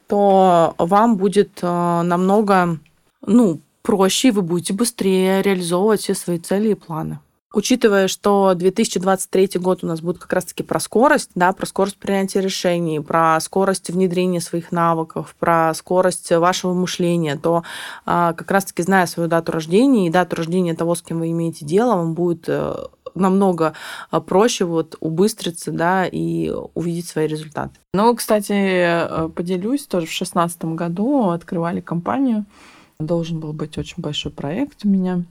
то 0.07 0.75
вам 0.79 1.17
будет 1.17 1.59
э, 1.61 2.03
намного 2.03 2.79
ну, 3.27 3.61
проще, 3.83 4.29
и 4.29 4.31
вы 4.31 4.41
будете 4.41 4.73
быстрее 4.73 5.43
реализовывать 5.43 6.01
все 6.01 6.15
свои 6.15 6.39
цели 6.39 6.71
и 6.71 6.75
планы. 6.75 7.19
Учитывая, 7.59 8.07
что 8.07 8.55
2023 8.55 9.51
год 9.57 9.83
у 9.83 9.89
нас 9.89 10.01
будет 10.01 10.19
как 10.19 10.33
раз-таки 10.33 10.63
про 10.63 10.79
скорость, 10.79 11.33
да, 11.35 11.53
про 11.53 11.67
скорость 11.67 11.97
принятия 11.97 12.41
решений, 12.41 13.01
про 13.01 13.37
скорость 13.41 13.91
внедрения 13.91 14.41
своих 14.41 14.71
навыков, 14.71 15.35
про 15.41 15.75
скорость 15.75 16.31
вашего 16.31 16.73
мышления, 16.73 17.35
то 17.37 17.65
а, 18.07 18.33
как 18.35 18.49
раз-таки 18.53 18.85
зная 18.85 19.07
свою 19.07 19.29
дату 19.29 19.51
рождения 19.51 20.07
и 20.07 20.11
дату 20.11 20.37
рождения 20.37 20.77
того, 20.77 20.95
с 20.95 21.03
кем 21.03 21.19
вы 21.19 21.33
имеете 21.33 21.67
дело, 21.67 21.97
вам 21.97 22.15
будет 22.15 22.45
э, 22.47 22.77
намного 23.17 23.73
а, 24.13 24.21
проще 24.21 24.65
вот 24.65 24.95
убыстриться, 25.01 25.73
да, 25.73 26.07
и 26.07 26.53
увидеть 26.75 27.09
свои 27.09 27.27
результаты. 27.27 27.73
Ну, 27.93 28.15
кстати, 28.15 28.53
э, 28.53 29.29
поделюсь, 29.31 29.85
тоже 29.85 30.07
в 30.07 30.13
шестнадцатом 30.13 30.77
году 30.77 31.31
открывали 31.31 31.81
компанию. 31.81 32.45
Должен 33.01 33.41
был 33.41 33.53
быть 33.53 33.77
очень 33.79 34.01
большой 34.01 34.31
проект 34.31 34.85
у 34.85 34.89
меня. 34.89 35.25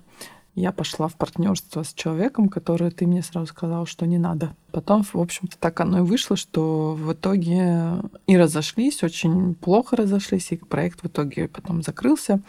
Я 0.57 0.71
пошла 0.71 1.07
в 1.07 1.15
партнерство 1.15 1.83
с 1.83 1.93
человеком, 1.93 2.49
который 2.49 2.89
ты 2.89 3.05
мне 3.05 3.21
сразу 3.21 3.45
сказал, 3.45 3.85
что 3.85 4.07
не 4.07 4.17
надо. 4.17 4.55
Потом, 4.71 5.03
в 5.03 5.15
общем-то, 5.15 5.55
так 5.59 5.79
оно 5.79 5.99
и 5.99 6.01
вышло, 6.01 6.35
что 6.35 6.93
в 6.93 7.13
итоге 7.13 8.01
и 8.25 8.37
разошлись, 8.37 9.03
очень 9.03 9.53
плохо 9.53 9.95
разошлись, 9.95 10.51
и 10.51 10.57
проект 10.57 11.03
в 11.03 11.07
итоге 11.07 11.47
потом 11.47 11.83
закрылся. 11.83 12.41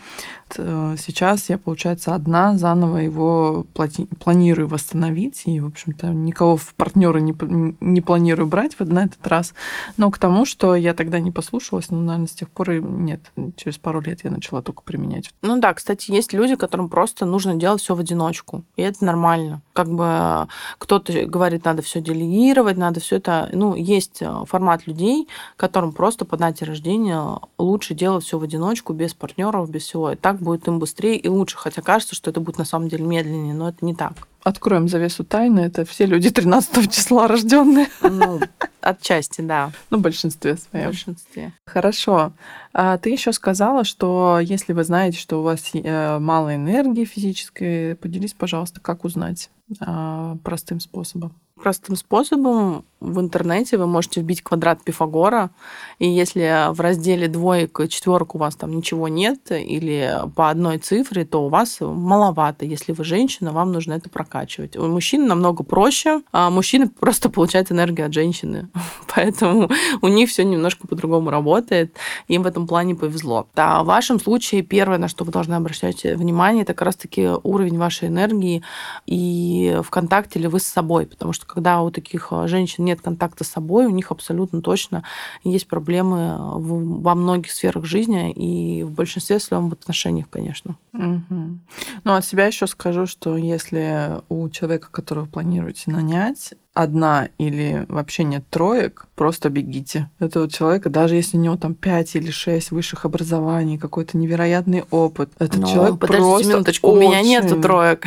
Э, 0.56 0.96
сейчас 0.98 1.50
я, 1.50 1.58
получается, 1.58 2.14
одна 2.14 2.56
заново 2.56 2.96
его 2.96 3.66
плати- 3.74 4.08
планирую 4.22 4.68
восстановить, 4.68 5.42
и, 5.44 5.60
в 5.60 5.66
общем-то, 5.66 6.08
никого 6.08 6.56
в 6.56 6.74
партнеры 6.74 7.20
не, 7.20 7.34
не 7.80 8.00
планирую 8.00 8.48
брать 8.48 8.78
на 8.80 9.04
этот 9.04 9.26
раз. 9.26 9.52
Но 9.98 10.10
к 10.10 10.18
тому, 10.18 10.46
что 10.46 10.74
я 10.74 10.94
тогда 10.94 11.20
не 11.20 11.30
послушалась, 11.30 11.90
ну, 11.90 12.00
наверное, 12.00 12.26
с 12.26 12.32
тех 12.32 12.48
пор 12.48 12.70
и 12.72 12.80
нет. 12.80 13.20
Через 13.56 13.76
пару 13.76 14.00
лет 14.00 14.24
я 14.24 14.30
начала 14.30 14.62
только 14.62 14.82
применять. 14.82 15.30
Ну 15.42 15.60
да, 15.60 15.74
кстати, 15.74 16.10
есть 16.10 16.32
люди, 16.32 16.56
которым 16.56 16.88
просто 16.88 17.26
нужно 17.26 17.54
делать 17.54 17.82
все 17.82 17.97
в 17.98 18.00
одиночку. 18.00 18.64
И 18.76 18.82
это 18.82 19.04
нормально. 19.04 19.60
Как 19.74 19.90
бы 19.90 20.48
кто-то 20.78 21.26
говорит, 21.26 21.64
надо 21.64 21.82
все 21.82 22.00
делегировать, 22.00 22.78
надо 22.78 23.00
все 23.00 23.16
это. 23.16 23.50
Ну, 23.52 23.74
есть 23.74 24.22
э, 24.22 24.44
формат 24.46 24.86
людей, 24.86 25.28
которым 25.56 25.92
просто 25.92 26.24
по 26.24 26.36
дате 26.36 26.64
рождения 26.64 27.38
лучше 27.58 27.94
делать 27.94 28.24
все 28.24 28.38
в 28.38 28.42
одиночку, 28.42 28.92
без 28.92 29.12
партнеров, 29.12 29.70
без 29.70 29.82
всего. 29.82 30.12
И 30.12 30.16
так 30.16 30.40
будет 30.40 30.66
им 30.68 30.78
быстрее 30.78 31.16
и 31.16 31.28
лучше. 31.28 31.58
Хотя 31.58 31.82
кажется, 31.82 32.14
что 32.14 32.30
это 32.30 32.40
будет 32.40 32.58
на 32.58 32.64
самом 32.64 32.88
деле 32.88 33.04
медленнее, 33.04 33.54
но 33.54 33.68
это 33.68 33.84
не 33.84 33.94
так. 33.94 34.26
Откроем 34.42 34.88
завесу 34.88 35.24
тайны. 35.24 35.60
Это 35.60 35.84
все 35.84 36.06
люди 36.06 36.30
13 36.30 36.92
числа 36.92 37.28
рожденные. 37.28 37.88
Ну, 38.02 38.40
отчасти, 38.80 39.40
да. 39.40 39.72
Ну, 39.90 39.98
в 39.98 40.00
большинстве 40.00 40.56
своем. 40.56 40.86
В 40.86 40.88
большинстве. 40.88 41.52
Хорошо. 41.66 42.32
А 42.72 42.98
ты 42.98 43.10
еще 43.10 43.32
сказала, 43.32 43.84
что 43.84 44.38
если 44.40 44.72
вы 44.72 44.84
знаете, 44.84 45.18
что 45.18 45.40
у 45.40 45.42
вас 45.42 45.70
э, 45.72 46.18
мало 46.18 46.54
энергии 46.54 47.04
физической, 47.04 47.96
поделись, 47.96 48.34
пожалуйста, 48.34 48.80
как 48.80 49.04
узнать 49.04 49.50
а, 49.80 50.36
простым 50.44 50.80
способом. 50.80 51.34
Простым 51.60 51.96
способом 51.96 52.84
в 53.00 53.20
интернете 53.20 53.76
вы 53.76 53.86
можете 53.86 54.20
вбить 54.20 54.42
квадрат 54.42 54.82
Пифагора, 54.82 55.50
и 55.98 56.08
если 56.08 56.72
в 56.72 56.80
разделе 56.80 57.28
двоек 57.28 57.78
и 57.80 57.88
четверок 57.88 58.34
у 58.34 58.38
вас 58.38 58.56
там 58.56 58.74
ничего 58.74 59.08
нет, 59.08 59.50
или 59.50 60.18
по 60.34 60.50
одной 60.50 60.78
цифре, 60.78 61.24
то 61.24 61.44
у 61.44 61.48
вас 61.48 61.78
маловато. 61.80 62.64
Если 62.64 62.92
вы 62.92 63.04
женщина, 63.04 63.52
вам 63.52 63.72
нужно 63.72 63.92
это 63.92 64.10
прокачивать. 64.10 64.76
У 64.76 64.86
мужчин 64.86 65.26
намного 65.26 65.62
проще, 65.62 66.22
а 66.32 66.50
мужчины 66.50 66.88
просто 67.00 67.30
получают 67.30 67.70
энергию 67.70 68.06
от 68.06 68.14
женщины. 68.14 68.68
Поэтому 69.14 69.70
у 70.02 70.08
них 70.08 70.28
все 70.28 70.44
немножко 70.44 70.86
по-другому 70.88 71.30
работает. 71.30 71.96
Им 72.26 72.42
в 72.42 72.46
этом 72.46 72.66
плане 72.66 72.94
повезло. 72.96 73.46
А 73.54 73.82
в 73.82 73.86
вашем 73.86 74.18
случае 74.18 74.62
первое, 74.62 74.98
на 74.98 75.08
что 75.08 75.24
вы 75.24 75.30
должны 75.30 75.54
обращать 75.54 76.02
внимание, 76.02 76.62
это 76.62 76.74
как 76.74 76.86
раз-таки 76.86 77.28
уровень 77.42 77.78
вашей 77.78 78.08
энергии 78.08 78.62
и 79.06 79.80
в 79.84 79.90
контакте 79.90 80.40
ли 80.40 80.48
вы 80.48 80.58
с 80.58 80.64
собой. 80.64 81.06
Потому 81.06 81.32
что 81.32 81.46
когда 81.46 81.80
у 81.82 81.90
таких 81.90 82.32
женщин 82.46 82.87
нет 82.88 83.00
контакта 83.00 83.44
с 83.44 83.48
собой, 83.48 83.86
у 83.86 83.90
них 83.90 84.10
абсолютно 84.10 84.62
точно 84.62 85.04
есть 85.44 85.68
проблемы 85.68 86.36
в, 86.58 87.02
во 87.02 87.14
многих 87.14 87.52
сферах 87.52 87.84
жизни 87.84 88.32
и 88.32 88.82
в 88.82 88.90
большинстве 88.90 89.38
своем 89.38 89.68
в 89.70 89.72
отношениях, 89.72 90.28
конечно. 90.30 90.76
Угу. 90.92 91.58
Ну, 92.04 92.14
от 92.14 92.24
себя 92.24 92.46
еще 92.46 92.66
скажу, 92.66 93.06
что 93.06 93.36
если 93.36 94.20
у 94.28 94.48
человека, 94.48 94.88
которого 94.90 95.26
планируете 95.26 95.90
нанять, 95.90 96.54
одна 96.78 97.28
или 97.38 97.86
вообще 97.88 98.22
нет 98.22 98.44
троек, 98.50 99.08
просто 99.16 99.50
бегите. 99.50 100.10
Этого 100.20 100.48
человека, 100.48 100.90
даже 100.90 101.16
если 101.16 101.36
у 101.36 101.40
него 101.40 101.56
там 101.56 101.74
пять 101.74 102.14
или 102.14 102.30
шесть 102.30 102.70
высших 102.70 103.04
образований, 103.04 103.78
какой-то 103.78 104.16
невероятный 104.16 104.84
опыт, 104.92 105.30
этот 105.40 105.60
Но, 105.60 105.66
человек 105.66 105.98
просто 105.98 106.48
минуточку, 106.48 106.88
очень... 106.88 107.06
у 107.06 107.10
меня 107.10 107.22
нету 107.22 107.60
троек. 107.60 108.06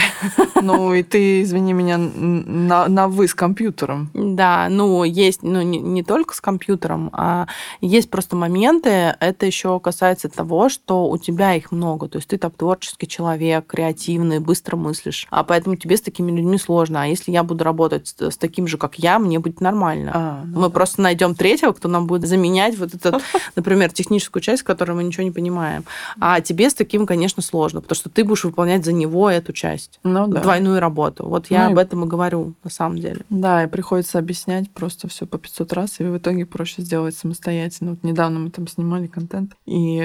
Ну, 0.61 0.93
и 0.93 1.03
ты, 1.03 1.41
извини 1.41 1.73
меня, 1.73 1.97
на, 1.97 2.87
на 2.87 3.07
вы 3.07 3.27
с 3.27 3.33
компьютером. 3.33 4.09
Да, 4.13 4.69
ну, 4.71 5.03
есть, 5.03 5.43
ну, 5.43 5.61
не, 5.61 5.79
не 5.79 6.03
только 6.03 6.35
с 6.35 6.41
компьютером, 6.41 7.09
а 7.13 7.47
есть 7.81 8.09
просто 8.09 8.35
моменты, 8.35 9.15
это 9.19 9.45
еще 9.45 9.79
касается 9.79 10.29
того, 10.29 10.69
что 10.69 11.09
у 11.09 11.17
тебя 11.17 11.55
их 11.55 11.71
много, 11.71 12.07
то 12.07 12.17
есть 12.17 12.29
ты 12.29 12.37
там 12.37 12.51
творческий 12.51 13.07
человек, 13.07 13.67
креативный, 13.67 14.39
быстро 14.39 14.77
мыслишь, 14.77 15.27
а 15.29 15.43
поэтому 15.43 15.75
тебе 15.75 15.97
с 15.97 16.01
такими 16.01 16.31
людьми 16.31 16.57
сложно, 16.57 17.03
а 17.03 17.05
если 17.05 17.31
я 17.31 17.43
буду 17.43 17.63
работать 17.63 18.15
с 18.17 18.37
таким 18.37 18.61
таким 18.61 18.67
же, 18.67 18.77
как 18.77 18.99
я, 18.99 19.17
мне 19.17 19.39
будет 19.39 19.61
нормально. 19.61 20.11
А, 20.13 20.43
ну, 20.45 20.61
мы 20.61 20.67
да. 20.67 20.73
просто 20.73 21.01
найдем 21.01 21.35
третьего, 21.35 21.71
кто 21.71 21.87
нам 21.87 22.05
будет 22.05 22.27
заменять 22.27 22.77
вот 22.77 22.93
эту, 22.93 23.19
например, 23.55 23.91
техническую 23.91 24.41
часть, 24.41 24.61
в 24.61 24.65
которой 24.65 24.91
мы 24.91 25.03
ничего 25.03 25.23
не 25.23 25.31
понимаем. 25.31 25.83
А 26.19 26.41
тебе 26.41 26.69
с 26.69 26.73
таким, 26.73 27.05
конечно, 27.05 27.41
сложно, 27.41 27.81
потому 27.81 27.95
что 27.95 28.09
ты 28.09 28.23
будешь 28.23 28.43
выполнять 28.43 28.85
за 28.85 28.93
него 28.93 29.29
эту 29.29 29.53
часть, 29.53 29.99
ну, 30.03 30.27
да. 30.27 30.41
двойную 30.41 30.79
работу. 30.79 31.25
Вот 31.27 31.47
я 31.49 31.65
ну, 31.65 31.71
об 31.71 31.77
этом 31.77 32.03
и 32.03 32.07
говорю 32.07 32.53
на 32.63 32.69
самом 32.69 32.97
деле. 32.97 33.21
Да, 33.29 33.63
и 33.63 33.67
приходится 33.67 34.19
объяснять 34.19 34.60
просто 34.69 35.07
все 35.07 35.25
по 35.25 35.37
500 35.37 35.73
раз, 35.73 35.99
и 35.99 36.03
в 36.03 36.17
итоге 36.17 36.45
проще 36.45 36.81
сделать 36.81 37.15
самостоятельно. 37.15 37.91
Вот 37.91 38.03
недавно 38.03 38.39
мы 38.39 38.49
там 38.49 38.67
снимали 38.67 39.07
контент, 39.07 39.53
и 39.65 39.99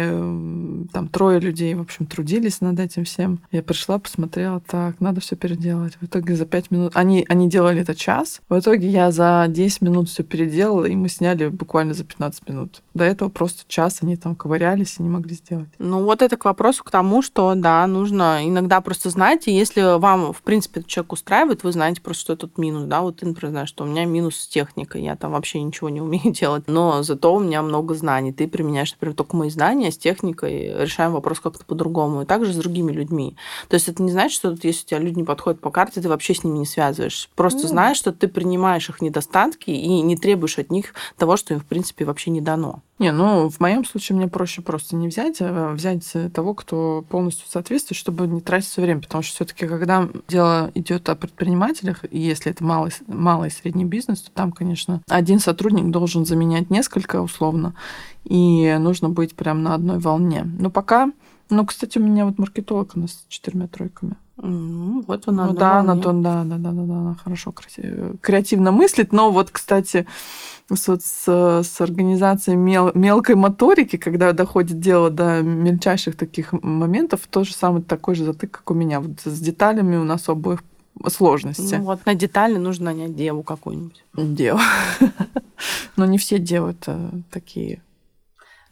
там 0.93 1.09
трое 1.09 1.41
людей, 1.41 1.75
в 1.75 1.81
общем, 1.81 2.07
трудились 2.07 2.61
над 2.61 2.81
этим 2.81 3.05
всем. 3.05 3.41
Я 3.53 3.63
пришла, 3.63 3.99
посмотрела, 3.99 4.61
так, 4.61 5.01
надо 5.01 5.21
все 5.21 5.37
переделать. 5.37 5.97
В 6.01 6.05
итоге 6.05 6.37
за 6.37 6.47
5 6.47 6.71
минут... 6.71 6.93
Они, 6.95 7.25
они 7.29 7.49
делали 7.49 7.81
это 7.81 7.95
час, 7.95 8.41
в 8.49 8.59
итоге 8.59 8.89
я 8.89 9.11
за 9.11 9.47
10 9.49 9.83
минут 9.83 10.09
все 10.09 10.23
переделала, 10.23 10.85
и 10.87 10.95
мы 10.95 11.09
сняли 11.09 11.49
буквально 11.49 11.95
за 11.95 12.05
15 12.05 12.49
минут. 12.49 12.83
До 12.95 13.05
этого 13.05 13.29
просто 13.29 13.65
час 13.69 13.99
они 14.03 14.17
там 14.17 14.35
ковырялись 14.35 14.97
и 14.99 15.03
не 15.03 15.09
могли 15.09 15.35
сделать. 15.35 15.69
Ну 15.79 16.05
вот 16.05 16.23
это 16.23 16.37
к 16.37 16.45
вопросу 16.45 16.85
к 16.85 16.91
тому, 16.91 17.23
что, 17.23 17.55
да, 17.55 17.87
нужно 17.87 18.41
иногда 18.43 18.81
просто 18.81 19.11
знать, 19.11 19.49
и 19.49 19.53
если 19.53 19.99
вам, 19.99 20.33
в 20.33 20.43
принципе, 20.43 20.83
человек 20.83 21.13
устраивает, 21.13 21.65
вы 21.65 21.73
знаете 21.73 22.01
просто, 22.01 22.23
что 22.23 22.33
этот 22.33 22.59
минус, 22.59 22.85
да, 22.85 23.03
вот 23.03 23.19
ты, 23.19 23.27
например, 23.27 23.51
знаешь, 23.51 23.69
что 23.69 23.85
у 23.85 23.87
меня 23.87 24.05
минус 24.05 24.46
с 24.47 24.49
техникой, 24.49 25.03
я 25.03 25.17
там 25.17 25.33
вообще 25.33 25.61
ничего 25.61 25.89
не 25.89 26.01
умею 26.01 26.33
делать, 26.33 26.65
но 26.67 27.03
зато 27.03 27.35
у 27.35 27.41
меня 27.41 27.63
много 27.63 27.95
знаний. 27.95 28.33
Ты 28.33 28.47
применяешь, 28.49 28.93
например, 28.93 29.17
только 29.17 29.37
мои 29.37 29.51
знания 29.51 29.91
с 29.91 29.99
техникой, 29.99 30.73
решаем 30.83 31.13
вопрос 31.13 31.41
как-то 31.41 31.65
по-другому. 31.65 32.23
И 32.23 32.27
также 32.27 32.53
с 32.53 32.57
другими 32.57 32.93
людьми. 32.93 33.37
То 33.69 33.75
есть 33.75 33.89
это 33.89 34.03
не 34.03 34.13
значит, 34.13 34.37
что 34.37 34.57
если 34.63 34.85
у 34.85 34.89
тебя 34.89 34.99
люди 35.01 35.19
не 35.19 35.25
подходят 35.25 35.61
по 35.61 35.71
карте, 35.71 36.01
ты 36.01 36.09
вообще 36.09 36.35
с 36.35 36.45
ними 36.45 36.59
не 36.59 36.67
связываешь. 36.67 37.29
Просто 37.35 37.67
mm. 37.67 37.69
знаешь, 37.69 37.97
что 37.97 38.13
ты 38.13 38.29
принимаешь 38.29 38.89
их 38.89 39.01
недостатки 39.01 39.71
и 39.71 40.01
не 40.01 40.17
требуешь 40.17 40.59
от 40.59 40.71
них 40.71 40.95
того, 41.17 41.37
что 41.37 41.55
им, 41.55 41.61
в 41.61 41.67
принципе, 41.67 42.05
вообще 42.05 42.31
не 42.31 42.41
дано. 42.41 42.83
Не, 42.99 43.13
ну, 43.13 43.51
в 43.51 43.61
моем 43.61 43.85
случае 43.85 44.17
мне 44.17 44.27
проще 44.27 44.63
просто 44.63 44.97
не 44.97 45.09
взять, 45.09 45.37
а 45.41 45.73
взять 45.73 46.17
того, 46.33 46.55
кто 46.55 47.05
полностью 47.09 47.47
соответствует, 47.49 47.99
чтобы 47.99 48.27
не 48.27 48.41
тратить 48.41 48.71
все 48.71 48.81
время. 48.81 49.03
Потому 49.03 49.23
что 49.23 49.35
все-таки, 49.35 49.67
когда 49.67 50.09
дело 50.29 50.71
идет 50.75 51.09
о 51.09 51.15
предпринимателях, 51.15 52.05
и 52.11 52.19
если 52.19 52.53
это 52.53 52.65
малый, 52.65 52.93
малый 53.07 53.49
и 53.49 53.53
средний 53.53 53.85
бизнес, 53.85 54.23
то 54.23 54.31
там, 54.31 54.51
конечно, 54.51 55.03
один 55.09 55.41
сотрудник 55.41 55.91
должен 55.91 56.25
заменять 56.25 56.71
несколько 56.71 57.21
условно, 57.21 57.75
и 58.25 58.77
нужно 58.79 59.11
быть 59.11 59.35
прям 59.35 59.63
на 59.63 59.75
одной 59.75 59.99
волне. 59.99 60.45
Но 60.59 60.71
пока 60.71 61.11
ну, 61.49 61.65
кстати, 61.65 61.99
у 61.99 62.03
меня 62.03 62.27
вот 62.27 62.39
маркетолог 62.39 62.97
у 62.97 63.01
нас 63.01 63.13
с 63.13 63.27
четырьмя 63.29 63.69
тройками. 63.69 64.17
Mm, 64.39 65.05
вот 65.07 65.29
она. 65.29 65.47
Ну, 65.47 65.55
да, 65.55 65.79
она 65.79 65.97
то, 65.97 66.13
да, 66.13 66.45
да, 66.45 66.57
да, 66.57 66.71
да, 66.73 66.83
да, 66.83 66.95
она 66.95 67.17
хорошо, 67.23 67.55
креативно 68.21 68.71
мыслит, 68.71 69.13
но 69.13 69.31
вот, 69.31 69.51
кстати, 69.51 70.07
вот 70.69 71.03
с, 71.03 71.27
с 71.27 71.81
организацией 71.81 72.57
мел, 72.57 72.91
мелкой 72.95 73.37
моторики, 73.37 73.97
когда 73.97 74.33
доходит 74.33 74.79
дело 74.79 75.11
до 75.11 75.41
мельчайших 75.43 76.17
таких 76.17 76.53
моментов, 76.53 77.27
то 77.31 77.45
же 77.45 77.55
самое 77.55 77.83
такой 77.83 78.15
же 78.15 78.25
затык, 78.25 78.51
как 78.51 78.71
у 78.71 78.75
меня. 78.75 79.01
Вот 79.01 79.21
с 79.25 79.41
деталями 79.41 79.97
у 79.97 80.05
нас 80.05 80.29
у 80.29 80.33
обоих 80.33 80.63
сложности. 81.09 81.77
Ну, 81.77 81.85
вот 81.85 82.05
на 82.05 82.15
детали 82.15 82.57
нужно 82.57 82.87
нанять 82.87 83.17
деву 83.17 83.43
какую-нибудь. 83.43 84.05
Деву. 84.17 84.59
Но 85.97 86.05
не 86.05 86.19
все 86.19 86.39
девы 86.39 86.75
такие 87.31 87.81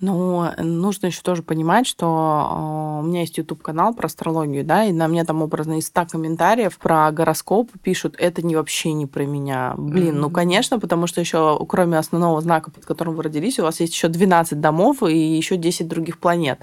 ну, 0.01 0.51
нужно 0.59 1.07
еще 1.07 1.23
тоже 1.23 1.43
понимать, 1.43 1.87
что 1.87 2.07
а, 2.07 3.01
у 3.01 3.03
меня 3.03 3.21
есть 3.21 3.39
YouTube-канал 3.39 3.95
про 3.95 4.07
астрологию, 4.07 4.65
да, 4.65 4.85
и 4.85 4.93
на 4.93 5.09
мне 5.09 5.25
там 5.25 5.43
образно 5.43 5.79
из 5.79 5.87
100 5.87 6.07
комментариев 6.07 6.79
про 6.79 7.11
гороскоп 7.13 7.71
пишут, 7.83 8.17
это 8.19 8.45
не 8.45 8.57
вообще 8.57 8.93
не 8.93 9.07
про 9.07 9.25
меня. 9.25 9.75
Блин, 9.77 10.17
mm-hmm. 10.17 10.19
ну, 10.19 10.31
конечно, 10.31 10.81
потому 10.81 11.07
что 11.07 11.21
еще 11.21 11.59
кроме 11.69 11.99
основного 11.99 12.41
знака, 12.41 12.71
под 12.71 12.85
которым 12.85 13.15
вы 13.15 13.23
родились, 13.23 13.59
у 13.59 13.63
вас 13.63 13.81
есть 13.81 13.95
еще 13.95 14.09
12 14.09 14.61
домов 14.61 15.03
и 15.03 15.17
еще 15.17 15.57
10 15.57 15.87
других 15.87 16.19
планет. 16.19 16.59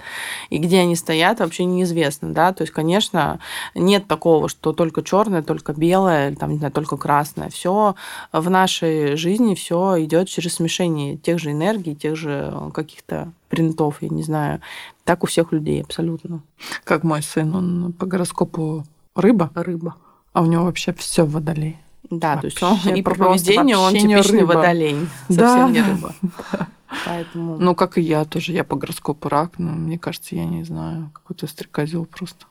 И 0.49 0.57
где 0.57 0.79
они 0.79 0.95
стоят, 0.95 1.39
вообще 1.39 1.65
неизвестно, 1.65 2.33
да, 2.33 2.53
то 2.53 2.63
есть, 2.63 2.73
конечно, 2.73 3.39
нет 3.75 4.07
такого, 4.07 4.49
что 4.49 4.73
только 4.73 5.03
черное, 5.03 5.41
только 5.41 5.73
белое, 5.73 6.35
там, 6.35 6.51
не 6.51 6.57
знаю, 6.57 6.73
только 6.73 6.97
красное. 6.97 7.49
Все 7.49 7.95
в 8.31 8.49
нашей 8.49 9.15
жизни 9.15 9.55
все 9.55 10.03
идет 10.03 10.27
через 10.27 10.55
смешение 10.55 11.17
тех 11.17 11.39
же 11.39 11.51
энергий, 11.51 11.95
тех 11.95 12.15
же 12.15 12.53
каких-то 12.73 13.20
принтов, 13.49 14.01
я 14.01 14.09
не 14.09 14.23
знаю. 14.23 14.61
Так 15.03 15.23
у 15.23 15.27
всех 15.27 15.51
людей 15.51 15.81
абсолютно. 15.81 16.41
Как 16.83 17.03
мой 17.03 17.21
сын, 17.21 17.55
он 17.55 17.93
по 17.93 18.05
гороскопу 18.05 18.85
рыба. 19.15 19.51
Рыба. 19.55 19.95
А 20.33 20.41
у 20.41 20.45
него 20.45 20.63
вообще 20.65 20.93
все 20.93 21.25
водолей. 21.25 21.77
Да, 22.09 22.35
вообще, 22.35 22.41
то 22.41 22.69
есть 22.71 22.85
он 22.87 22.95
и 22.95 23.01
по 23.01 23.15
поведению 23.15 23.79
он 23.79 23.93
типичный 23.93 24.39
рыба. 24.39 24.53
водолей. 24.53 24.95
Совсем 25.27 25.37
да, 25.37 25.69
не 25.69 25.81
рыба. 25.81 26.15
Поэтому... 27.05 27.57
Ну, 27.57 27.75
как 27.75 27.97
и 27.97 28.01
я 28.01 28.25
тоже. 28.25 28.51
Я 28.51 28.63
по 28.63 28.75
гороскопу 28.75 29.29
рак, 29.29 29.57
но 29.57 29.71
мне 29.71 29.97
кажется, 29.97 30.35
я 30.35 30.45
не 30.45 30.63
знаю, 30.63 31.11
какой-то 31.13 31.47
стрекозел 31.47 32.05
просто. 32.05 32.45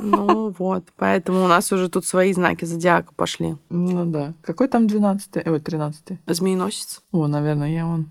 Ну 0.00 0.54
вот, 0.58 0.84
поэтому 0.96 1.44
у 1.44 1.48
нас 1.48 1.72
уже 1.72 1.88
тут 1.88 2.04
свои 2.04 2.32
знаки 2.32 2.64
зодиака 2.64 3.12
пошли. 3.16 3.56
Ну 3.70 4.04
да. 4.04 4.34
Какой 4.42 4.68
там 4.68 4.86
12 4.86 5.46
ой, 5.46 5.60
13 5.60 6.18
Змееносец. 6.26 7.02
О, 7.12 7.26
наверное, 7.26 7.72
я 7.72 7.86
он. 7.86 8.10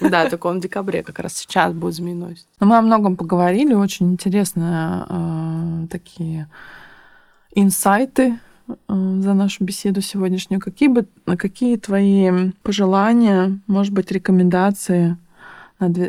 Да, 0.00 0.28
только 0.28 0.46
он 0.46 0.58
в 0.58 0.62
декабре 0.62 1.02
как 1.02 1.18
раз 1.18 1.34
сейчас 1.34 1.72
будет 1.72 1.94
змееносец. 1.94 2.46
Ну, 2.60 2.66
мы 2.66 2.76
о 2.76 2.82
многом 2.82 3.16
поговорили, 3.16 3.74
очень 3.74 4.12
интересные 4.12 5.04
э, 5.08 5.86
такие 5.90 6.48
инсайты 7.54 8.38
э, 8.68 8.74
за 8.88 9.34
нашу 9.34 9.64
беседу 9.64 10.00
сегодняшнюю. 10.00 10.60
Какие, 10.60 10.88
бы, 10.88 11.06
какие 11.36 11.76
твои 11.76 12.52
пожелания, 12.62 13.58
может 13.66 13.92
быть, 13.92 14.10
рекомендации, 14.10 15.16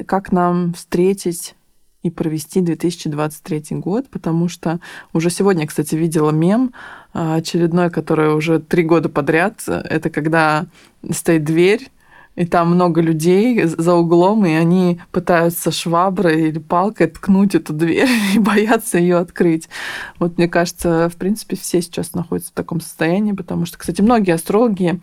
как 0.05 0.31
нам 0.31 0.73
встретить 0.73 1.55
и 2.03 2.11
провести 2.11 2.61
2023 2.61 3.77
год, 3.77 4.09
потому 4.09 4.49
что 4.49 4.79
уже 5.13 5.29
сегодня, 5.29 5.65
кстати, 5.65 5.95
видела 5.95 6.31
мем 6.31 6.73
а, 7.13 7.35
очередной, 7.35 7.89
который 7.89 8.35
уже 8.35 8.59
три 8.59 8.83
года 8.83 9.09
подряд. 9.09 9.61
Это 9.67 10.09
когда 10.09 10.67
стоит 11.11 11.45
дверь, 11.45 11.89
и 12.35 12.45
там 12.45 12.71
много 12.71 12.99
людей 13.01 13.63
за 13.63 13.93
углом, 13.93 14.45
и 14.45 14.51
они 14.51 14.99
пытаются 15.11 15.71
шваброй 15.71 16.49
или 16.49 16.59
палкой 16.59 17.07
ткнуть 17.07 17.55
эту 17.55 17.73
дверь 17.73 18.09
и 18.35 18.39
боятся 18.39 18.97
ее 18.97 19.17
открыть. 19.17 19.69
Вот 20.19 20.37
мне 20.37 20.47
кажется, 20.47 21.09
в 21.09 21.15
принципе, 21.15 21.55
все 21.55 21.81
сейчас 21.81 22.13
находятся 22.13 22.51
в 22.51 22.55
таком 22.55 22.81
состоянии, 22.81 23.33
потому 23.33 23.65
что, 23.65 23.77
кстати, 23.77 24.01
многие 24.01 24.33
астрологи 24.33 24.99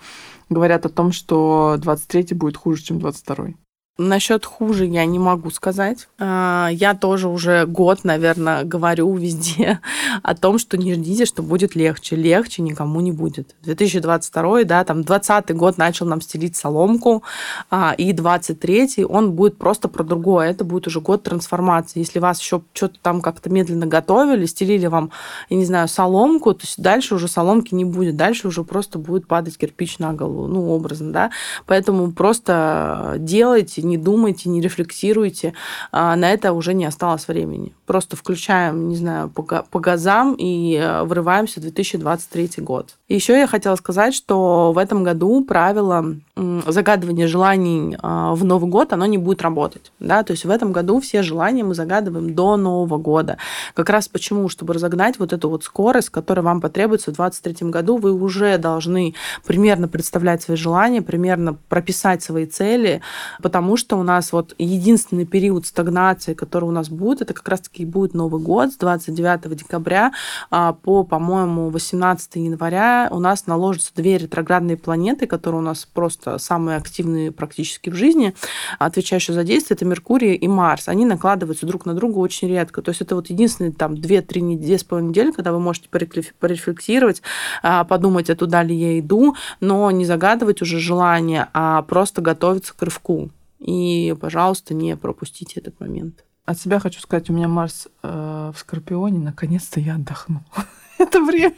говорят 0.48 0.84
о 0.86 0.88
том, 0.88 1.12
что 1.12 1.76
23-й 1.78 2.34
будет 2.34 2.56
хуже, 2.56 2.82
чем 2.82 2.98
22-й. 2.98 3.56
Насчет 4.02 4.46
хуже 4.46 4.86
я 4.86 5.04
не 5.04 5.18
могу 5.18 5.50
сказать. 5.50 6.08
А, 6.18 6.70
я 6.72 6.94
тоже 6.94 7.28
уже 7.28 7.66
год, 7.66 8.02
наверное, 8.02 8.64
говорю 8.64 9.14
везде 9.14 9.78
о 10.22 10.34
том, 10.34 10.58
что 10.58 10.78
не 10.78 10.94
ждите, 10.94 11.26
что 11.26 11.42
будет 11.42 11.74
легче. 11.74 12.16
Легче 12.16 12.62
никому 12.62 13.00
не 13.00 13.12
будет. 13.12 13.54
2022, 13.62 14.64
да, 14.64 14.84
там 14.84 15.04
20 15.04 15.54
год 15.54 15.76
начал 15.76 16.06
нам 16.06 16.22
стелить 16.22 16.56
соломку, 16.56 17.22
а, 17.70 17.94
и 17.98 18.14
23 18.14 19.04
он 19.06 19.32
будет 19.32 19.58
просто 19.58 19.86
про 19.86 20.02
другое. 20.02 20.48
Это 20.48 20.64
будет 20.64 20.86
уже 20.86 21.02
год 21.02 21.24
трансформации. 21.24 21.98
Если 21.98 22.20
вас 22.20 22.40
еще 22.40 22.62
что-то 22.72 22.98
там 23.02 23.20
как-то 23.20 23.50
медленно 23.50 23.84
готовили, 23.84 24.46
стелили 24.46 24.86
вам, 24.86 25.10
я 25.50 25.58
не 25.58 25.66
знаю, 25.66 25.88
соломку, 25.88 26.54
то 26.54 26.62
есть 26.62 26.80
дальше 26.80 27.16
уже 27.16 27.28
соломки 27.28 27.74
не 27.74 27.84
будет. 27.84 28.16
Дальше 28.16 28.48
уже 28.48 28.64
просто 28.64 28.98
будет 28.98 29.26
падать 29.26 29.58
кирпич 29.58 29.98
на 29.98 30.14
голову, 30.14 30.46
ну, 30.46 30.70
образно, 30.70 31.12
да. 31.12 31.30
Поэтому 31.66 32.12
просто 32.12 33.16
делайте, 33.18 33.89
не 33.90 33.98
думайте, 33.98 34.48
не 34.48 34.60
рефлексируйте, 34.60 35.52
а, 35.92 36.16
на 36.16 36.32
это 36.32 36.52
уже 36.52 36.72
не 36.74 36.84
осталось 36.86 37.28
времени. 37.28 37.72
Просто 37.86 38.16
включаем, 38.16 38.88
не 38.88 38.96
знаю, 38.96 39.28
по 39.28 39.80
газам 39.80 40.34
и 40.38 40.76
э, 40.76 41.02
врываемся 41.02 41.60
в 41.60 41.62
2023 41.62 42.62
год. 42.64 42.96
Еще 43.08 43.36
я 43.36 43.46
хотела 43.46 43.74
сказать, 43.76 44.14
что 44.14 44.72
в 44.72 44.78
этом 44.78 45.02
году 45.02 45.44
правило 45.44 46.14
загадывания 46.36 47.26
желаний 47.26 47.96
а, 48.00 48.34
в 48.34 48.44
Новый 48.44 48.70
год, 48.70 48.92
оно 48.92 49.06
не 49.06 49.18
будет 49.18 49.42
работать. 49.42 49.92
Да? 49.98 50.22
То 50.22 50.32
есть 50.32 50.44
в 50.44 50.50
этом 50.50 50.72
году 50.72 51.00
все 51.00 51.22
желания 51.22 51.64
мы 51.64 51.74
загадываем 51.74 52.34
до 52.34 52.56
Нового 52.56 52.98
года. 52.98 53.36
Как 53.74 53.90
раз 53.90 54.08
почему? 54.08 54.48
Чтобы 54.48 54.74
разогнать 54.74 55.18
вот 55.18 55.32
эту 55.32 55.50
вот 55.50 55.64
скорость, 55.64 56.10
которая 56.10 56.44
вам 56.44 56.60
потребуется 56.60 57.10
в 57.10 57.14
2023 57.14 57.70
году, 57.70 57.96
вы 57.96 58.12
уже 58.12 58.56
должны 58.58 59.14
примерно 59.44 59.88
представлять 59.88 60.42
свои 60.42 60.56
желания, 60.56 61.02
примерно 61.02 61.56
прописать 61.68 62.22
свои 62.22 62.46
цели, 62.46 63.00
потому 63.42 63.69
что 63.76 63.96
у 63.98 64.02
нас 64.02 64.32
вот 64.32 64.54
единственный 64.58 65.26
период 65.26 65.66
стагнации, 65.66 66.34
который 66.34 66.64
у 66.64 66.70
нас 66.70 66.88
будет, 66.88 67.22
это 67.22 67.34
как 67.34 67.48
раз-таки 67.48 67.84
будет 67.84 68.14
Новый 68.14 68.40
год 68.40 68.72
с 68.72 68.76
29 68.76 69.56
декабря 69.56 70.12
а, 70.50 70.72
по, 70.72 71.04
по-моему, 71.04 71.70
18 71.70 72.36
января 72.36 73.08
у 73.10 73.18
нас 73.18 73.46
наложатся 73.46 73.92
две 73.94 74.18
ретроградные 74.18 74.76
планеты, 74.76 75.26
которые 75.26 75.60
у 75.60 75.64
нас 75.64 75.86
просто 75.92 76.38
самые 76.38 76.76
активные 76.76 77.32
практически 77.32 77.90
в 77.90 77.94
жизни, 77.94 78.34
отвечающие 78.78 79.34
за 79.34 79.44
действие, 79.44 79.76
это 79.76 79.84
Меркурий 79.84 80.34
и 80.34 80.48
Марс. 80.48 80.88
Они 80.88 81.04
накладываются 81.04 81.66
друг 81.66 81.86
на 81.86 81.94
друга 81.94 82.18
очень 82.18 82.48
редко. 82.48 82.82
То 82.82 82.90
есть 82.90 83.00
это 83.00 83.14
вот 83.14 83.30
единственные 83.30 83.72
там 83.72 83.94
2-3 83.94 84.40
недели, 84.40 84.76
с 84.76 84.84
половиной 84.84 85.10
недели, 85.10 85.30
когда 85.30 85.52
вы 85.52 85.60
можете 85.60 85.88
порефлексировать, 85.88 87.22
а, 87.62 87.84
подумать, 87.84 88.30
а 88.30 88.36
туда 88.36 88.62
ли 88.62 88.74
я 88.74 88.98
иду, 88.98 89.34
но 89.60 89.90
не 89.90 90.04
загадывать 90.04 90.62
уже 90.62 90.78
желание, 90.78 91.48
а 91.52 91.82
просто 91.82 92.22
готовиться 92.22 92.74
к 92.74 92.82
рывку. 92.82 93.30
И, 93.60 94.14
пожалуйста, 94.20 94.74
не 94.74 94.96
пропустите 94.96 95.60
этот 95.60 95.78
момент. 95.80 96.24
От 96.46 96.58
себя 96.58 96.80
хочу 96.80 97.00
сказать, 97.00 97.30
у 97.30 97.32
меня 97.32 97.46
Марс 97.46 97.86
э, 98.02 98.52
в 98.54 98.58
Скорпионе, 98.58 99.18
наконец-то 99.18 99.78
я 99.78 99.94
отдохну. 99.94 100.42
Это 100.98 101.20
время. 101.20 101.54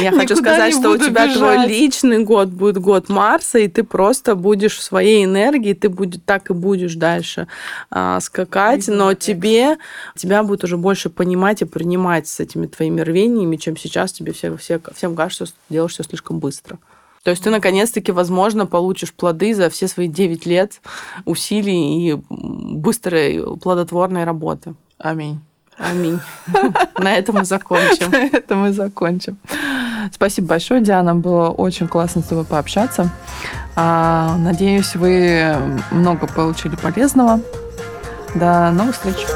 Я 0.00 0.12
хочу 0.12 0.36
сказать, 0.36 0.74
что 0.74 0.90
у 0.90 0.96
тебя 0.96 1.26
бежать. 1.26 1.36
твой 1.38 1.66
личный 1.66 2.24
год 2.24 2.48
будет 2.48 2.78
год 2.78 3.08
Марса, 3.08 3.58
и 3.58 3.68
ты 3.68 3.82
просто 3.82 4.34
будешь 4.34 4.76
в 4.76 4.82
своей 4.82 5.24
энергии, 5.24 5.74
ты 5.74 5.88
будет, 5.88 6.24
так 6.24 6.50
и 6.50 6.54
будешь 6.54 6.94
дальше 6.94 7.48
а, 7.90 8.20
скакать, 8.20 8.86
но 8.88 9.14
тебе, 9.14 9.78
тебя 10.14 10.42
будет 10.42 10.64
уже 10.64 10.76
больше 10.76 11.10
понимать 11.10 11.62
и 11.62 11.64
принимать 11.64 12.28
с 12.28 12.40
этими 12.40 12.66
твоими 12.66 13.00
рвениями, 13.00 13.56
чем 13.56 13.76
сейчас 13.76 14.12
тебе 14.12 14.32
все, 14.32 14.56
все, 14.56 14.80
всем 14.94 15.16
кажется, 15.16 15.46
что 15.46 15.56
делаешь 15.68 15.92
все 15.92 16.04
слишком 16.04 16.38
быстро. 16.38 16.78
То 17.22 17.30
есть 17.30 17.42
ты 17.42 17.50
наконец-таки, 17.50 18.10
возможно, 18.12 18.66
получишь 18.66 19.12
плоды 19.12 19.54
за 19.54 19.70
все 19.70 19.86
свои 19.88 20.08
9 20.08 20.46
лет 20.46 20.80
усилий 21.24 22.10
и 22.10 22.20
быстрой 22.28 23.56
плодотворной 23.58 24.24
работы. 24.24 24.74
Аминь. 24.98 25.40
Аминь. 25.78 26.20
На 26.98 27.14
этом 27.14 27.36
мы 27.36 27.44
закончим. 27.44 28.10
На 28.12 28.24
этом 28.24 28.60
мы 28.60 28.72
закончим. 28.72 29.38
Спасибо 30.12 30.48
большое, 30.48 30.80
Диана. 30.80 31.14
Было 31.14 31.50
очень 31.50 31.88
классно 31.88 32.22
с 32.22 32.26
тобой 32.26 32.44
пообщаться. 32.44 33.10
А, 33.74 34.36
надеюсь, 34.38 34.94
вы 34.94 35.56
много 35.90 36.26
получили 36.26 36.76
полезного. 36.76 37.40
До 38.34 38.70
новых 38.70 38.94
встреч. 38.94 39.26